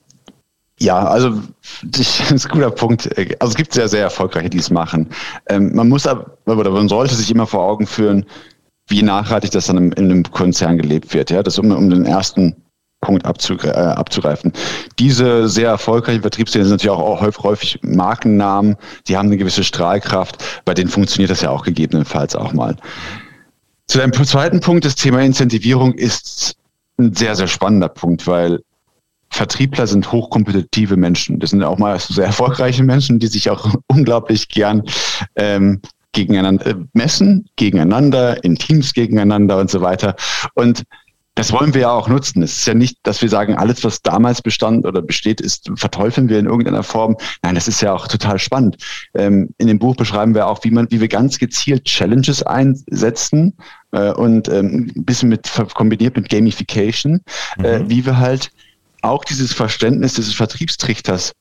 ja, 0.80 1.08
also 1.08 1.41
das 1.84 2.32
ist 2.32 2.45
ein 2.45 2.51
guter 2.51 2.71
Punkt. 2.71 3.10
Also 3.39 3.51
es 3.51 3.56
gibt 3.56 3.73
sehr, 3.73 3.88
sehr 3.88 4.01
erfolgreiche, 4.01 4.51
die 4.51 4.60
es 4.60 4.69
machen. 4.69 5.10
Ähm, 5.49 5.73
man 5.75 5.89
muss 5.89 6.06
aber, 6.06 6.38
oder 6.45 6.69
man 6.69 6.88
sollte 6.88 7.15
sich 7.15 7.32
immer 7.32 7.47
vor 7.47 7.62
Augen 7.62 7.88
führen, 7.88 8.25
wie 8.88 9.01
nachhaltig 9.01 9.51
das 9.51 9.65
dann 9.65 9.91
in 9.93 10.12
einem 10.12 10.23
Konzern 10.23 10.77
gelebt 10.77 11.13
wird. 11.13 11.32
Ja, 11.32 11.41
das 11.41 11.58
um, 11.58 11.71
um 11.71 11.89
den 11.89 12.06
ersten 12.06 12.56
Punkt 13.02 13.26
abzugre 13.26 13.70
äh, 13.70 13.78
abzugreifen. 13.78 14.54
Diese 14.98 15.48
sehr 15.48 15.70
erfolgreichen 15.70 16.22
Vertriebsszenen 16.22 16.68
sind 16.68 16.76
natürlich 16.76 16.98
auch 16.98 17.22
häufig, 17.22 17.44
häufig 17.44 17.80
Markennamen, 17.84 18.76
die 19.08 19.18
haben 19.18 19.28
eine 19.28 19.38
gewisse 19.38 19.64
Strahlkraft, 19.64 20.62
bei 20.66 20.74
denen 20.74 20.90
funktioniert 20.90 21.30
das 21.30 21.42
ja 21.42 21.52
auch 21.52 21.64
gegebenenfalls 21.64 22.36
auch 22.36 22.54
mal. 22.54 22.76
Zu 23.88 24.00
deinem 24.00 24.14
zweiten 24.14 24.60
Punkt, 24.60 24.84
das 24.84 24.96
Thema 24.96 25.22
Incentivierung 25.22 25.94
ist 25.94 26.56
ein 26.98 27.14
sehr, 27.14 27.36
sehr 27.36 27.48
spannender 27.48 27.88
Punkt, 27.88 28.28
weil 28.28 28.62
Vertriebler 29.30 29.88
sind 29.88 30.12
hochkompetitive 30.12 30.98
Menschen. 30.98 31.40
Das 31.40 31.52
sind 31.52 31.64
auch 31.64 31.78
mal 31.78 32.00
sehr 32.00 32.26
erfolgreiche 32.26 32.84
Menschen, 32.84 33.20
die 33.20 33.28
sich 33.28 33.50
auch 33.50 33.76
unglaublich 33.88 34.50
gern 34.50 34.84
ähm, 35.36 35.82
gegeneinander 36.14 36.66
äh, 36.68 36.76
messen, 36.94 37.48
gegeneinander, 37.56 38.44
in 38.44 38.56
Teams 38.56 38.94
gegeneinander 38.94 39.58
und 39.58 39.70
so 39.70 39.82
weiter. 39.82 40.16
Und 40.56 40.84
das 41.38 41.54
wollen 41.54 41.76
wir 41.76 41.82
ja 41.82 41.91
auch 41.91 42.08
nutzen. 42.08 42.41
Es 42.41 42.58
ist 42.58 42.65
ja 42.65 42.73
nicht, 42.73 42.97
dass 43.04 43.21
wir 43.21 43.30
sagen, 43.30 43.56
alles, 43.56 43.84
was 43.84 44.02
damals 44.02 44.41
bestand 44.41 44.86
oder 44.88 45.04
besteht, 45.04 45.39
ist, 45.39 45.69
verteufeln 45.76 46.30
wir 46.30 46.39
in 46.39 46.47
irgendeiner 46.47 46.82
Form. 46.82 47.15
Nein, 47.43 47.54
das 47.54 47.67
ist 47.67 47.80
ja 47.82 47.93
auch 47.93 48.08
total 48.08 48.39
spannend. 48.39 48.78
Ähm, 49.13 49.50
in 49.60 49.67
dem 49.67 49.78
Buch 49.78 49.95
beschreiben 49.95 50.34
wir 50.34 50.47
auch, 50.47 50.63
wie 50.63 50.71
man, 50.71 50.89
wie 50.89 51.00
wir 51.00 51.08
ganz 51.08 51.38
gezielt 51.38 51.86
Challenges 51.86 52.41
einsetzen 52.41 53.54
äh, 53.91 54.12
und 54.13 54.50
ähm, 54.50 54.91
ein 54.95 55.06
bisschen 55.06 55.30
mit 55.30 55.47
kombiniert 55.76 56.15
mit 56.15 56.28
Gamification, 56.28 57.21
äh, 57.58 57.80
mhm. 57.80 57.86
äh, 57.86 57.89
wie 57.89 58.06
wir 58.06 58.17
halt 58.17 58.52
auch 59.04 59.23
dieses 59.23 59.54
Verständnis 59.54 60.15
dieses 60.15 60.34
Vertriebstrichters 60.34 61.34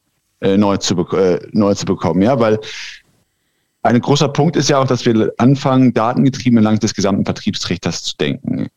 äh, 0.43 0.59
neu, 0.59 0.77
zu, 0.77 0.95
äh, 1.17 1.41
neu 1.53 1.75
zu 1.75 1.87
bekommen. 1.87 2.21
Ja, 2.21 2.39
weil 2.39 2.59
ein 3.87 4.01
großer 4.01 4.29
Punkt 4.29 4.57
ist 4.57 4.69
ja 4.69 4.79
auch, 4.79 4.87
dass 4.87 5.07
wir 5.07 5.33
anfangen, 5.39 5.95
datengetrieben 5.95 6.59
entlang 6.59 6.79
des 6.79 6.95
gesamten 6.95 7.25
Vertriebstrichters 7.25 8.03
zu 8.03 8.17
denken. 8.17 8.69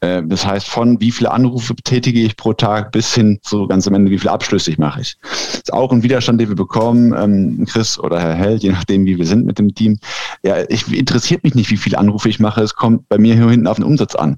Äh, 0.00 0.22
das 0.24 0.46
heißt, 0.46 0.68
von 0.68 1.00
wie 1.00 1.10
viele 1.10 1.30
Anrufe 1.30 1.74
tätige 1.76 2.20
ich 2.20 2.36
pro 2.36 2.52
Tag 2.52 2.92
bis 2.92 3.14
hin 3.14 3.38
zu 3.42 3.66
ganz 3.66 3.86
am 3.86 3.94
Ende, 3.94 4.10
wie 4.10 4.18
viele 4.18 4.32
Abschlüsse 4.32 4.70
ich 4.70 4.78
mache 4.78 5.00
ich. 5.00 5.16
Das 5.22 5.54
ist 5.54 5.72
auch 5.72 5.92
ein 5.92 6.02
Widerstand, 6.02 6.40
den 6.40 6.48
wir 6.48 6.56
bekommen, 6.56 7.14
ähm, 7.16 7.66
Chris 7.66 7.98
oder 7.98 8.20
Herr 8.20 8.34
Held, 8.34 8.62
je 8.62 8.72
nachdem, 8.72 9.06
wie 9.06 9.18
wir 9.18 9.26
sind 9.26 9.46
mit 9.46 9.58
dem 9.58 9.74
Team. 9.74 9.98
Ja, 10.42 10.56
ich 10.68 10.92
interessiert 10.92 11.44
mich 11.44 11.54
nicht, 11.54 11.70
wie 11.70 11.76
viele 11.76 11.98
Anrufe 11.98 12.28
ich 12.28 12.40
mache. 12.40 12.62
Es 12.62 12.74
kommt 12.74 13.08
bei 13.08 13.18
mir 13.18 13.34
hier 13.34 13.48
hinten 13.48 13.66
auf 13.66 13.76
den 13.76 13.84
Umsatz 13.84 14.14
an. 14.14 14.36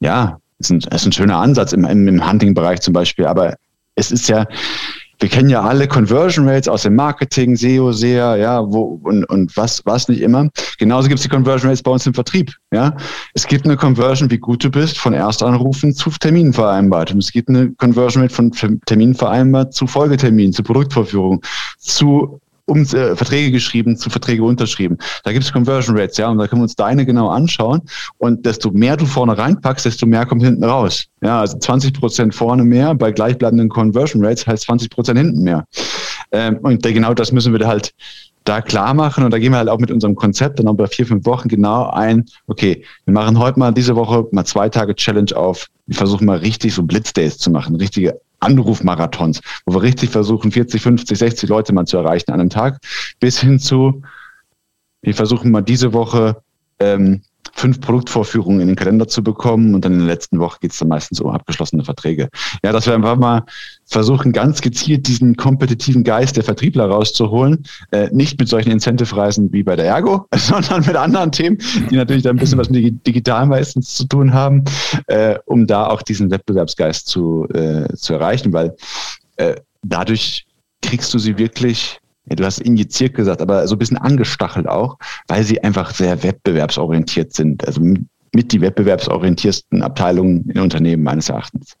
Ja, 0.00 0.38
ist 0.58 0.70
ein, 0.70 0.78
ist 0.78 1.06
ein 1.06 1.12
schöner 1.12 1.38
Ansatz 1.38 1.72
im, 1.72 1.84
im 1.84 2.28
Hunting-Bereich 2.28 2.80
zum 2.80 2.92
Beispiel, 2.92 3.26
aber 3.26 3.56
es 3.96 4.10
ist 4.10 4.28
ja, 4.28 4.46
wir 5.24 5.30
kennen 5.30 5.48
ja 5.48 5.62
alle 5.62 5.88
Conversion 5.88 6.46
Rates 6.46 6.68
aus 6.68 6.82
dem 6.82 6.96
Marketing, 6.96 7.56
SEO, 7.56 7.92
SEA, 7.92 8.36
ja, 8.36 8.60
wo 8.70 9.00
und, 9.04 9.24
und 9.24 9.56
was, 9.56 9.80
was 9.86 10.06
nicht 10.06 10.20
immer. 10.20 10.50
Genauso 10.78 11.08
gibt 11.08 11.18
es 11.18 11.22
die 11.22 11.30
Conversion 11.30 11.70
Rates 11.70 11.82
bei 11.82 11.90
uns 11.90 12.06
im 12.06 12.12
Vertrieb. 12.12 12.52
Ja, 12.74 12.94
es 13.32 13.46
gibt 13.46 13.64
eine 13.64 13.78
Conversion, 13.78 14.30
wie 14.30 14.36
gut 14.36 14.62
du 14.62 14.70
bist, 14.70 14.98
von 14.98 15.14
Erstanrufen 15.14 15.94
zu 15.94 16.10
Terminen 16.10 16.52
vereinbart. 16.52 17.10
Und 17.10 17.24
es 17.24 17.32
gibt 17.32 17.48
eine 17.48 17.70
Conversion 17.72 18.22
Rate 18.22 18.34
von 18.34 18.52
Terminen 18.84 19.14
vereinbart 19.14 19.72
zu 19.72 19.86
Folgeterminen, 19.86 20.52
zu 20.52 20.62
Produktvorführung, 20.62 21.40
zu 21.78 22.38
um 22.66 22.82
äh, 22.82 23.16
Verträge 23.16 23.50
geschrieben, 23.50 23.96
zu 23.96 24.10
Verträge 24.10 24.42
unterschrieben. 24.42 24.98
Da 25.24 25.32
gibt 25.32 25.44
es 25.44 25.52
Conversion 25.52 25.98
Rates, 25.98 26.16
ja, 26.16 26.28
und 26.28 26.38
da 26.38 26.46
können 26.46 26.60
wir 26.60 26.64
uns 26.64 26.76
deine 26.76 27.04
genau 27.04 27.28
anschauen. 27.28 27.82
Und 28.18 28.46
desto 28.46 28.70
mehr 28.70 28.96
du 28.96 29.06
vorne 29.06 29.36
reinpackst, 29.36 29.84
desto 29.84 30.06
mehr 30.06 30.26
kommt 30.26 30.42
hinten 30.42 30.64
raus. 30.64 31.04
Ja, 31.22 31.40
also 31.40 31.58
20 31.58 31.94
Prozent 31.94 32.34
vorne 32.34 32.64
mehr 32.64 32.94
bei 32.94 33.12
gleichbleibenden 33.12 33.68
Conversion 33.68 34.24
Rates 34.24 34.46
heißt 34.46 34.64
20 34.64 34.90
Prozent 34.90 35.18
hinten 35.18 35.42
mehr. 35.42 35.64
Ähm, 36.32 36.58
und 36.62 36.82
genau 36.82 37.14
das 37.14 37.32
müssen 37.32 37.52
wir 37.52 37.66
halt 37.66 37.94
da 38.44 38.60
klar 38.60 38.92
machen 38.92 39.24
und 39.24 39.30
da 39.30 39.38
gehen 39.38 39.52
wir 39.52 39.58
halt 39.58 39.70
auch 39.70 39.78
mit 39.78 39.90
unserem 39.90 40.14
Konzept 40.14 40.58
dann 40.58 40.68
auch 40.68 40.74
bei 40.74 40.86
vier, 40.86 41.06
fünf 41.06 41.24
Wochen 41.24 41.48
genau 41.48 41.88
ein, 41.90 42.26
okay, 42.46 42.84
wir 43.06 43.14
machen 43.14 43.38
heute 43.38 43.58
mal 43.58 43.72
diese 43.72 43.96
Woche 43.96 44.26
mal 44.32 44.44
zwei 44.44 44.68
Tage 44.68 44.94
Challenge 44.94 45.34
auf. 45.34 45.68
Wir 45.86 45.96
versuchen 45.96 46.26
mal 46.26 46.38
richtig 46.38 46.74
so 46.74 46.82
Blitzdays 46.82 47.38
zu 47.38 47.50
machen, 47.50 47.76
richtige 47.76 48.20
Anrufmarathons, 48.44 49.40
wo 49.66 49.74
wir 49.74 49.82
richtig 49.82 50.10
versuchen, 50.10 50.52
40, 50.52 50.82
50, 50.82 51.18
60 51.18 51.48
Leute 51.48 51.72
mal 51.72 51.86
zu 51.86 51.96
erreichen 51.96 52.30
an 52.30 52.40
einem 52.40 52.50
Tag, 52.50 52.78
bis 53.20 53.40
hin 53.40 53.58
zu, 53.58 54.02
wir 55.02 55.14
versuchen 55.14 55.50
mal 55.50 55.62
diese 55.62 55.92
Woche 55.92 56.42
ähm, 56.78 57.22
fünf 57.54 57.80
Produktvorführungen 57.80 58.60
in 58.60 58.66
den 58.66 58.76
Kalender 58.76 59.06
zu 59.06 59.22
bekommen 59.22 59.74
und 59.74 59.84
dann 59.84 59.92
in 59.92 60.00
der 60.00 60.08
letzten 60.08 60.38
Woche 60.40 60.58
geht 60.60 60.72
es 60.72 60.78
dann 60.78 60.88
meistens 60.88 61.20
um 61.20 61.30
abgeschlossene 61.30 61.84
Verträge. 61.84 62.28
Ja, 62.64 62.72
dass 62.72 62.86
wir 62.86 62.94
einfach 62.94 63.16
mal 63.16 63.44
versuchen, 63.86 64.32
ganz 64.32 64.60
gezielt 64.60 65.06
diesen 65.06 65.36
kompetitiven 65.36 66.04
Geist 66.04 66.36
der 66.36 66.44
Vertriebler 66.44 66.86
rauszuholen. 66.86 67.64
Äh, 67.92 68.08
nicht 68.12 68.38
mit 68.38 68.48
solchen 68.48 68.70
Incentive-Reisen 68.70 69.52
wie 69.52 69.62
bei 69.62 69.76
der 69.76 69.86
Ergo, 69.86 70.26
sondern 70.34 70.84
mit 70.84 70.96
anderen 70.96 71.30
Themen, 71.32 71.58
die 71.90 71.96
natürlich 71.96 72.22
dann 72.24 72.36
ein 72.36 72.40
bisschen 72.40 72.58
was 72.58 72.70
mit 72.70 73.06
digital 73.06 73.46
meistens 73.46 73.94
zu 73.94 74.04
tun 74.06 74.34
haben, 74.34 74.64
äh, 75.06 75.38
um 75.46 75.66
da 75.66 75.86
auch 75.86 76.02
diesen 76.02 76.30
Wettbewerbsgeist 76.30 77.06
zu, 77.06 77.46
äh, 77.54 77.94
zu 77.94 78.14
erreichen, 78.14 78.52
weil 78.52 78.74
äh, 79.36 79.54
dadurch 79.82 80.46
kriegst 80.82 81.14
du 81.14 81.18
sie 81.18 81.38
wirklich 81.38 81.98
du 82.26 82.44
hast 82.44 82.58
injiziert 82.58 83.14
gesagt, 83.14 83.42
aber 83.42 83.66
so 83.68 83.74
ein 83.74 83.78
bisschen 83.78 83.98
angestachelt 83.98 84.66
auch, 84.66 84.98
weil 85.28 85.44
sie 85.44 85.62
einfach 85.62 85.94
sehr 85.94 86.22
wettbewerbsorientiert 86.22 87.32
sind. 87.32 87.66
Also 87.66 87.80
mit 87.80 88.52
die 88.52 88.60
wettbewerbsorientiersten 88.60 89.82
Abteilungen 89.82 90.48
in 90.50 90.60
Unternehmen 90.60 91.02
meines 91.02 91.28
Erachtens. 91.28 91.76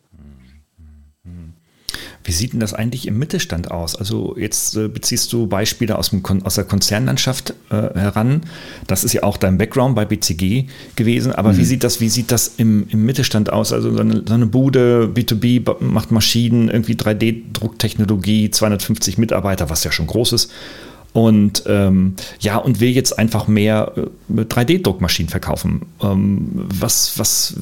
Wie 2.24 2.32
sieht 2.32 2.54
denn 2.54 2.60
das 2.60 2.72
eigentlich 2.72 3.06
im 3.06 3.18
Mittelstand 3.18 3.70
aus? 3.70 3.94
Also 3.94 4.34
jetzt 4.38 4.76
äh, 4.76 4.88
beziehst 4.88 5.30
du 5.32 5.46
Beispiele 5.46 5.98
aus, 5.98 6.08
dem 6.08 6.22
Kon 6.22 6.42
aus 6.42 6.54
der 6.54 6.64
Konzernlandschaft 6.64 7.54
äh, 7.70 7.74
heran. 7.74 8.42
Das 8.86 9.04
ist 9.04 9.12
ja 9.12 9.22
auch 9.22 9.36
dein 9.36 9.58
Background 9.58 9.94
bei 9.94 10.06
BCG 10.06 10.64
gewesen. 10.96 11.32
Aber 11.32 11.52
mhm. 11.52 11.58
wie 11.58 11.64
sieht 11.64 11.84
das, 11.84 12.00
wie 12.00 12.08
sieht 12.08 12.32
das 12.32 12.54
im, 12.56 12.88
im 12.88 13.04
Mittelstand 13.04 13.52
aus? 13.52 13.74
Also 13.74 13.92
so 13.92 14.00
eine, 14.00 14.22
so 14.26 14.32
eine 14.32 14.46
Bude, 14.46 15.10
B2B, 15.14 15.82
macht 15.84 16.10
Maschinen, 16.12 16.70
irgendwie 16.70 16.94
3D-Drucktechnologie, 16.94 18.50
250 18.50 19.18
Mitarbeiter, 19.18 19.68
was 19.68 19.84
ja 19.84 19.92
schon 19.92 20.06
groß 20.06 20.32
ist. 20.32 20.50
Und 21.14 21.62
ähm, 21.66 22.16
ja, 22.40 22.56
und 22.56 22.80
will 22.80 22.90
jetzt 22.90 23.16
einfach 23.20 23.46
mehr 23.46 23.92
äh, 23.96 24.40
3D-Druckmaschinen 24.40 25.30
verkaufen. 25.30 25.82
Ähm, 26.02 26.66
was, 26.74 27.16
was, 27.20 27.54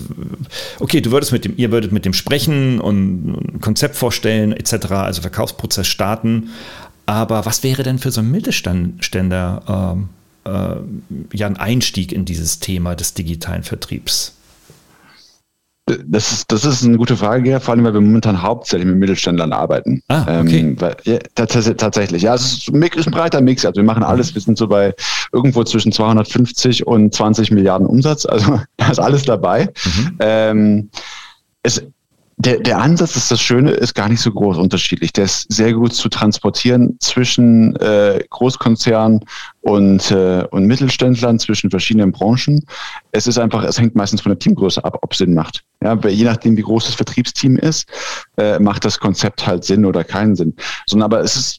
okay, 0.81 1.03
du 1.03 1.11
würdest 1.13 1.33
mit 1.33 1.45
dem, 1.45 1.53
ihr 1.59 1.71
würdet 1.71 1.93
mit 1.93 2.07
dem 2.07 2.15
sprechen 2.15 2.81
und 2.81 3.27
ein 3.55 3.61
Konzept 3.61 3.95
vorstellen, 3.95 4.53
etc., 4.53 4.93
also 4.93 5.21
Verkaufsprozess 5.21 5.87
starten. 5.87 6.49
Aber 7.05 7.45
was 7.45 7.63
wäre 7.63 7.83
denn 7.83 7.99
für 7.99 8.11
so 8.11 8.23
einen 8.23 8.31
Mittelständler 8.31 9.95
ähm, 9.95 10.09
äh, 10.45 11.37
ja 11.37 11.47
ein 11.47 11.59
Einstieg 11.59 12.13
in 12.13 12.25
dieses 12.25 12.59
Thema 12.59 12.95
des 12.95 13.13
digitalen 13.13 13.65
Vertriebs? 13.65 14.35
Das 15.87 16.31
ist, 16.31 16.53
das 16.53 16.65
ist 16.65 16.85
eine 16.85 16.97
gute 16.97 17.17
Frage, 17.17 17.59
vor 17.59 17.75
allem, 17.75 17.85
weil 17.85 17.95
wir 17.95 18.01
momentan 18.01 18.41
hauptsächlich 18.41 18.87
mit 18.87 18.99
Mittelständlern 18.99 19.53
arbeiten. 19.53 20.01
Ah, 20.07 20.41
okay. 20.41 20.61
Ähm, 20.61 20.81
weil, 20.81 20.97
ja, 21.03 21.19
tatsächlich. 21.35 22.23
Ja, 22.23 22.35
es 22.35 22.45
ist, 22.45 22.69
ein 22.69 22.81
ist 22.83 23.07
ein 23.07 23.11
breiter 23.11 23.41
Mix. 23.41 23.67
Also 23.67 23.81
wir 23.81 23.85
machen 23.85 24.05
alles. 24.05 24.33
Wir 24.33 24.41
sind 24.41 24.57
so 24.57 24.69
bei 24.69 24.95
irgendwo 25.33 25.65
zwischen 25.65 25.91
250 25.91 26.87
und 26.87 27.13
20 27.13 27.51
Milliarden 27.51 27.87
Umsatz. 27.87 28.27
Also 28.27 28.61
da 28.77 28.91
ist 28.91 29.01
alles 29.01 29.25
dabei. 29.25 29.73
Mhm. 29.85 30.17
Ähm, 30.21 30.91
es, 31.65 31.85
der, 32.45 32.59
der 32.59 32.79
Ansatz 32.79 33.15
ist 33.15 33.31
das 33.31 33.41
Schöne, 33.41 33.71
ist 33.71 33.95
gar 33.95 34.09
nicht 34.09 34.21
so 34.21 34.33
groß 34.33 34.59
unterschiedlich. 34.59 35.13
Der 35.13 35.25
ist 35.25 35.53
sehr 35.53 35.73
gut 35.73 35.95
zu 35.95 36.09
transportieren 36.09 36.97
zwischen 36.99 37.77
äh, 37.77 38.25
Großkonzernen 38.31 39.21
und, 39.61 40.11
äh, 40.11 40.45
und 40.51 40.67
Mittelständlern, 40.67 41.39
zwischen 41.39 41.71
verschiedenen 41.71 42.11
Branchen. 42.11 42.65
Es 43.13 43.29
ist 43.29 43.39
einfach, 43.39 43.63
es 43.63 43.79
hängt 43.79 43.95
meistens 43.95 44.23
von 44.23 44.31
der 44.31 44.41
Teamgröße 44.41 44.85
ab, 44.85 44.99
ob 45.03 45.15
Sinn 45.15 45.35
macht. 45.35 45.63
Ja, 45.83 45.95
je 46.09 46.25
nachdem, 46.25 46.57
wie 46.57 46.63
groß 46.63 46.87
das 46.87 46.95
Vertriebsteam 46.95 47.59
ist, 47.59 47.89
äh, 48.37 48.59
macht 48.59 48.85
das 48.85 48.99
Konzept 48.99 49.47
halt 49.47 49.63
Sinn 49.63 49.85
oder 49.85 50.03
keinen 50.03 50.35
Sinn. 50.35 50.55
Sondern 50.87 51.13
aber 51.13 51.21
es 51.21 51.37
ist 51.37 51.59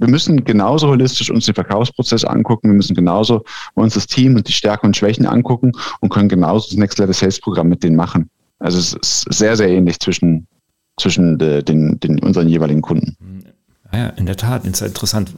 wir 0.00 0.08
müssen 0.08 0.44
genauso 0.44 0.88
holistisch 0.88 1.28
uns 1.28 1.46
den 1.46 1.56
Verkaufsprozess 1.56 2.24
angucken. 2.24 2.68
Wir 2.68 2.76
müssen 2.76 2.94
genauso 2.94 3.42
uns 3.74 3.94
das 3.94 4.06
Team 4.06 4.36
und 4.36 4.46
die 4.46 4.52
Stärken 4.52 4.86
und 4.86 4.96
Schwächen 4.96 5.26
angucken 5.26 5.72
und 6.00 6.10
können 6.10 6.28
genauso 6.28 6.68
das 6.68 6.76
Next 6.76 6.98
Level 6.98 7.14
Sales 7.14 7.40
Programm 7.40 7.68
mit 7.68 7.82
denen 7.82 7.96
machen. 7.96 8.30
Also 8.58 8.78
es 8.78 8.92
ist 8.92 9.32
sehr, 9.32 9.56
sehr 9.56 9.68
ähnlich 9.68 10.00
zwischen, 10.00 10.46
zwischen 10.98 11.38
äh, 11.40 11.62
den, 11.62 12.00
den, 12.00 12.18
unseren 12.18 12.48
jeweiligen 12.48 12.82
Kunden. 12.82 13.16
Ja, 13.92 14.08
in 14.08 14.26
der 14.26 14.36
Tat, 14.36 14.66
ist 14.66 14.82
interessant. 14.82 15.32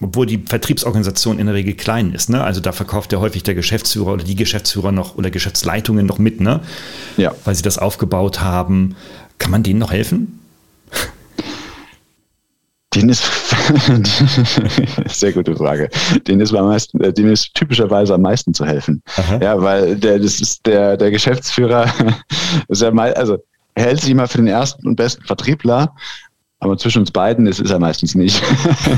Obwohl 0.00 0.26
die 0.26 0.38
Vertriebsorganisation 0.38 1.38
in 1.38 1.46
der 1.46 1.54
Regel 1.54 1.74
klein 1.74 2.12
ist, 2.12 2.28
ne? 2.28 2.42
Also 2.42 2.60
da 2.60 2.72
verkauft 2.72 3.12
ja 3.12 3.20
häufig 3.20 3.42
der 3.42 3.54
Geschäftsführer 3.54 4.12
oder 4.12 4.24
die 4.24 4.34
Geschäftsführer 4.34 4.92
noch 4.92 5.16
oder 5.16 5.30
Geschäftsleitungen 5.30 6.04
noch 6.04 6.18
mit, 6.18 6.40
ne? 6.40 6.60
Ja. 7.16 7.34
Weil 7.44 7.54
sie 7.54 7.62
das 7.62 7.78
aufgebaut 7.78 8.40
haben. 8.40 8.96
Kann 9.38 9.50
man 9.50 9.62
denen 9.62 9.78
noch 9.78 9.92
helfen? 9.92 10.40
Den 12.94 13.08
ist 13.08 13.24
sehr 15.08 15.32
gute 15.32 15.56
Frage. 15.56 15.88
Den 16.26 16.40
ist 16.40 16.54
am 16.54 16.66
meisten, 16.66 17.00
äh, 17.00 17.12
den 17.12 17.30
ist 17.30 17.54
typischerweise 17.54 18.14
am 18.14 18.22
meisten 18.22 18.54
zu 18.54 18.64
helfen. 18.64 19.02
Aha. 19.16 19.38
Ja, 19.42 19.62
weil 19.62 19.96
der, 19.96 20.18
das 20.18 20.40
ist 20.40 20.64
der, 20.66 20.96
der 20.96 21.10
Geschäftsführer, 21.10 21.92
ist 22.68 22.82
ja 22.82 22.90
mal, 22.90 23.12
also 23.14 23.38
er 23.74 23.84
hält 23.84 24.00
sich 24.00 24.10
immer 24.10 24.28
für 24.28 24.38
den 24.38 24.46
ersten 24.46 24.86
und 24.86 24.96
besten 24.96 25.24
Vertriebler, 25.24 25.94
aber 26.60 26.78
zwischen 26.78 27.00
uns 27.00 27.10
beiden 27.10 27.46
ist, 27.46 27.60
ist 27.60 27.70
er 27.70 27.78
meistens 27.78 28.14
nicht. 28.14 28.42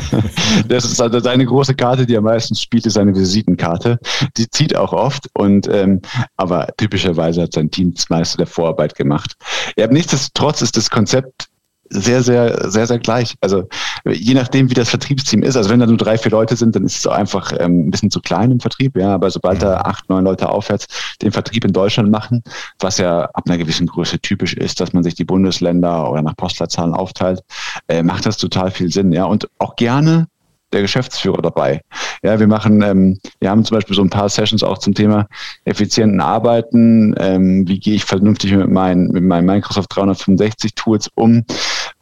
das 0.68 0.84
ist 0.84 1.00
also 1.00 1.18
seine 1.18 1.44
große 1.44 1.74
Karte, 1.74 2.06
die 2.06 2.14
er 2.14 2.20
meistens 2.20 2.60
spielt, 2.60 2.86
ist 2.86 2.94
seine 2.94 3.12
Visitenkarte. 3.12 3.98
Die 4.36 4.48
zieht 4.48 4.76
auch 4.76 4.92
oft 4.92 5.28
und 5.34 5.66
ähm, 5.68 6.00
aber 6.36 6.68
typischerweise 6.76 7.42
hat 7.42 7.54
sein 7.54 7.70
Team 7.70 7.92
das 7.94 8.08
meiste 8.08 8.36
der 8.36 8.46
Vorarbeit 8.46 8.94
gemacht. 8.94 9.34
Ja, 9.76 9.88
nichtsdestotrotz 9.88 10.62
ist 10.62 10.76
das 10.76 10.90
Konzept 10.90 11.48
sehr, 11.90 12.22
sehr, 12.22 12.70
sehr, 12.70 12.86
sehr 12.86 12.98
gleich. 12.98 13.34
Also 13.40 13.68
je 14.04 14.34
nachdem, 14.34 14.70
wie 14.70 14.74
das 14.74 14.88
Vertriebsteam 14.88 15.42
ist. 15.42 15.56
Also 15.56 15.70
wenn 15.70 15.80
da 15.80 15.86
nur 15.86 15.96
drei, 15.96 16.18
vier 16.18 16.32
Leute 16.32 16.56
sind, 16.56 16.76
dann 16.76 16.84
ist 16.84 16.98
es 16.98 17.06
einfach 17.06 17.52
ähm, 17.58 17.86
ein 17.86 17.90
bisschen 17.90 18.10
zu 18.10 18.20
klein 18.20 18.50
im 18.50 18.60
Vertrieb. 18.60 18.96
Ja, 18.96 19.14
aber 19.14 19.30
sobald 19.30 19.62
da 19.62 19.76
mhm. 19.76 19.82
acht, 19.84 20.08
neun 20.08 20.24
Leute 20.24 20.48
aufwärts 20.48 20.86
den 21.22 21.32
Vertrieb 21.32 21.64
in 21.64 21.72
Deutschland 21.72 22.10
machen, 22.10 22.42
was 22.78 22.98
ja 22.98 23.22
ab 23.22 23.44
einer 23.46 23.58
gewissen 23.58 23.86
Größe 23.86 24.20
typisch 24.20 24.54
ist, 24.54 24.80
dass 24.80 24.92
man 24.92 25.02
sich 25.02 25.14
die 25.14 25.24
Bundesländer 25.24 26.10
oder 26.10 26.22
nach 26.22 26.36
Postleitzahlen 26.36 26.94
aufteilt, 26.94 27.42
äh, 27.88 28.02
macht 28.02 28.26
das 28.26 28.36
total 28.36 28.70
viel 28.70 28.92
Sinn. 28.92 29.12
Ja, 29.12 29.24
und 29.24 29.48
auch 29.58 29.76
gerne 29.76 30.28
der 30.76 30.82
Geschäftsführer 30.82 31.40
dabei. 31.40 31.80
Ja, 32.22 32.38
wir 32.38 32.46
machen, 32.46 32.82
ähm, 32.82 33.18
wir 33.40 33.50
haben 33.50 33.64
zum 33.64 33.76
Beispiel 33.76 33.96
so 33.96 34.02
ein 34.02 34.10
paar 34.10 34.28
Sessions 34.28 34.62
auch 34.62 34.78
zum 34.78 34.94
Thema 34.94 35.26
effizienten 35.64 36.20
Arbeiten. 36.20 37.14
Ähm, 37.18 37.66
wie 37.66 37.80
gehe 37.80 37.94
ich 37.94 38.04
vernünftig 38.04 38.52
mit 38.52 38.70
meinen, 38.70 39.08
mit 39.08 39.24
meinen 39.24 39.46
Microsoft 39.46 39.94
365 39.96 40.74
Tools 40.74 41.08
um? 41.14 41.44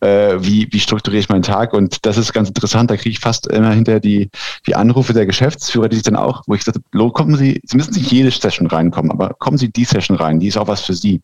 Äh, 0.01 0.37
wie, 0.41 0.69
wie 0.71 0.81
strukturiere 0.81 1.21
ich 1.21 1.29
meinen 1.29 1.43
Tag? 1.43 1.73
Und 1.73 2.05
das 2.05 2.19
ist 2.19 2.33
ganz 2.33 2.49
interessant. 2.49 2.91
Da 2.91 2.97
kriege 2.97 3.11
ich 3.11 3.21
fast 3.21 3.47
immer 3.47 3.71
hinterher 3.71 4.01
die, 4.01 4.29
die 4.67 4.75
Anrufe 4.75 5.13
der 5.13 5.25
Geschäftsführer, 5.25 5.89
die 5.89 5.97
sich 5.97 6.05
dann 6.05 6.17
auch, 6.17 6.43
wo 6.47 6.55
ich 6.55 6.65
sagte, 6.65 6.83
kommen 7.13 7.37
Sie, 7.37 7.61
Sie 7.65 7.77
müssen 7.77 7.95
nicht 7.95 8.11
jede 8.11 8.31
Session 8.31 8.67
reinkommen, 8.67 9.13
aber 9.13 9.31
kommen 9.39 9.57
Sie 9.57 9.71
die 9.71 9.85
Session 9.85 10.17
rein, 10.17 10.41
die 10.41 10.49
ist 10.49 10.59
auch 10.59 10.67
was 10.67 10.81
für 10.81 10.95
Sie. 10.95 11.23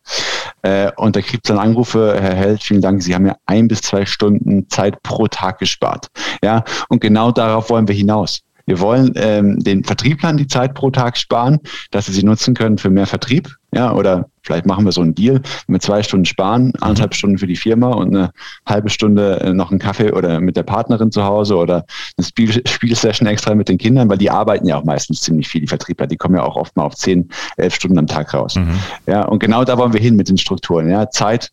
Äh, 0.62 0.92
und 0.96 1.16
da 1.16 1.20
kriegt 1.20 1.48
dann 1.50 1.58
Anrufe, 1.58 2.16
Herr 2.20 2.34
Held, 2.34 2.62
vielen 2.62 2.80
Dank, 2.80 3.02
Sie 3.02 3.14
haben 3.14 3.26
ja 3.26 3.36
ein 3.46 3.68
bis 3.68 3.82
zwei 3.82 4.06
Stunden 4.06 4.68
Zeit 4.68 5.02
pro 5.02 5.26
Tag 5.26 5.58
gespart. 5.58 6.08
Ja, 6.42 6.64
und 6.88 7.00
genau 7.00 7.32
darauf 7.40 7.70
wollen 7.70 7.88
wir 7.88 7.94
hinaus. 7.94 8.42
Wir 8.66 8.78
wollen 8.78 9.12
ähm, 9.16 9.58
den 9.58 9.82
Vertrieblern 9.82 10.36
die 10.36 10.46
Zeit 10.46 10.74
pro 10.74 10.90
Tag 10.90 11.16
sparen, 11.16 11.58
dass 11.90 12.06
sie 12.06 12.12
sie 12.12 12.22
nutzen 12.22 12.54
können 12.54 12.78
für 12.78 12.88
mehr 12.88 13.06
Vertrieb. 13.06 13.56
Ja, 13.74 13.92
oder 13.92 14.28
vielleicht 14.42 14.64
machen 14.64 14.84
wir 14.84 14.92
so 14.92 15.00
einen 15.00 15.14
Deal, 15.14 15.40
mit 15.66 15.82
zwei 15.82 16.04
Stunden 16.04 16.24
sparen, 16.24 16.72
anderthalb 16.80 17.14
Stunden 17.14 17.38
für 17.38 17.48
die 17.48 17.56
Firma 17.56 17.88
und 17.88 18.14
eine 18.14 18.30
halbe 18.66 18.88
Stunde 18.88 19.40
äh, 19.40 19.52
noch 19.54 19.70
einen 19.70 19.80
Kaffee 19.80 20.12
oder 20.12 20.40
mit 20.40 20.56
der 20.56 20.62
Partnerin 20.62 21.10
zu 21.10 21.24
Hause 21.24 21.56
oder 21.56 21.84
eine 22.16 22.24
Spiel 22.24 22.52
Spielsession 22.68 23.26
extra 23.26 23.56
mit 23.56 23.68
den 23.68 23.78
Kindern, 23.78 24.08
weil 24.08 24.18
die 24.18 24.30
arbeiten 24.30 24.66
ja 24.68 24.76
auch 24.76 24.84
meistens 24.84 25.20
ziemlich 25.20 25.48
viel, 25.48 25.62
die 25.62 25.66
Vertriebler. 25.66 26.06
Die 26.06 26.16
kommen 26.16 26.36
ja 26.36 26.44
auch 26.44 26.56
oft 26.56 26.76
mal 26.76 26.84
auf 26.84 26.94
zehn, 26.94 27.28
elf 27.56 27.74
Stunden 27.74 27.98
am 27.98 28.06
Tag 28.06 28.34
raus. 28.34 28.54
Mhm. 28.54 28.78
Ja, 29.06 29.24
und 29.24 29.40
genau 29.40 29.64
da 29.64 29.78
wollen 29.78 29.92
wir 29.92 30.00
hin 30.00 30.14
mit 30.14 30.28
den 30.28 30.38
Strukturen. 30.38 30.88
Ja, 30.90 31.10
Zeit, 31.10 31.50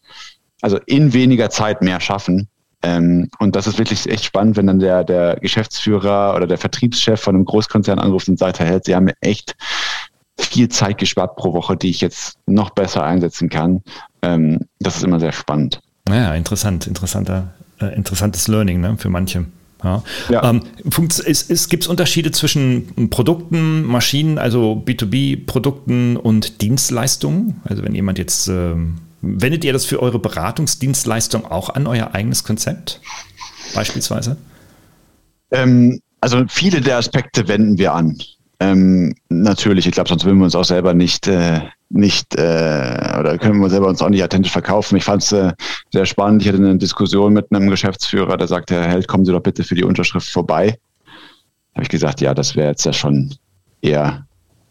also 0.61 0.77
in 0.85 1.13
weniger 1.13 1.49
Zeit 1.49 1.81
mehr 1.81 1.99
schaffen 1.99 2.47
ähm, 2.83 3.29
und 3.39 3.55
das 3.55 3.67
ist 3.67 3.79
wirklich 3.79 4.07
echt 4.09 4.25
spannend, 4.25 4.55
wenn 4.55 4.67
dann 4.67 4.79
der, 4.79 5.03
der 5.03 5.37
Geschäftsführer 5.37 6.35
oder 6.35 6.45
der 6.45 6.57
Vertriebschef 6.57 7.19
von 7.19 7.35
einem 7.35 7.45
Großkonzern 7.45 7.99
anruft 7.99 8.29
und 8.29 8.37
sagt, 8.37 8.59
Held, 8.59 8.85
Sie 8.85 8.95
haben 8.95 9.05
mir 9.05 9.15
echt 9.21 9.55
viel 10.39 10.69
Zeit 10.69 10.99
gespart 10.99 11.35
pro 11.35 11.53
Woche, 11.53 11.75
die 11.75 11.89
ich 11.89 12.01
jetzt 12.01 12.37
noch 12.45 12.69
besser 12.69 13.03
einsetzen 13.03 13.49
kann. 13.49 13.81
Ähm, 14.21 14.59
das 14.79 14.97
ist 14.97 15.03
immer 15.03 15.19
sehr 15.19 15.31
spannend. 15.31 15.81
Ja, 16.07 16.35
interessant, 16.35 16.85
interessanter, 16.87 17.53
äh, 17.81 17.95
interessantes 17.95 18.47
Learning 18.47 18.79
ne, 18.79 18.95
für 18.97 19.09
manche. 19.09 19.45
Ja. 19.83 20.03
ja. 20.29 20.43
Ähm, 20.49 20.63
es, 21.25 21.49
es 21.49 21.69
gibt 21.69 21.87
Unterschiede 21.87 22.31
zwischen 22.31 23.09
Produkten, 23.09 23.83
Maschinen, 23.83 24.37
also 24.37 24.81
B2B-Produkten 24.85 26.17
und 26.17 26.61
Dienstleistungen. 26.61 27.61
Also 27.63 27.83
wenn 27.83 27.93
jemand 27.93 28.17
jetzt 28.17 28.47
ähm, 28.47 28.97
Wendet 29.21 29.63
ihr 29.63 29.73
das 29.73 29.85
für 29.85 30.01
eure 30.01 30.19
Beratungsdienstleistung 30.19 31.45
auch 31.45 31.69
an, 31.69 31.87
euer 31.87 32.13
eigenes 32.13 32.43
Konzept 32.43 33.01
beispielsweise? 33.73 34.37
Ähm, 35.51 36.01
also 36.21 36.43
viele 36.47 36.81
der 36.81 36.97
Aspekte 36.97 37.47
wenden 37.47 37.77
wir 37.77 37.93
an. 37.93 38.17
Ähm, 38.59 39.15
natürlich, 39.29 39.85
ich 39.85 39.93
glaube, 39.93 40.09
sonst 40.09 40.25
würden 40.25 40.39
wir 40.39 40.45
uns 40.45 40.55
auch 40.55 40.65
selber 40.65 40.93
nicht, 40.93 41.27
äh, 41.27 41.61
nicht 41.89 42.35
äh, 42.35 43.17
oder 43.19 43.37
können 43.37 43.59
wir 43.59 43.69
selber 43.69 43.87
uns 43.87 44.01
auch 44.01 44.09
nicht 44.09 44.23
authentisch 44.23 44.51
verkaufen. 44.51 44.97
Ich 44.97 45.03
fand 45.03 45.23
es 45.23 45.31
äh, 45.31 45.53
sehr 45.93 46.05
spannend. 46.05 46.41
Ich 46.41 46.47
hatte 46.47 46.57
eine 46.57 46.77
Diskussion 46.77 47.33
mit 47.33 47.51
einem 47.51 47.69
Geschäftsführer, 47.69 48.35
der 48.37 48.47
sagte, 48.47 48.75
Herr 48.75 48.87
Held, 48.87 49.07
kommen 49.07 49.25
Sie 49.25 49.31
doch 49.31 49.41
bitte 49.41 49.63
für 49.63 49.75
die 49.75 49.83
Unterschrift 49.83 50.27
vorbei. 50.27 50.79
Habe 51.73 51.83
ich 51.83 51.89
gesagt, 51.89 52.21
ja, 52.21 52.33
das 52.33 52.55
wäre 52.55 52.69
jetzt 52.69 52.85
ja 52.85 52.93
schon 52.93 53.35
eher 53.81 54.26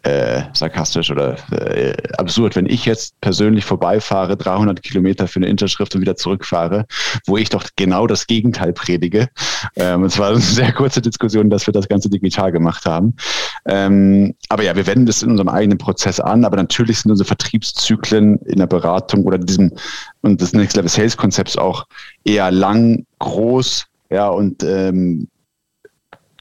äh, 0.06 0.44
sarkastisch 0.52 1.10
oder 1.10 1.36
äh, 1.50 1.94
absurd, 2.16 2.54
wenn 2.54 2.66
ich 2.66 2.84
jetzt 2.84 3.20
persönlich 3.20 3.64
vorbeifahre, 3.64 4.36
300 4.36 4.80
Kilometer 4.80 5.26
für 5.26 5.40
eine 5.40 5.48
Interschrift 5.48 5.94
und 5.96 6.00
wieder 6.00 6.14
zurückfahre, 6.14 6.86
wo 7.26 7.36
ich 7.36 7.48
doch 7.48 7.64
genau 7.74 8.06
das 8.06 8.28
Gegenteil 8.28 8.72
predige. 8.72 9.28
Ähm, 9.74 10.04
es 10.04 10.16
war 10.16 10.30
eine 10.30 10.38
sehr 10.38 10.72
kurze 10.72 11.02
Diskussion, 11.02 11.50
dass 11.50 11.66
wir 11.66 11.72
das 11.72 11.88
Ganze 11.88 12.08
digital 12.08 12.52
gemacht 12.52 12.86
haben. 12.86 13.16
Ähm, 13.66 14.34
aber 14.48 14.62
ja, 14.62 14.76
wir 14.76 14.86
wenden 14.86 15.06
das 15.06 15.24
in 15.24 15.30
unserem 15.32 15.48
eigenen 15.48 15.78
Prozess 15.78 16.20
an, 16.20 16.44
aber 16.44 16.56
natürlich 16.56 17.00
sind 17.00 17.10
unsere 17.10 17.26
Vertriebszyklen 17.26 18.38
in 18.42 18.58
der 18.60 18.68
Beratung 18.68 19.24
oder 19.24 19.38
diesem 19.38 19.72
und 20.20 20.40
des 20.40 20.52
Next 20.52 20.76
Level 20.76 20.88
Sales 20.88 21.16
Konzepts 21.16 21.58
auch 21.58 21.84
eher 22.24 22.52
lang, 22.52 23.06
groß, 23.18 23.86
ja, 24.10 24.28
und 24.28 24.62
ähm, 24.62 25.26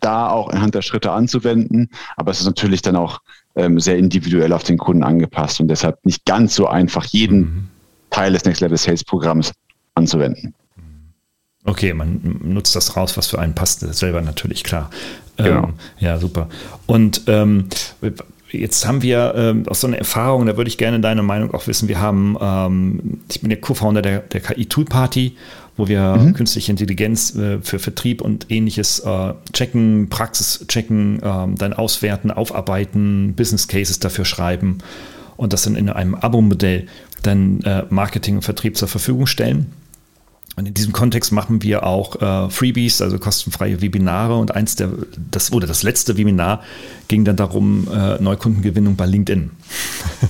da 0.01 0.30
auch 0.30 0.49
anhand 0.49 0.75
der 0.75 0.84
Schritte 0.84 1.12
anzuwenden. 1.12 1.89
Aber 2.15 2.32
es 2.32 2.39
ist 2.39 2.45
natürlich 2.45 2.84
dann 2.84 2.95
auch 2.95 3.21
ähm, 3.56 3.80
sehr 3.80 3.98
individuell 3.98 4.54
auf 4.54 4.63
den 4.63 4.78
Kunden 4.78 5.04
angepasst 5.04 5.60
und 5.60 5.68
deshalb 5.68 6.03
nicht 6.06 6.26
ganz 6.26 6.56
so 6.56 6.68
einfach, 6.68 7.06
jeden 7.06 7.39
mhm. 7.39 7.68
Teil 8.10 8.34
des 8.34 8.45
Next 8.45 8.62
Level 8.62 8.78
Sales 8.78 9.03
Programms 9.03 9.51
anzuwenden. 9.95 10.53
Okay, 11.66 11.93
man 11.93 12.39
nutzt 12.43 12.76
das 12.76 12.95
raus, 12.95 13.18
was 13.18 13.28
für 13.28 13.39
einen 13.39 13.56
passt, 13.56 13.80
selber 13.80 14.22
natürlich 14.22 14.64
klar. 14.64 14.91
Genau. 15.38 15.64
Ähm, 15.64 15.74
ja, 15.99 16.18
super. 16.20 16.47
Und 16.86 17.24
ähm, 17.28 17.70
jetzt 18.51 18.86
haben 18.86 19.01
wir 19.01 19.34
ähm, 19.36 19.68
aus 19.68 19.82
so 19.82 19.88
einer 19.88 19.97
Erfahrung, 19.97 20.45
da 20.45 20.58
würde 20.58 20.68
ich 20.68 20.78
gerne 20.78 20.99
deine 20.99 21.24
Meinung 21.24 21.53
auch 21.53 21.68
wissen. 21.68 21.88
Wir 21.89 21.99
haben, 21.99 22.38
ähm, 22.39 23.22
ich 23.30 23.41
bin 23.41 23.49
der 23.49 23.60
Co-Founder 23.60 24.01
der, 24.01 24.20
der 24.20 24.41
KI 24.41 24.68
Tool 24.68 24.86
Party 24.86 25.36
wo 25.78 25.88
wir 25.88 26.15
mhm. 26.15 26.34
künstliche 26.34 26.71
Intelligenz 26.71 27.36
äh, 27.36 27.59
für 27.61 27.80
Vertrieb 27.80 28.21
und 28.21 28.47
ähnliches 28.49 28.99
äh, 28.99 29.34
checken, 29.53 30.07
Praxis 30.09 30.65
checken, 30.67 31.17
äh, 31.17 31.47
dann 31.55 31.73
auswerten, 31.73 32.32
aufarbeiten, 32.32 33.34
Business 33.36 33.67
Cases 33.67 33.99
dafür 33.99 34.26
schreiben 34.26 34.80
und 35.38 35.53
das 35.53 35.63
dann 35.63 35.76
in 35.76 35.89
einem 35.89 36.15
Abo-Modell 36.15 36.88
dann 37.23 37.61
äh, 37.61 37.84
Marketing 37.89 38.38
und 38.38 38.41
Vertrieb 38.43 38.78
zur 38.78 38.88
Verfügung 38.88 39.28
stellen. 39.28 39.71
Und 40.57 40.67
in 40.67 40.73
diesem 40.73 40.93
Kontext 40.93 41.34
machen 41.34 41.61
wir 41.63 41.86
auch 41.86 42.21
äh, 42.21 42.49
Freebies, 42.49 43.01
also 43.01 43.19
kostenfreie 43.19 43.82
Webinare. 43.82 44.38
Und 44.38 44.55
eins 44.55 44.78
der, 44.78 44.89
das, 45.30 45.51
oder 45.51 45.67
das 45.67 45.84
letzte 45.84 46.15
Webinar 46.15 46.63
ging 47.09 47.26
dann 47.26 47.36
darum, 47.36 47.89
äh, 47.91 48.21
Neukundengewinnung 48.21 48.95
bei 48.95 49.05
LinkedIn. 49.05 49.51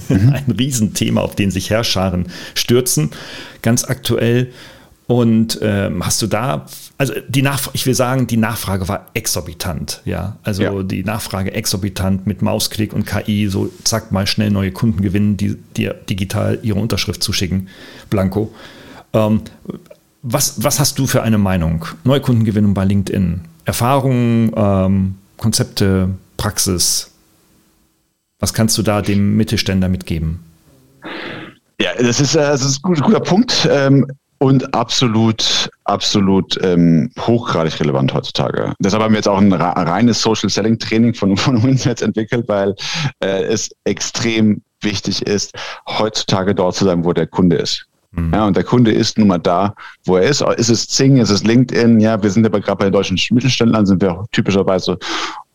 Mhm. 0.09 0.29
Ein 0.33 0.51
Riesenthema, 0.57 1.21
auf 1.21 1.35
den 1.35 1.51
sich 1.51 1.69
Herrscharen 1.69 2.27
stürzen. 2.55 3.11
Ganz 3.61 3.83
aktuell. 3.83 4.51
Und 5.07 5.59
ähm, 5.61 6.03
hast 6.03 6.21
du 6.21 6.27
da, 6.27 6.65
also 6.97 7.13
die 7.27 7.43
Nachfrage, 7.43 7.75
ich 7.75 7.85
will 7.85 7.93
sagen, 7.93 8.25
die 8.25 8.37
Nachfrage 8.37 8.87
war 8.87 9.05
exorbitant, 9.13 10.01
ja. 10.05 10.37
Also 10.41 10.63
ja. 10.63 10.83
die 10.83 11.03
Nachfrage 11.03 11.53
exorbitant 11.53 12.25
mit 12.25 12.41
Mausklick 12.41 12.91
und 12.91 13.05
KI, 13.05 13.47
so 13.47 13.69
zack, 13.83 14.11
mal 14.11 14.25
schnell 14.25 14.49
neue 14.49 14.71
Kunden 14.71 15.03
gewinnen, 15.03 15.37
die 15.37 15.57
dir 15.77 15.93
digital 15.93 16.57
ihre 16.63 16.79
Unterschrift 16.79 17.21
zuschicken, 17.21 17.67
Blanco. 18.09 18.51
Ähm, 19.13 19.41
was, 20.23 20.63
was 20.63 20.79
hast 20.79 20.97
du 20.97 21.05
für 21.05 21.21
eine 21.21 21.37
Meinung? 21.37 21.85
Neukundengewinnung 22.03 22.73
bei 22.73 22.85
LinkedIn. 22.85 23.41
Erfahrungen, 23.65 24.51
ähm, 24.55 25.15
Konzepte, 25.37 26.09
Praxis. 26.37 27.11
Was 28.39 28.55
kannst 28.55 28.75
du 28.79 28.81
da 28.81 29.03
dem 29.03 29.37
Mittelständler 29.37 29.87
mitgeben? 29.87 30.39
Ja, 31.79 31.89
das 31.99 32.19
ist, 32.19 32.35
äh, 32.35 32.39
das 32.39 32.63
ist 32.63 32.83
ein 32.83 32.93
guter 32.93 33.19
Punkt 33.19 33.67
ähm, 33.69 34.07
und 34.45 34.75
absolut, 34.75 35.71
absolut 35.85 36.59
ähm, 36.61 37.09
hochgradig 37.19 37.79
relevant 37.79 38.13
heutzutage. 38.13 38.73
Deshalb 38.77 39.01
haben 39.01 39.13
wir 39.13 39.17
jetzt 39.17 39.27
auch 39.27 39.39
ein 39.39 39.51
reines 39.51 40.21
Social 40.21 40.49
Selling 40.49 40.77
Training 40.77 41.15
von, 41.15 41.35
von 41.45 41.57
uns 41.57 41.83
jetzt 41.83 42.03
entwickelt, 42.03 42.47
weil 42.47 42.75
äh, 43.21 43.41
es 43.45 43.71
extrem 43.85 44.61
wichtig 44.81 45.25
ist, 45.25 45.55
heutzutage 45.89 46.53
dort 46.53 46.75
zu 46.75 46.85
sein, 46.85 47.03
wo 47.03 47.11
der 47.11 47.25
Kunde 47.25 47.55
ist. 47.55 47.87
Mhm. 48.11 48.33
Ja, 48.35 48.45
und 48.45 48.55
der 48.55 48.63
Kunde 48.63 48.91
ist 48.91 49.17
nun 49.17 49.29
mal 49.29 49.39
da, 49.39 49.73
wo 50.05 50.17
er 50.17 50.29
ist. 50.29 50.41
Ist 50.57 50.69
es 50.69 50.87
Zing, 50.89 51.17
ist 51.17 51.31
es 51.31 51.43
LinkedIn? 51.43 51.99
Ja, 51.99 52.21
wir 52.21 52.29
sind 52.29 52.45
aber 52.45 52.59
gerade 52.59 52.77
bei 52.77 52.85
den 52.85 52.93
deutschen 52.93 53.17
Mittelständlern, 53.31 53.87
sind 53.87 53.99
wir 53.99 54.25
typischerweise, 54.31 54.99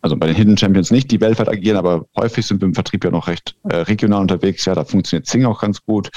also 0.03 0.17
bei 0.17 0.27
den 0.27 0.37
Hidden 0.37 0.57
Champions 0.57 0.91
nicht, 0.91 1.11
die 1.11 1.21
weltweit 1.21 1.49
agieren, 1.49 1.77
aber 1.77 2.07
häufig 2.17 2.47
sind 2.47 2.61
wir 2.61 2.69
im 2.69 2.75
Vertrieb 2.75 3.05
ja 3.05 3.11
noch 3.11 3.29
recht 3.29 3.57
äh, 3.69 3.77
regional 3.77 4.23
unterwegs. 4.23 4.65
Ja, 4.65 4.75
da 4.75 4.85
funktioniert 4.85 5.27
Zing 5.27 5.45
auch 5.45 5.61
ganz 5.61 5.83
gut, 5.85 6.11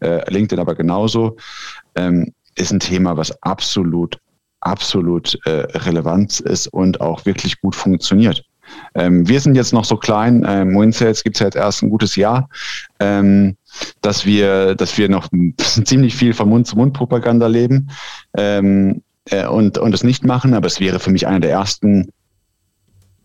äh, 0.00 0.30
LinkedIn 0.30 0.60
aber 0.60 0.74
genauso. 0.74 1.36
Ähm, 1.94 2.32
ist 2.56 2.72
ein 2.72 2.80
Thema, 2.80 3.16
was 3.16 3.42
absolut, 3.42 4.18
absolut 4.60 5.38
äh, 5.46 5.66
relevant 5.78 6.40
ist 6.40 6.66
und 6.68 7.00
auch 7.00 7.24
wirklich 7.24 7.60
gut 7.60 7.74
funktioniert. 7.74 8.44
Ähm, 8.94 9.28
wir 9.28 9.40
sind 9.40 9.56
jetzt 9.56 9.72
noch 9.72 9.84
so 9.84 9.96
klein, 9.96 10.44
ähm, 10.46 10.78
WinSales 10.78 11.24
gibt 11.24 11.36
es 11.36 11.40
ja 11.40 11.46
jetzt 11.46 11.56
erst 11.56 11.82
ein 11.82 11.90
gutes 11.90 12.16
Jahr, 12.16 12.48
ähm, 13.00 13.56
dass 14.00 14.26
wir, 14.26 14.74
dass 14.74 14.96
wir 14.98 15.08
noch 15.08 15.28
ziemlich 15.56 16.14
viel 16.14 16.34
von 16.34 16.48
Mund-zu-Mund-Propaganda 16.48 17.46
leben 17.46 17.90
ähm, 18.36 19.02
äh, 19.26 19.46
und, 19.46 19.78
und 19.78 19.92
das 19.92 20.04
nicht 20.04 20.24
machen, 20.24 20.54
aber 20.54 20.66
es 20.66 20.80
wäre 20.80 21.00
für 21.00 21.10
mich 21.10 21.26
einer 21.26 21.40
der 21.40 21.50
ersten 21.50 22.10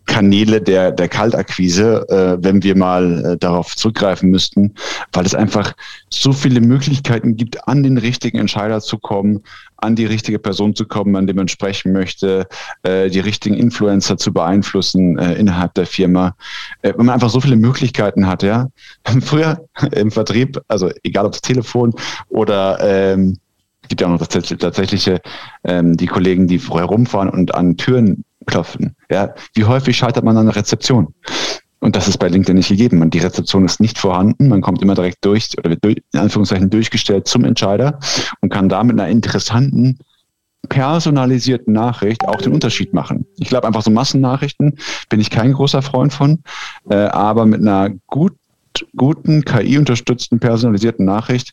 Kanäle 0.06 0.60
der, 0.62 0.92
der 0.92 1.08
Kaltakquise, 1.08 2.08
äh, 2.08 2.42
wenn 2.42 2.62
wir 2.62 2.76
mal 2.76 3.24
äh, 3.24 3.36
darauf 3.36 3.76
zurückgreifen 3.76 4.30
müssten, 4.30 4.74
weil 5.12 5.26
es 5.26 5.34
einfach 5.34 5.74
so 6.08 6.32
viele 6.32 6.60
Möglichkeiten 6.60 7.36
gibt, 7.36 7.68
an 7.68 7.82
den 7.82 7.98
richtigen 7.98 8.38
Entscheider 8.38 8.80
zu 8.80 8.98
kommen, 8.98 9.42
an 9.78 9.96
die 9.96 10.06
richtige 10.06 10.38
Person 10.38 10.74
zu 10.74 10.86
kommen, 10.86 11.16
an 11.16 11.26
dem 11.26 11.36
man 11.36 11.48
sprechen 11.48 11.92
möchte, 11.92 12.46
äh, 12.82 13.10
die 13.10 13.20
richtigen 13.20 13.56
Influencer 13.56 14.16
zu 14.16 14.32
beeinflussen 14.32 15.18
äh, 15.18 15.34
innerhalb 15.34 15.74
der 15.74 15.86
Firma. 15.86 16.36
Äh, 16.82 16.94
wenn 16.96 17.06
man 17.06 17.14
einfach 17.14 17.30
so 17.30 17.40
viele 17.40 17.56
Möglichkeiten 17.56 18.26
hat, 18.26 18.42
ja. 18.42 18.68
Früher 19.22 19.66
im 19.92 20.10
Vertrieb, 20.10 20.60
also 20.68 20.90
egal 21.02 21.26
ob 21.26 21.32
das 21.32 21.42
Telefon 21.42 21.92
oder 22.28 22.78
ähm, 22.80 23.38
gibt 23.88 24.00
ja 24.00 24.06
auch 24.06 24.12
noch 24.12 24.26
das 24.26 24.28
tatsächliche, 24.28 25.20
ähm, 25.64 25.96
die 25.96 26.06
Kollegen, 26.06 26.46
die 26.46 26.58
vorher 26.58 26.88
rumfahren 26.88 27.30
und 27.30 27.54
an 27.54 27.76
Türen 27.76 28.24
klopfen. 28.46 28.96
Ja, 29.10 29.34
wie 29.54 29.64
häufig 29.64 29.96
scheitert 29.96 30.24
man 30.24 30.36
an 30.36 30.46
der 30.46 30.56
Rezeption? 30.56 31.14
Und 31.80 31.94
das 31.94 32.08
ist 32.08 32.18
bei 32.18 32.28
LinkedIn 32.28 32.56
nicht 32.56 32.68
gegeben. 32.68 32.98
Man, 32.98 33.10
die 33.10 33.18
Rezeption 33.18 33.64
ist 33.64 33.80
nicht 33.80 33.98
vorhanden. 33.98 34.48
Man 34.48 34.60
kommt 34.60 34.82
immer 34.82 34.94
direkt 34.94 35.24
durch 35.24 35.50
oder 35.58 35.70
wird 35.70 35.84
durch, 35.84 36.02
in 36.12 36.20
Anführungszeichen 36.20 36.70
durchgestellt 36.70 37.28
zum 37.28 37.44
Entscheider 37.44 37.98
und 38.40 38.50
kann 38.50 38.68
da 38.68 38.82
mit 38.82 38.98
einer 38.98 39.08
interessanten, 39.08 39.98
personalisierten 40.68 41.72
Nachricht 41.72 42.26
auch 42.26 42.36
den 42.36 42.52
Unterschied 42.52 42.92
machen. 42.92 43.26
Ich 43.36 43.48
glaube, 43.48 43.66
einfach 43.66 43.82
so 43.82 43.90
Massennachrichten 43.90 44.78
bin 45.08 45.20
ich 45.20 45.30
kein 45.30 45.52
großer 45.52 45.82
Freund 45.82 46.12
von, 46.12 46.42
äh, 46.90 46.96
aber 46.96 47.46
mit 47.46 47.60
einer 47.60 47.90
gut, 48.08 48.34
guten, 48.96 49.44
KI-unterstützten, 49.44 50.40
personalisierten 50.40 51.04
Nachricht 51.04 51.52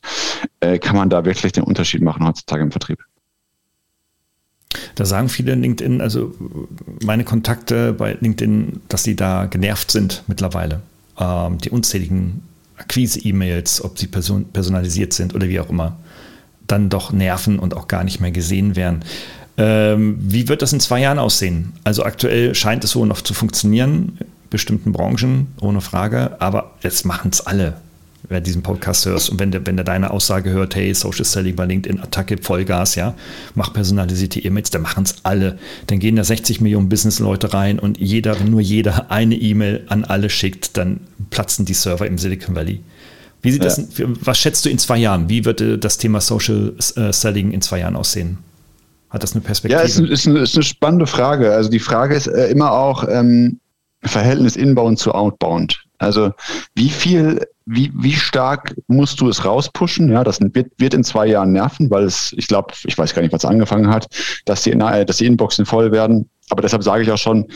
äh, 0.62 0.80
kann 0.80 0.96
man 0.96 1.10
da 1.10 1.26
wirklich 1.26 1.52
den 1.52 1.64
Unterschied 1.64 2.02
machen 2.02 2.26
heutzutage 2.26 2.64
im 2.64 2.72
Vertrieb. 2.72 3.04
Da 4.96 5.06
sagen 5.06 5.30
viele 5.30 5.56
LinkedIn, 5.56 6.02
also 6.02 6.34
meine 7.04 7.24
Kontakte 7.24 7.94
bei 7.94 8.18
LinkedIn, 8.20 8.82
dass 8.90 9.04
sie 9.04 9.16
da 9.16 9.46
genervt 9.46 9.92
sind 9.92 10.24
mittlerweile. 10.28 10.82
Ähm, 11.20 11.58
die 11.60 11.70
unzähligen 11.70 12.42
Akquise-E-Mails, 12.78 13.84
ob 13.84 14.00
sie 14.00 14.08
person 14.08 14.46
personalisiert 14.46 15.14
sind 15.14 15.36
oder 15.36 15.48
wie 15.48 15.60
auch 15.60 15.70
immer, 15.70 15.98
dann 16.68 16.90
doch 16.90 17.12
nerven 17.12 17.60
und 17.60 17.76
auch 17.76 17.88
gar 17.88 18.04
nicht 18.04 18.20
mehr 18.20 18.32
gesehen 18.32 18.76
werden. 18.76 19.04
Ähm, 19.58 20.18
wie 20.20 20.48
wird 20.48 20.62
das 20.62 20.74
in 20.74 20.80
zwei 20.80 21.02
Jahren 21.02 21.20
aussehen? 21.20 21.74
Also 21.84 22.04
aktuell 22.04 22.56
scheint 22.56 22.84
es 22.84 22.92
so 22.92 23.06
noch 23.06 23.22
zu 23.22 23.34
funktionieren, 23.34 24.18
bestimmten 24.50 24.92
Branchen, 24.92 25.48
ohne 25.62 25.82
Frage, 25.82 26.42
aber 26.42 26.72
jetzt 26.82 27.06
machen 27.06 27.30
es 27.32 27.46
alle 27.46 27.76
wer 28.30 28.42
diesen 28.42 28.64
Podcast 28.64 29.06
hörst 29.06 29.30
und 29.30 29.40
wenn 29.40 29.52
der, 29.52 29.66
wenn 29.66 29.76
der 29.76 29.84
deine 29.84 30.12
Aussage 30.12 30.50
hört, 30.50 30.76
hey, 30.76 30.94
Social 30.94 31.26
Selling 31.26 31.56
bei 31.56 31.66
LinkedIn, 31.66 32.00
Attacke, 32.00 32.38
Vollgas, 32.38 32.96
ja, 32.96 33.16
mach 33.56 33.74
personalisierte 33.74 34.40
E-Mails, 34.40 34.70
dann 34.70 34.82
machen 34.82 35.04
es 35.04 35.16
alle. 35.24 35.58
Dann 35.88 36.00
gehen 36.00 36.16
da 36.16 36.24
60 36.24 36.62
Millionen 36.62 36.90
Business-Leute 36.90 37.54
rein 37.54 37.80
und 37.80 38.00
jeder, 38.00 38.40
wenn 38.40 38.50
nur 38.50 38.62
jeder 38.62 39.12
eine 39.12 39.36
E-Mail 39.36 39.84
an 39.90 40.04
alle 40.06 40.30
schickt, 40.30 40.78
dann 40.78 41.02
platzen 41.30 41.66
die 41.66 41.74
Server 41.74 42.08
im 42.08 42.18
Silicon 42.18 42.56
Valley. 42.56 42.82
Wie 43.42 43.52
sieht 43.52 43.64
ja. 43.64 43.70
das, 43.70 43.88
was 43.98 44.40
schätzt 44.40 44.66
du 44.66 44.70
in 44.70 44.80
zwei 44.80 44.98
Jahren? 44.98 45.30
Wie 45.30 45.44
wird 45.44 45.60
äh, 45.60 45.78
das 45.78 45.98
Thema 45.98 46.22
Social 46.22 46.74
äh, 46.96 47.12
Selling 47.12 47.52
in 47.52 47.62
zwei 47.62 47.80
Jahren 47.80 47.98
aussehen? 47.98 48.38
Hat 49.10 49.22
das 49.22 49.34
eine 49.34 49.42
Perspektive? 49.42 49.80
Ja, 49.80 49.86
ist, 49.86 50.00
ist, 50.00 50.28
eine, 50.28 50.40
ist 50.40 50.56
eine 50.56 50.64
spannende 50.64 51.06
Frage. 51.06 51.54
Also 51.54 51.70
die 51.70 51.80
Frage 51.80 52.16
ist 52.16 52.28
äh, 52.28 52.48
immer 52.48 52.72
auch 52.72 53.06
ähm, 53.08 53.60
Verhältnis 54.02 54.56
inbound 54.56 54.98
zu 54.98 55.14
outbound. 55.14 55.83
Also 56.04 56.32
wie 56.76 56.90
viel 56.90 57.40
wie, 57.66 57.92
wie 57.96 58.14
stark 58.14 58.76
musst 58.88 59.22
du 59.22 59.30
es 59.30 59.46
rauspushen? 59.46 60.12
Ja, 60.12 60.24
das 60.24 60.40
wird, 60.42 60.72
wird 60.78 60.94
in 60.94 61.04
zwei 61.04 61.28
Jahren 61.28 61.54
nerven, 61.54 61.90
weil 61.90 62.04
es, 62.04 62.34
ich 62.38 62.48
glaube, 62.48 62.74
ich 62.86 62.98
weiß 62.98 63.14
gar 63.14 63.22
nicht, 63.22 63.34
was 63.34 63.46
angefangen 63.46 63.90
hat, 63.90 64.08
dass 64.46 64.64
die, 64.64 64.72
dass 64.72 65.18
die 65.18 65.26
Inboxen 65.26 65.66
voll 65.66 65.92
werden. 65.92 66.30
Aber 66.50 66.62
deshalb 66.62 66.84
sage 66.84 67.04
ich 67.04 67.12
auch 67.12 67.18
schon, 67.18 67.48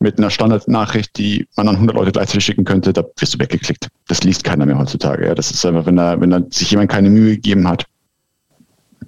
mit 0.00 0.18
einer 0.18 0.30
Standardnachricht, 0.30 1.16
die 1.16 1.46
man 1.56 1.68
an 1.68 1.76
100 1.76 1.96
Leute 1.96 2.12
gleichzeitig 2.12 2.44
schicken 2.44 2.64
könnte, 2.64 2.92
da 2.92 3.04
wirst 3.18 3.34
du 3.34 3.38
weggeklickt. 3.38 3.88
Das 4.08 4.24
liest 4.24 4.42
keiner 4.42 4.66
mehr 4.66 4.76
heutzutage. 4.76 5.26
Ja, 5.26 5.34
das 5.34 5.52
ist 5.52 5.64
einfach, 5.64 5.86
wenn 5.86 5.96
da, 5.96 6.20
wenn 6.20 6.30
da 6.30 6.40
sich 6.50 6.72
jemand 6.72 6.90
keine 6.90 7.08
Mühe 7.08 7.36
gegeben 7.36 7.68
hat, 7.68 7.86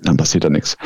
dann 0.04 0.16
passiert 0.16 0.44
da 0.44 0.50
nichts. 0.50 0.76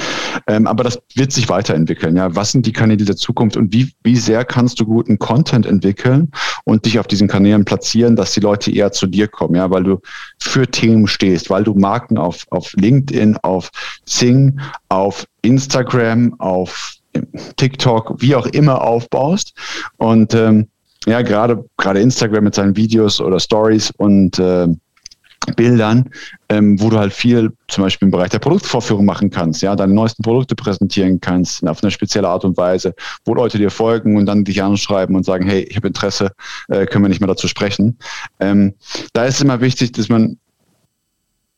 Ähm, 0.46 0.66
aber 0.66 0.84
das 0.84 0.98
wird 1.14 1.32
sich 1.32 1.48
weiterentwickeln. 1.48 2.16
Ja, 2.16 2.34
was 2.34 2.52
sind 2.52 2.66
die 2.66 2.72
Kanäle 2.72 3.04
der 3.04 3.16
Zukunft 3.16 3.56
und 3.56 3.72
wie, 3.72 3.92
wie 4.02 4.16
sehr 4.16 4.44
kannst 4.44 4.80
du 4.80 4.84
guten 4.84 5.18
Content 5.18 5.66
entwickeln 5.66 6.30
und 6.64 6.86
dich 6.86 6.98
auf 6.98 7.06
diesen 7.06 7.28
Kanälen 7.28 7.64
platzieren, 7.64 8.16
dass 8.16 8.32
die 8.32 8.40
Leute 8.40 8.70
eher 8.70 8.92
zu 8.92 9.06
dir 9.06 9.28
kommen, 9.28 9.56
ja, 9.56 9.70
weil 9.70 9.84
du 9.84 10.00
für 10.40 10.66
Themen 10.66 11.06
stehst, 11.06 11.50
weil 11.50 11.64
du 11.64 11.74
Marken 11.74 12.18
auf, 12.18 12.44
auf 12.50 12.72
LinkedIn, 12.74 13.36
auf 13.38 13.70
Sing, 14.06 14.60
auf 14.88 15.24
Instagram, 15.42 16.34
auf 16.38 16.94
TikTok, 17.56 18.16
wie 18.18 18.34
auch 18.34 18.46
immer 18.46 18.82
aufbaust 18.82 19.54
und 19.96 20.34
ähm, 20.34 20.68
ja, 21.06 21.22
gerade 21.22 21.64
gerade 21.76 22.00
Instagram 22.00 22.44
mit 22.44 22.54
seinen 22.54 22.76
Videos 22.76 23.20
oder 23.20 23.40
Stories 23.40 23.90
und 23.96 24.38
äh, 24.38 24.68
Bildern, 25.56 26.10
ähm, 26.48 26.80
wo 26.80 26.90
du 26.90 26.98
halt 26.98 27.12
viel 27.12 27.52
zum 27.68 27.84
Beispiel 27.84 28.06
im 28.06 28.12
Bereich 28.12 28.30
der 28.30 28.38
Produktvorführung 28.38 29.04
machen 29.04 29.30
kannst, 29.30 29.62
ja, 29.62 29.74
deine 29.76 29.94
neuesten 29.94 30.22
Produkte 30.22 30.54
präsentieren 30.54 31.20
kannst 31.20 31.66
auf 31.66 31.82
eine 31.82 31.90
spezielle 31.90 32.28
Art 32.28 32.44
und 32.44 32.56
Weise, 32.56 32.94
wo 33.24 33.34
Leute 33.34 33.58
dir 33.58 33.70
folgen 33.70 34.16
und 34.16 34.26
dann 34.26 34.44
dich 34.44 34.62
anschreiben 34.62 35.16
und 35.16 35.24
sagen, 35.24 35.46
hey, 35.46 35.62
ich 35.62 35.76
habe 35.76 35.88
Interesse, 35.88 36.32
äh, 36.68 36.86
können 36.86 37.04
wir 37.04 37.08
nicht 37.08 37.20
mehr 37.20 37.28
dazu 37.28 37.48
sprechen. 37.48 37.98
Ähm, 38.40 38.74
da 39.12 39.24
ist 39.24 39.40
immer 39.40 39.60
wichtig, 39.60 39.92
dass 39.92 40.08
man 40.08 40.38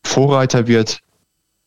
Vorreiter 0.05 0.66
wird 0.66 1.01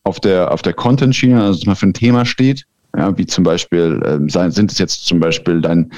auf 0.03 0.19
der, 0.19 0.51
auf 0.51 0.61
der 0.61 0.73
Content-Schiene, 0.73 1.41
also 1.41 1.59
dass 1.59 1.65
man 1.65 1.75
für 1.75 1.87
ein 1.87 1.93
Thema 1.93 2.25
steht, 2.25 2.65
ja, 2.95 3.17
wie 3.17 3.25
zum 3.25 3.43
Beispiel, 3.43 4.01
ähm, 4.05 4.29
sind 4.29 4.71
es 4.71 4.77
jetzt 4.77 5.05
zum 5.05 5.19
Beispiel 5.19 5.61
dein, 5.61 5.91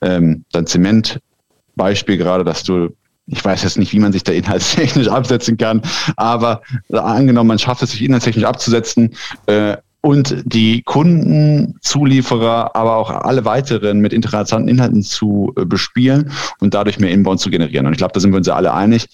ähm, 0.00 0.44
dein 0.52 0.66
Zement-Beispiel 0.66 2.16
gerade, 2.16 2.44
dass 2.44 2.62
du 2.62 2.90
ich 3.28 3.44
weiß 3.44 3.62
jetzt 3.62 3.78
nicht, 3.78 3.92
wie 3.92 4.00
man 4.00 4.12
sich 4.12 4.24
da 4.24 4.32
inhaltstechnisch 4.32 5.08
absetzen 5.08 5.56
kann, 5.56 5.82
aber 6.16 6.62
angenommen, 6.90 7.48
man 7.48 7.58
schafft 7.58 7.82
es 7.82 7.92
sich 7.92 8.02
inhaltstechnisch 8.02 8.44
abzusetzen, 8.44 9.14
äh, 9.46 9.76
und 10.00 10.42
die 10.44 10.82
Kunden, 10.82 11.74
Zulieferer, 11.80 12.74
aber 12.76 12.96
auch 12.96 13.10
alle 13.10 13.44
weiteren 13.44 13.98
mit 14.00 14.12
interessanten 14.12 14.68
Inhalten 14.68 15.02
zu 15.02 15.52
äh, 15.56 15.64
bespielen 15.64 16.30
und 16.60 16.74
dadurch 16.74 17.00
mehr 17.00 17.10
Inbound 17.10 17.40
zu 17.40 17.50
generieren. 17.50 17.86
Und 17.86 17.92
ich 17.92 17.98
glaube, 17.98 18.12
da 18.12 18.20
sind 18.20 18.30
wir 18.30 18.38
uns 18.38 18.46
ja 18.46 18.54
alle 18.54 18.72
einig. 18.72 19.08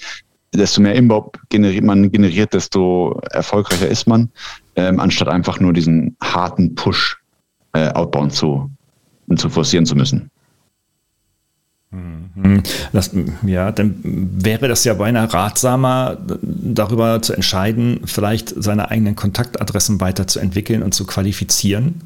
Desto 0.55 0.83
mehr 0.83 0.95
Inbound 0.95 1.31
generiert 1.49 1.85
man 1.85 2.12
generiert, 2.12 2.55
desto 2.55 3.21
erfolgreicher 3.31 3.89
ist 3.89 4.07
man, 4.07 4.31
ähm, 4.77 5.01
anstatt 5.01 5.29
einfach 5.29 5.59
nur 5.59 5.73
diesen 5.73 6.17
harten 6.23 6.75
Push 6.75 7.17
äh, 7.73 7.89
Outbound 7.89 8.33
zu, 8.33 8.71
zu 9.37 9.49
forcieren 9.49 9.87
zu 9.87 9.97
müssen. 9.97 10.31
Mhm. 11.95 12.63
Das, 12.93 13.13
ja, 13.47 13.71
dann 13.71 14.01
wäre 14.03 14.69
das 14.69 14.85
ja 14.85 14.95
beinahe 14.95 15.33
ratsamer, 15.33 16.19
darüber 16.43 17.23
zu 17.23 17.33
entscheiden, 17.33 18.01
vielleicht 18.05 18.53
seine 18.57 18.91
eigenen 18.91 19.15
Kontaktadressen 19.15 20.01
weiterzuentwickeln 20.01 20.83
und 20.83 20.95
zu 20.95 21.07
qualifizieren 21.07 22.01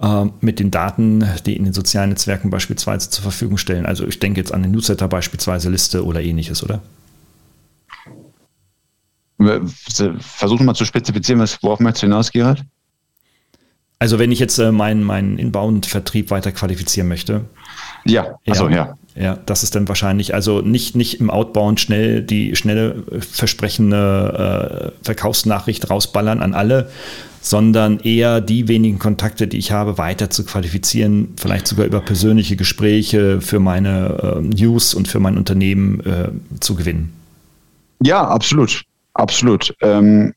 äh, 0.00 0.26
mit 0.40 0.60
den 0.60 0.70
Daten, 0.70 1.26
die 1.46 1.56
in 1.56 1.64
den 1.64 1.72
sozialen 1.72 2.10
Netzwerken 2.10 2.50
beispielsweise 2.50 3.10
zur 3.10 3.22
Verfügung 3.22 3.58
stellen. 3.58 3.86
Also 3.86 4.06
ich 4.06 4.20
denke 4.20 4.40
jetzt 4.40 4.54
an 4.54 4.62
den 4.62 4.70
Newsletter 4.70 5.08
beispielsweise 5.08 5.70
Liste 5.70 6.04
oder 6.04 6.22
ähnliches, 6.22 6.62
oder? 6.62 6.80
Versuchen 10.20 10.66
mal 10.66 10.74
zu 10.74 10.84
spezifizieren, 10.84 11.44
worauf 11.62 11.80
möchtest 11.80 12.04
du 12.04 12.06
hinaus, 12.06 12.30
Gerald? 12.30 12.64
Also 13.98 14.18
wenn 14.18 14.32
ich 14.32 14.40
jetzt 14.40 14.58
äh, 14.58 14.72
meinen, 14.72 15.02
meinen 15.04 15.38
Inbound-Vertrieb 15.38 16.30
weiter 16.30 16.50
qualifizieren 16.50 17.08
möchte, 17.08 17.44
ja, 18.04 18.38
also 18.46 18.68
ja. 18.68 18.96
Ja, 19.14 19.38
das 19.44 19.62
ist 19.62 19.74
dann 19.74 19.86
wahrscheinlich, 19.88 20.34
also 20.34 20.62
nicht, 20.62 20.96
nicht 20.96 21.20
im 21.20 21.28
Outbound 21.28 21.80
schnell 21.80 22.22
die 22.22 22.56
schnelle 22.56 23.04
äh, 23.10 23.20
versprechende 23.20 24.92
äh, 25.00 25.04
Verkaufsnachricht 25.04 25.90
rausballern 25.90 26.40
an 26.40 26.54
alle, 26.54 26.88
sondern 27.42 28.00
eher 28.00 28.40
die 28.40 28.68
wenigen 28.68 28.98
Kontakte, 28.98 29.48
die 29.48 29.58
ich 29.58 29.70
habe, 29.70 29.98
weiter 29.98 30.30
zu 30.30 30.44
qualifizieren, 30.44 31.34
vielleicht 31.36 31.66
sogar 31.66 31.84
über 31.84 32.00
persönliche 32.00 32.56
Gespräche 32.56 33.40
für 33.42 33.60
meine 33.60 34.38
äh, 34.38 34.40
News 34.40 34.94
und 34.94 35.08
für 35.08 35.20
mein 35.20 35.36
Unternehmen 35.36 36.00
äh, 36.00 36.60
zu 36.60 36.74
gewinnen. 36.74 37.12
Ja, 38.02 38.26
absolut. 38.26 38.82
Absolut. 39.14 39.74
Ähm, 39.82 40.32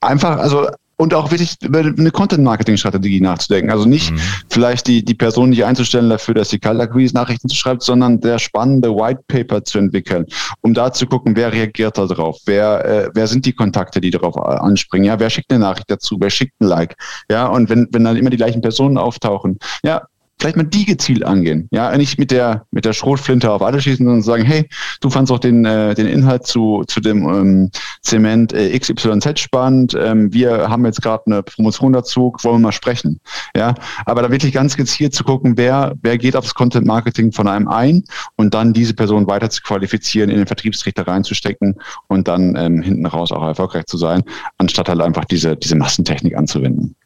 einfach, 0.00 0.38
also 0.38 0.68
und 1.02 1.14
auch 1.14 1.32
wirklich 1.32 1.56
über 1.62 1.80
eine 1.80 2.12
Content-Marketing-Strategie 2.12 3.20
nachzudenken. 3.20 3.72
Also 3.72 3.86
nicht 3.86 4.12
mhm. 4.12 4.20
vielleicht 4.48 4.86
die, 4.86 5.04
die 5.04 5.14
Person 5.14 5.50
nicht 5.50 5.64
einzustellen 5.64 6.08
dafür, 6.08 6.34
dass 6.34 6.50
sie 6.50 6.60
Kaltakquise-Nachrichten 6.60 7.50
schreibt, 7.50 7.82
sondern 7.82 8.20
der 8.20 8.38
spannende 8.38 8.94
White 8.94 9.22
Paper 9.26 9.64
zu 9.64 9.78
entwickeln, 9.78 10.26
um 10.60 10.74
da 10.74 10.92
zu 10.92 11.06
gucken, 11.06 11.34
wer 11.34 11.52
reagiert 11.52 11.98
da 11.98 12.06
drauf, 12.06 12.38
wer, 12.46 12.84
äh, 12.84 13.10
wer 13.14 13.26
sind 13.26 13.46
die 13.46 13.52
Kontakte, 13.52 14.00
die 14.00 14.10
darauf 14.10 14.36
anspringen, 14.36 15.08
ja, 15.08 15.18
wer 15.18 15.28
schickt 15.28 15.50
eine 15.50 15.58
Nachricht 15.58 15.90
dazu, 15.90 16.18
wer 16.20 16.30
schickt 16.30 16.60
ein 16.60 16.66
Like, 16.66 16.94
ja, 17.28 17.48
und 17.48 17.68
wenn, 17.68 17.88
wenn 17.90 18.04
dann 18.04 18.16
immer 18.16 18.30
die 18.30 18.36
gleichen 18.36 18.62
Personen 18.62 18.96
auftauchen, 18.96 19.58
ja, 19.82 20.02
vielleicht 20.42 20.56
mal 20.56 20.64
die 20.64 20.84
gezielt 20.84 21.24
angehen. 21.24 21.68
Ja, 21.70 21.96
nicht 21.96 22.18
mit 22.18 22.32
der, 22.32 22.66
mit 22.72 22.84
der 22.84 22.92
Schrotflinte 22.92 23.50
auf 23.50 23.62
alle 23.62 23.80
schießen, 23.80 24.04
sondern 24.04 24.22
sagen, 24.22 24.42
hey, 24.44 24.68
du 25.00 25.08
fandst 25.08 25.32
auch 25.32 25.38
den, 25.38 25.64
äh, 25.64 25.94
den 25.94 26.08
Inhalt 26.08 26.46
zu, 26.46 26.82
zu 26.88 27.00
dem 27.00 27.28
ähm, 27.28 27.70
Zement 28.02 28.52
äh, 28.52 28.76
XYZ 28.76 29.38
spannend. 29.38 29.96
Ähm, 29.98 30.32
wir 30.32 30.68
haben 30.68 30.84
jetzt 30.84 31.00
gerade 31.00 31.22
eine 31.26 31.44
Promotion 31.44 31.92
dazu, 31.92 32.34
wollen 32.42 32.56
wir 32.56 32.66
mal 32.66 32.72
sprechen. 32.72 33.20
Ja, 33.56 33.74
aber 34.04 34.22
da 34.22 34.30
wirklich 34.32 34.52
ganz 34.52 34.76
gezielt 34.76 35.14
zu 35.14 35.22
gucken, 35.22 35.56
wer, 35.56 35.94
wer 36.02 36.18
geht 36.18 36.34
aufs 36.34 36.54
Content 36.54 36.86
Marketing 36.86 37.30
von 37.30 37.46
einem 37.46 37.68
ein 37.68 38.02
und 38.36 38.52
dann 38.52 38.72
diese 38.72 38.94
Person 38.94 39.28
weiter 39.28 39.48
zu 39.48 39.62
qualifizieren, 39.62 40.28
in 40.28 40.38
den 40.38 40.46
Vertriebstrichter 40.46 41.06
reinzustecken 41.06 41.76
und 42.08 42.26
dann 42.26 42.56
ähm, 42.56 42.82
hinten 42.82 43.06
raus 43.06 43.30
auch 43.30 43.44
erfolgreich 43.44 43.86
zu 43.86 43.96
sein, 43.96 44.24
anstatt 44.58 44.88
halt 44.88 45.00
einfach 45.00 45.24
diese, 45.24 45.56
diese 45.56 45.76
Massentechnik 45.76 46.36
anzuwenden. 46.36 46.96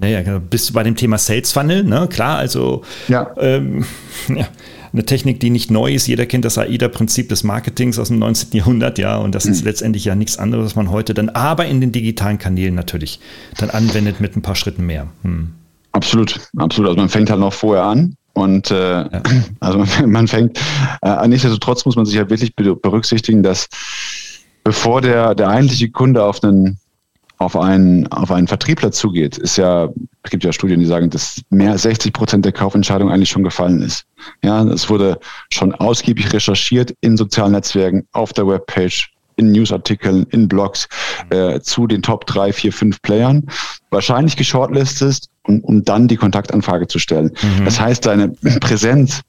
Naja, 0.00 0.22
genau. 0.22 0.40
bist 0.40 0.70
du 0.70 0.72
bei 0.72 0.82
dem 0.82 0.96
Thema 0.96 1.18
Sales 1.18 1.52
Funnel, 1.52 1.84
ne? 1.84 2.08
Klar, 2.08 2.38
also 2.38 2.82
ja. 3.08 3.30
Ähm, 3.38 3.84
ja, 4.28 4.48
eine 4.92 5.04
Technik, 5.04 5.40
die 5.40 5.50
nicht 5.50 5.70
neu 5.70 5.92
ist. 5.92 6.06
Jeder 6.06 6.26
kennt 6.26 6.44
das 6.44 6.58
AIDA-Prinzip 6.58 7.28
des 7.28 7.44
Marketings 7.44 7.98
aus 7.98 8.08
dem 8.08 8.18
19. 8.18 8.50
Jahrhundert, 8.52 8.98
ja, 8.98 9.18
und 9.18 9.34
das 9.34 9.44
ist 9.46 9.64
letztendlich 9.64 10.04
ja 10.06 10.14
nichts 10.14 10.38
anderes, 10.38 10.66
was 10.66 10.74
man 10.74 10.90
heute 10.90 11.14
dann 11.14 11.28
aber 11.28 11.66
in 11.66 11.80
den 11.80 11.92
digitalen 11.92 12.38
Kanälen 12.38 12.74
natürlich 12.74 13.20
dann 13.58 13.70
anwendet 13.70 14.20
mit 14.20 14.36
ein 14.36 14.42
paar 14.42 14.56
Schritten 14.56 14.86
mehr. 14.86 15.06
Hm. 15.22 15.52
Absolut, 15.92 16.40
absolut. 16.56 16.90
Also 16.90 17.00
man 17.00 17.08
fängt 17.08 17.30
halt 17.30 17.40
noch 17.40 17.52
vorher 17.52 17.84
an. 17.84 18.16
Und 18.32 18.70
äh, 18.70 19.02
ja. 19.02 19.22
also 19.60 19.84
man 20.06 20.28
fängt, 20.28 20.58
äh, 21.02 21.28
nichtsdestotrotz 21.28 21.84
muss 21.84 21.96
man 21.96 22.06
sich 22.06 22.16
halt 22.16 22.30
wirklich 22.30 22.54
berücksichtigen, 22.56 23.42
dass 23.42 23.68
bevor 24.64 25.00
der, 25.00 25.34
der 25.34 25.48
eigentliche 25.48 25.90
Kunde 25.90 26.22
auf 26.24 26.42
einen 26.42 26.78
auf 27.40 27.56
einen, 27.56 28.06
auf 28.08 28.30
einen 28.30 28.46
Vertriebler 28.46 28.92
zugeht, 28.92 29.38
ist 29.38 29.56
ja, 29.56 29.88
es 30.22 30.30
gibt 30.30 30.44
ja 30.44 30.52
Studien, 30.52 30.78
die 30.78 30.84
sagen, 30.84 31.08
dass 31.08 31.40
mehr 31.48 31.72
als 31.72 31.82
60 31.82 32.12
Prozent 32.12 32.44
der 32.44 32.52
Kaufentscheidung 32.52 33.10
eigentlich 33.10 33.30
schon 33.30 33.42
gefallen 33.42 33.80
ist. 33.80 34.04
Ja, 34.44 34.62
es 34.64 34.90
wurde 34.90 35.18
schon 35.50 35.74
ausgiebig 35.74 36.34
recherchiert 36.34 36.94
in 37.00 37.16
sozialen 37.16 37.52
Netzwerken, 37.52 38.06
auf 38.12 38.34
der 38.34 38.46
Webpage, 38.46 39.14
in 39.36 39.52
Newsartikeln, 39.52 40.26
in 40.28 40.48
Blogs 40.48 40.86
äh, 41.30 41.60
zu 41.60 41.86
den 41.86 42.02
Top 42.02 42.26
3, 42.26 42.52
4, 42.52 42.74
5 42.74 43.00
Playern, 43.00 43.46
wahrscheinlich 43.88 44.36
geshortlistet, 44.36 45.24
um, 45.44 45.60
um 45.60 45.82
dann 45.82 46.08
die 46.08 46.16
Kontaktanfrage 46.16 46.88
zu 46.88 46.98
stellen. 46.98 47.32
Mhm. 47.58 47.64
Das 47.64 47.80
heißt, 47.80 48.04
deine 48.04 48.28
Präsenz 48.60 49.22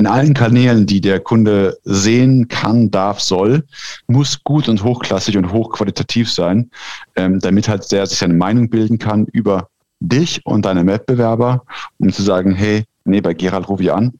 in 0.00 0.06
allen 0.06 0.32
Kanälen, 0.32 0.86
die 0.86 1.02
der 1.02 1.20
Kunde 1.20 1.78
sehen 1.84 2.48
kann, 2.48 2.90
darf, 2.90 3.20
soll, 3.20 3.64
muss 4.06 4.42
gut 4.42 4.66
und 4.66 4.82
hochklassig 4.82 5.36
und 5.36 5.52
hochqualitativ 5.52 6.32
sein, 6.32 6.70
ähm, 7.16 7.38
damit 7.38 7.68
halt 7.68 7.92
der 7.92 8.06
sich 8.06 8.18
seine 8.18 8.32
Meinung 8.32 8.70
bilden 8.70 8.98
kann 8.98 9.26
über 9.26 9.68
dich 10.00 10.40
und 10.46 10.64
deine 10.64 10.86
Wettbewerber, 10.86 11.64
um 11.98 12.10
zu 12.10 12.22
sagen, 12.22 12.54
hey, 12.54 12.84
nee, 13.04 13.20
bei 13.20 13.34
Gerald 13.34 13.68
rufe 13.68 13.92
an, 13.92 14.12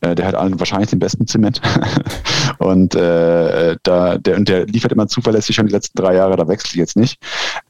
äh, 0.00 0.14
der 0.14 0.26
hat 0.26 0.34
wahrscheinlich 0.58 0.90
den 0.90 0.98
besten 0.98 1.26
Zement 1.26 1.60
und 2.58 2.94
äh, 2.94 3.76
da, 3.82 4.18
der, 4.18 4.36
und 4.36 4.48
der 4.48 4.66
liefert 4.66 4.92
immer 4.92 5.08
zuverlässig 5.08 5.56
schon 5.56 5.66
die 5.66 5.72
letzten 5.72 6.00
drei 6.00 6.14
Jahre, 6.14 6.36
da 6.36 6.46
wechsle 6.48 6.70
ich 6.70 6.76
jetzt 6.76 6.96
nicht. 6.96 7.18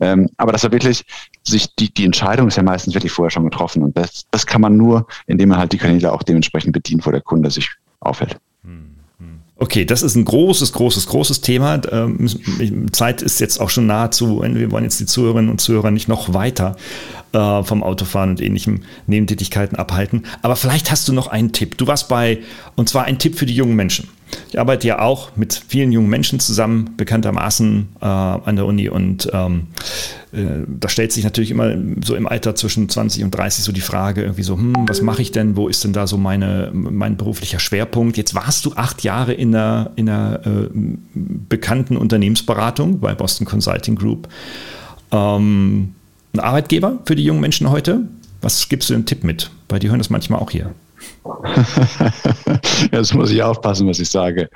Ähm, 0.01 0.29
aber 0.37 0.53
dass 0.53 0.65
er 0.65 0.73
wirklich 0.73 1.05
sich, 1.43 1.75
die, 1.77 1.93
die 1.93 2.05
Entscheidung 2.05 2.49
ist 2.49 2.57
ja 2.57 2.63
meistens 2.63 2.95
wirklich 2.95 3.13
vorher 3.13 3.31
schon 3.31 3.45
getroffen 3.45 3.83
und 3.83 3.97
das, 3.97 4.27
das 4.31 4.47
kann 4.47 4.61
man 4.61 4.77
nur, 4.77 5.07
indem 5.27 5.51
man 5.51 5.59
halt 5.59 5.73
die 5.73 5.79
Kanäle 5.79 6.13
auch 6.13 6.23
dementsprechend 6.23 6.73
bedient, 6.73 7.07
wo 7.07 7.11
der 7.11 7.21
Kunde 7.23 7.51
sich 7.51 7.71
aufhält. 8.01 8.39
Okay, 9.59 9.87
das 9.87 10.03
ist 10.03 10.17
ein 10.17 10.27
großes, 10.27 10.75
großes, 10.75 11.07
großes 11.07 11.41
Thema. 11.41 11.81
Ähm, 11.91 12.93
Zeit 12.93 13.23
ist 13.23 13.41
jetzt 13.41 13.59
auch 13.59 13.71
schon 13.71 13.87
nahezu. 13.87 14.43
Wir 14.43 14.71
wollen 14.71 14.85
jetzt 14.85 15.01
die 15.01 15.07
Zuhörerinnen 15.07 15.51
und 15.51 15.63
Zuhörer 15.63 15.91
nicht 15.91 16.09
noch 16.09 16.35
weiter 16.35 16.77
äh, 17.33 17.63
vom 17.63 17.83
Autofahren 17.83 18.31
und 18.31 18.43
ähnlichen 18.43 18.85
Nebentätigkeiten 19.07 19.79
abhalten. 19.79 20.25
Aber 20.43 20.57
vielleicht 20.57 20.91
hast 20.91 21.09
du 21.09 21.15
noch 21.15 21.29
einen 21.29 21.53
Tipp. 21.53 21.79
Du 21.79 21.87
warst 21.87 22.09
bei, 22.09 22.41
und 22.75 22.91
zwar 22.91 23.05
ein 23.05 23.19
Tipp 23.19 23.39
für 23.39 23.47
die 23.47 23.55
jungen 23.55 23.77
Menschen. 23.77 24.09
Ich 24.51 24.61
arbeite 24.61 24.89
ja 24.89 24.99
auch 24.99 25.31
mit 25.37 25.63
vielen 25.69 25.91
jungen 25.91 26.11
Menschen 26.11 26.39
zusammen, 26.39 26.91
bekanntermaßen 26.99 27.89
äh, 28.01 28.05
an 28.05 28.57
der 28.57 28.67
Uni. 28.67 28.91
Und 28.91 29.31
ähm, 29.33 29.69
äh, 30.26 30.26
da 30.37 30.89
stellt 30.89 31.13
sich 31.13 31.25
natürlich 31.25 31.51
immer 31.51 31.75
so 32.05 32.15
im 32.15 32.29
Alter 32.29 32.55
zwischen 32.55 32.89
20 32.89 33.25
und 33.25 33.31
30 33.31 33.65
so 33.65 33.73
die 33.73 33.81
Frage, 33.81 34.23
irgendwie 34.23 34.43
so, 34.43 34.57
hm, 34.57 34.75
was 34.87 35.01
mache 35.01 35.23
ich 35.23 35.33
denn? 35.33 35.57
Wo 35.57 35.69
ist 35.69 35.83
denn 35.85 35.93
da 35.93 36.07
so 36.07 36.19
meine, 36.19 36.71
mein 36.73 37.17
beruflicher 37.17 37.59
Schwerpunkt? 37.59 38.17
Jetzt 38.17 38.35
warst 38.35 38.65
du 38.67 38.73
acht 38.75 39.03
Jahre 39.03 39.33
in 39.33 39.55
einer, 39.55 39.93
in 39.97 40.09
einer 40.09 40.41
äh, 40.45 40.69
bekannten 41.15 41.97
Unternehmensberatung 41.97 43.01
bei 43.01 43.15
Boston 43.15 43.47
Consulting 43.47 43.97
Group. 43.97 44.29
Ähm, 45.11 45.95
ein 46.35 46.41
Arbeitgeber 46.41 46.99
für 47.07 47.17
die 47.17 47.25
jungen 47.25 47.41
Menschen 47.41 47.71
heute? 47.71 48.01
Was 48.43 48.69
gibst 48.69 48.91
du 48.91 48.95
einen 48.95 49.07
Tipp 49.07 49.25
mit? 49.25 49.51
Weil 49.69 49.79
die 49.79 49.89
hören 49.89 49.99
das 49.99 50.11
manchmal 50.11 50.41
auch 50.41 50.51
hier. 50.51 50.75
Jetzt 52.93 53.15
muss 53.15 53.31
ich 53.31 53.43
aufpassen, 53.43 53.89
was 53.89 53.99
ich 53.99 54.11
sage. 54.11 54.49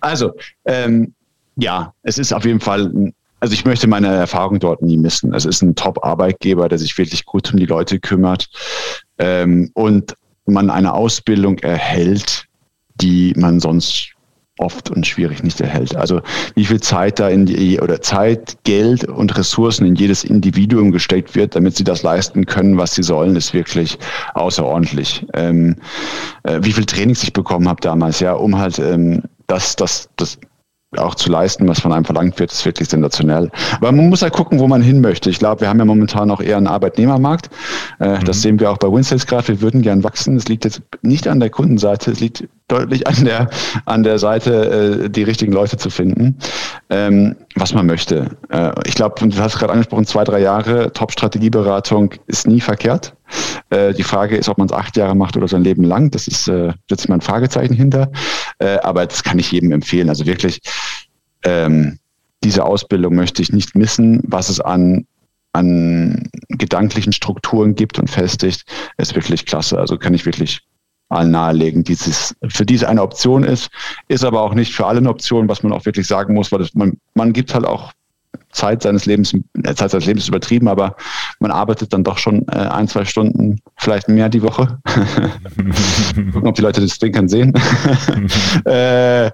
Also, 0.00 0.32
ähm, 0.64 1.14
ja, 1.56 1.94
es 2.02 2.18
ist 2.18 2.32
auf 2.32 2.44
jeden 2.44 2.60
Fall, 2.60 3.12
also 3.44 3.52
ich 3.52 3.66
möchte 3.66 3.86
meine 3.86 4.06
Erfahrung 4.06 4.58
dort 4.58 4.80
nie 4.80 4.96
missen. 4.96 5.34
Es 5.34 5.44
ist 5.44 5.60
ein 5.60 5.74
Top-Arbeitgeber, 5.74 6.66
der 6.66 6.78
sich 6.78 6.96
wirklich 6.96 7.26
gut 7.26 7.52
um 7.52 7.58
die 7.58 7.66
Leute 7.66 8.00
kümmert 8.00 8.48
ähm, 9.18 9.70
und 9.74 10.14
man 10.46 10.70
eine 10.70 10.94
Ausbildung 10.94 11.58
erhält, 11.58 12.46
die 13.02 13.34
man 13.36 13.60
sonst 13.60 14.12
oft 14.56 14.90
und 14.90 15.06
schwierig 15.06 15.42
nicht 15.42 15.60
erhält. 15.60 15.94
Also 15.94 16.22
wie 16.54 16.64
viel 16.64 16.80
Zeit 16.80 17.18
da 17.18 17.28
in 17.28 17.44
die 17.44 17.78
oder 17.80 18.00
Zeit, 18.00 18.56
Geld 18.64 19.04
und 19.04 19.36
Ressourcen 19.36 19.84
in 19.84 19.94
jedes 19.94 20.24
Individuum 20.24 20.90
gesteckt 20.90 21.34
wird, 21.34 21.54
damit 21.54 21.76
sie 21.76 21.84
das 21.84 22.02
leisten 22.02 22.46
können, 22.46 22.78
was 22.78 22.94
sie 22.94 23.02
sollen, 23.02 23.36
ist 23.36 23.52
wirklich 23.52 23.98
außerordentlich. 24.32 25.26
Ähm, 25.34 25.76
äh, 26.44 26.60
wie 26.62 26.72
viel 26.72 26.86
Trainings 26.86 27.22
ich 27.22 27.34
bekommen 27.34 27.68
habe 27.68 27.82
damals, 27.82 28.20
ja, 28.20 28.32
um 28.32 28.56
halt 28.56 28.78
ähm, 28.78 29.24
das, 29.48 29.76
das, 29.76 30.08
das 30.16 30.38
auch 30.98 31.14
zu 31.14 31.30
leisten, 31.30 31.68
was 31.68 31.80
von 31.80 31.92
einem 31.92 32.04
verlangt 32.04 32.38
wird, 32.38 32.52
ist 32.52 32.64
wirklich 32.64 32.88
sensationell. 32.88 33.50
Aber 33.76 33.92
man 33.92 34.08
muss 34.08 34.22
halt 34.22 34.32
gucken, 34.32 34.58
wo 34.58 34.68
man 34.68 34.82
hin 34.82 35.00
möchte. 35.00 35.30
Ich 35.30 35.38
glaube, 35.38 35.62
wir 35.62 35.68
haben 35.68 35.78
ja 35.78 35.84
momentan 35.84 36.30
auch 36.30 36.40
eher 36.40 36.56
einen 36.56 36.66
Arbeitnehmermarkt. 36.66 37.50
Äh, 38.00 38.18
mhm. 38.18 38.24
Das 38.24 38.42
sehen 38.42 38.60
wir 38.60 38.70
auch 38.70 38.78
bei 38.78 38.88
Winsales 38.88 39.26
gerade. 39.26 39.48
Wir 39.48 39.60
würden 39.60 39.82
gern 39.82 40.04
wachsen. 40.04 40.36
Es 40.36 40.48
liegt 40.48 40.64
jetzt 40.64 40.82
nicht 41.02 41.28
an 41.28 41.40
der 41.40 41.50
Kundenseite, 41.50 42.10
es 42.10 42.20
liegt 42.20 42.48
deutlich 42.68 43.06
an 43.06 43.24
der, 43.24 43.50
an 43.84 44.02
der 44.02 44.18
Seite, 44.18 45.04
äh, 45.04 45.10
die 45.10 45.22
richtigen 45.22 45.52
Leute 45.52 45.76
zu 45.76 45.90
finden, 45.90 46.38
ähm, 46.90 47.36
was 47.56 47.74
man 47.74 47.86
möchte. 47.86 48.30
Äh, 48.48 48.72
ich 48.86 48.94
glaube, 48.94 49.28
du 49.28 49.38
hast 49.38 49.58
gerade 49.58 49.72
angesprochen, 49.72 50.06
zwei, 50.06 50.24
drei 50.24 50.40
Jahre 50.40 50.92
Top-Strategieberatung 50.92 52.14
ist 52.26 52.46
nie 52.46 52.60
verkehrt. 52.60 53.14
Äh, 53.70 53.94
die 53.94 54.02
Frage 54.02 54.36
ist, 54.36 54.48
ob 54.48 54.58
man 54.58 54.66
es 54.66 54.72
acht 54.72 54.96
Jahre 54.96 55.14
macht 55.14 55.36
oder 55.36 55.48
sein 55.48 55.64
Leben 55.64 55.84
lang. 55.84 56.10
Das 56.10 56.28
ist, 56.28 56.48
äh, 56.48 56.72
setzt 56.88 57.08
man 57.08 57.18
ein 57.18 57.22
Fragezeichen 57.22 57.74
hinter. 57.74 58.10
Äh, 58.58 58.78
aber 58.78 59.06
das 59.06 59.22
kann 59.22 59.38
ich 59.38 59.50
jedem 59.52 59.72
empfehlen. 59.72 60.08
Also 60.08 60.26
wirklich, 60.26 60.60
ähm, 61.44 61.98
diese 62.42 62.64
Ausbildung 62.64 63.14
möchte 63.14 63.42
ich 63.42 63.52
nicht 63.52 63.74
missen, 63.74 64.20
was 64.24 64.48
es 64.48 64.60
an 64.60 65.06
an 65.54 66.28
gedanklichen 66.48 67.12
Strukturen 67.12 67.76
gibt 67.76 67.98
und 68.00 68.10
festigt, 68.10 68.64
ist 68.96 69.14
wirklich 69.14 69.46
klasse. 69.46 69.78
Also 69.78 69.96
kann 69.96 70.12
ich 70.12 70.26
wirklich 70.26 70.62
allen 71.08 71.30
nahelegen, 71.30 71.84
dieses, 71.84 72.34
für 72.48 72.66
diese 72.66 72.88
eine 72.88 73.02
Option 73.02 73.44
ist, 73.44 73.70
ist 74.08 74.24
aber 74.24 74.42
auch 74.42 74.54
nicht 74.54 74.74
für 74.74 74.86
alle 74.86 74.98
eine 74.98 75.10
Option, 75.10 75.48
was 75.48 75.62
man 75.62 75.72
auch 75.72 75.86
wirklich 75.86 76.06
sagen 76.06 76.34
muss, 76.34 76.50
weil 76.50 76.58
das, 76.58 76.74
man, 76.74 76.98
man 77.14 77.32
gibt 77.32 77.54
halt 77.54 77.64
auch 77.64 77.92
Zeit 78.50 78.82
seines 78.82 79.06
Lebens, 79.06 79.34
äh, 79.34 79.74
Zeit 79.74 79.90
seines 79.90 80.06
Lebens 80.06 80.24
ist 80.24 80.28
übertrieben, 80.28 80.68
aber 80.68 80.96
man 81.40 81.50
arbeitet 81.50 81.92
dann 81.92 82.04
doch 82.04 82.18
schon 82.18 82.46
äh, 82.48 82.56
ein, 82.56 82.88
zwei 82.88 83.04
Stunden, 83.04 83.60
vielleicht 83.76 84.08
mehr 84.08 84.28
die 84.28 84.42
Woche. 84.42 84.78
Gucken, 86.32 86.48
ob 86.48 86.54
die 86.54 86.62
Leute 86.62 86.80
das 86.80 86.98
Ding 86.98 87.12
kann 87.12 87.28
sehen. 87.28 87.52
äh, 88.64 89.30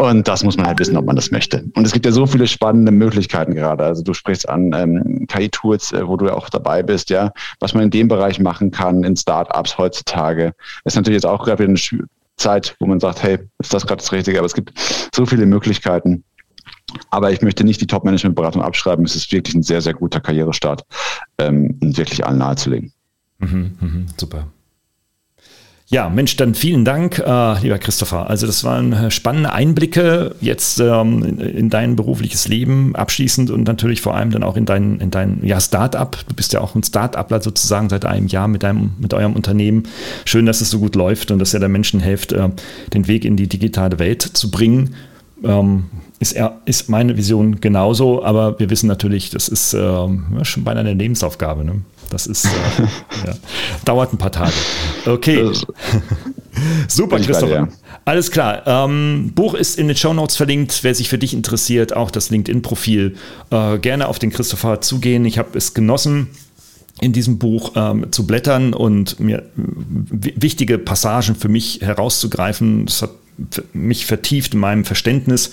und 0.00 0.26
das 0.28 0.42
muss 0.42 0.56
man 0.56 0.66
halt 0.66 0.78
wissen, 0.78 0.96
ob 0.96 1.04
man 1.04 1.14
das 1.14 1.30
möchte. 1.30 1.62
Und 1.74 1.86
es 1.86 1.92
gibt 1.92 2.06
ja 2.06 2.12
so 2.12 2.24
viele 2.24 2.46
spannende 2.46 2.90
Möglichkeiten 2.90 3.54
gerade. 3.54 3.84
Also 3.84 4.02
du 4.02 4.14
sprichst 4.14 4.48
an 4.48 4.72
ähm, 4.74 5.26
KI-Tools, 5.26 5.92
äh, 5.92 6.08
wo 6.08 6.16
du 6.16 6.26
ja 6.26 6.32
auch 6.32 6.48
dabei 6.48 6.82
bist, 6.82 7.10
ja, 7.10 7.32
was 7.58 7.74
man 7.74 7.84
in 7.84 7.90
dem 7.90 8.08
Bereich 8.08 8.40
machen 8.40 8.70
kann, 8.70 9.04
in 9.04 9.14
Startups 9.14 9.76
heutzutage. 9.76 10.54
Ist 10.86 10.96
natürlich 10.96 11.16
jetzt 11.16 11.26
auch 11.26 11.44
gerade 11.44 11.64
wieder 11.64 11.68
eine 11.68 12.06
Zeit, 12.38 12.76
wo 12.80 12.86
man 12.86 12.98
sagt, 12.98 13.22
hey, 13.22 13.38
ist 13.58 13.74
das 13.74 13.86
gerade 13.86 14.00
das 14.00 14.10
Richtige? 14.10 14.38
Aber 14.38 14.46
es 14.46 14.54
gibt 14.54 14.72
so 15.14 15.26
viele 15.26 15.44
Möglichkeiten. 15.44 16.24
Aber 17.10 17.30
ich 17.30 17.42
möchte 17.42 17.64
nicht 17.64 17.80
die 17.80 17.86
Top-Management-Beratung 17.86 18.62
abschreiben. 18.62 19.04
Es 19.04 19.16
ist 19.16 19.32
wirklich 19.32 19.54
ein 19.54 19.62
sehr, 19.62 19.80
sehr 19.80 19.94
guter 19.94 20.20
Karrierestart, 20.20 20.84
ähm, 21.38 21.76
wirklich 21.80 22.24
allen 22.26 22.38
nahezulegen. 22.38 22.92
Mhm, 23.38 23.72
mh, 23.80 24.06
super. 24.16 24.46
Ja, 25.92 26.08
Mensch, 26.08 26.36
dann 26.36 26.54
vielen 26.54 26.84
Dank, 26.84 27.18
äh, 27.18 27.60
lieber 27.62 27.78
Christopher. 27.78 28.30
Also 28.30 28.46
das 28.46 28.62
waren 28.62 28.92
äh, 28.92 29.10
spannende 29.10 29.52
Einblicke 29.52 30.36
jetzt 30.40 30.78
ähm, 30.78 31.24
in, 31.24 31.40
in, 31.40 31.68
dein 31.68 31.96
berufliches 31.96 32.46
Leben 32.46 32.94
abschließend 32.94 33.50
und 33.50 33.64
natürlich 33.64 34.00
vor 34.00 34.14
allem 34.14 34.30
dann 34.30 34.44
auch 34.44 34.56
in 34.56 34.66
dein, 34.66 35.00
in 35.00 35.10
dein 35.10 35.44
ja, 35.44 35.60
Start-up. 35.60 36.18
Du 36.28 36.34
bist 36.36 36.52
ja 36.52 36.60
auch 36.60 36.76
ein 36.76 36.84
Start-upler 36.84 37.42
sozusagen 37.42 37.88
seit 37.88 38.04
einem 38.04 38.28
Jahr 38.28 38.46
mit, 38.46 38.62
deinem, 38.62 38.92
mit 39.00 39.12
eurem 39.14 39.32
Unternehmen. 39.32 39.82
Schön, 40.26 40.46
dass 40.46 40.60
es 40.60 40.70
so 40.70 40.78
gut 40.78 40.94
läuft 40.94 41.32
und 41.32 41.40
dass 41.40 41.54
ihr 41.54 41.60
der 41.60 41.68
Menschen 41.68 41.98
helft, 41.98 42.30
äh, 42.30 42.50
den 42.94 43.08
Weg 43.08 43.24
in 43.24 43.34
die 43.34 43.48
digitale 43.48 43.98
Welt 43.98 44.22
zu 44.22 44.52
bringen. 44.52 44.94
Ähm, 45.42 45.86
ist, 46.20 46.32
er, 46.32 46.60
ist 46.66 46.88
meine 46.90 47.16
Vision 47.16 47.60
genauso, 47.60 48.22
aber 48.22 48.58
wir 48.60 48.68
wissen 48.68 48.86
natürlich, 48.86 49.30
das 49.30 49.48
ist 49.48 49.72
ähm, 49.72 50.38
schon 50.42 50.64
beinahe 50.64 50.84
eine 50.84 50.92
Lebensaufgabe. 50.92 51.64
Ne? 51.64 51.80
Das 52.10 52.26
ist, 52.26 52.44
äh, 52.44 52.48
ja, 53.26 53.34
dauert 53.86 54.12
ein 54.12 54.18
paar 54.18 54.30
Tage. 54.30 54.52
Okay. 55.06 55.50
Super, 56.88 57.18
Christopher. 57.20 57.54
Ja. 57.54 57.68
Alles 58.04 58.30
klar. 58.30 58.62
Ähm, 58.66 59.32
Buch 59.34 59.54
ist 59.54 59.78
in 59.78 59.88
den 59.88 59.96
Show 59.96 60.12
Notes 60.12 60.36
verlinkt. 60.36 60.80
Wer 60.82 60.94
sich 60.94 61.08
für 61.08 61.16
dich 61.16 61.32
interessiert, 61.32 61.96
auch 61.96 62.10
das 62.10 62.28
LinkedIn-Profil, 62.28 63.16
äh, 63.50 63.78
gerne 63.78 64.06
auf 64.08 64.18
den 64.18 64.30
Christopher 64.30 64.82
zugehen. 64.82 65.24
Ich 65.24 65.38
habe 65.38 65.56
es 65.56 65.72
genossen 65.72 66.28
in 67.00 67.14
diesem 67.14 67.38
Buch 67.38 67.72
ähm, 67.76 68.12
zu 68.12 68.26
blättern 68.26 68.74
und 68.74 69.20
mir 69.20 69.44
wichtige 69.56 70.76
Passagen 70.76 71.34
für 71.34 71.48
mich 71.48 71.80
herauszugreifen. 71.80 72.84
Das 72.84 73.00
hat 73.00 73.10
mich 73.72 74.06
vertieft 74.06 74.54
in 74.54 74.60
meinem 74.60 74.84
Verständnis 74.84 75.52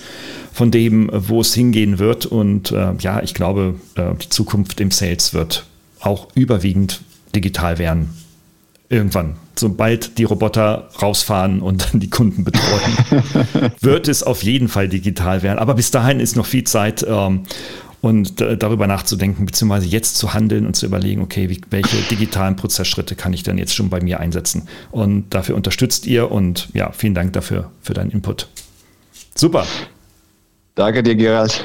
von 0.52 0.70
dem, 0.70 1.10
wo 1.12 1.40
es 1.40 1.54
hingehen 1.54 1.98
wird. 1.98 2.26
Und 2.26 2.72
äh, 2.72 2.94
ja, 2.98 3.22
ich 3.22 3.34
glaube, 3.34 3.74
äh, 3.94 4.14
die 4.20 4.28
Zukunft 4.28 4.80
im 4.80 4.90
Sales 4.90 5.34
wird 5.34 5.66
auch 6.00 6.28
überwiegend 6.34 7.00
digital 7.34 7.78
werden. 7.78 8.10
Irgendwann, 8.90 9.36
sobald 9.54 10.16
die 10.16 10.24
Roboter 10.24 10.88
rausfahren 11.02 11.60
und 11.60 11.88
die 11.92 12.08
Kunden 12.08 12.44
betreuen, 12.44 13.72
wird 13.80 14.08
es 14.08 14.22
auf 14.22 14.42
jeden 14.42 14.68
Fall 14.68 14.88
digital 14.88 15.42
werden. 15.42 15.58
Aber 15.58 15.74
bis 15.74 15.90
dahin 15.90 16.20
ist 16.20 16.36
noch 16.36 16.46
viel 16.46 16.64
Zeit. 16.64 17.04
Ähm, 17.06 17.42
und 18.00 18.40
darüber 18.40 18.86
nachzudenken, 18.86 19.46
beziehungsweise 19.46 19.86
jetzt 19.86 20.16
zu 20.16 20.34
handeln 20.34 20.66
und 20.66 20.74
zu 20.74 20.86
überlegen, 20.86 21.20
okay, 21.20 21.48
wie, 21.48 21.60
welche 21.70 21.96
digitalen 22.10 22.56
Prozessschritte 22.56 23.16
kann 23.16 23.32
ich 23.32 23.42
denn 23.42 23.58
jetzt 23.58 23.74
schon 23.74 23.90
bei 23.90 24.00
mir 24.00 24.20
einsetzen? 24.20 24.68
Und 24.90 25.34
dafür 25.34 25.56
unterstützt 25.56 26.06
ihr 26.06 26.30
und 26.30 26.68
ja, 26.74 26.92
vielen 26.92 27.14
Dank 27.14 27.32
dafür, 27.32 27.70
für 27.82 27.94
deinen 27.94 28.10
Input. 28.10 28.48
Super. 29.34 29.66
Danke 30.74 31.02
dir, 31.02 31.16
Gerald. 31.16 31.64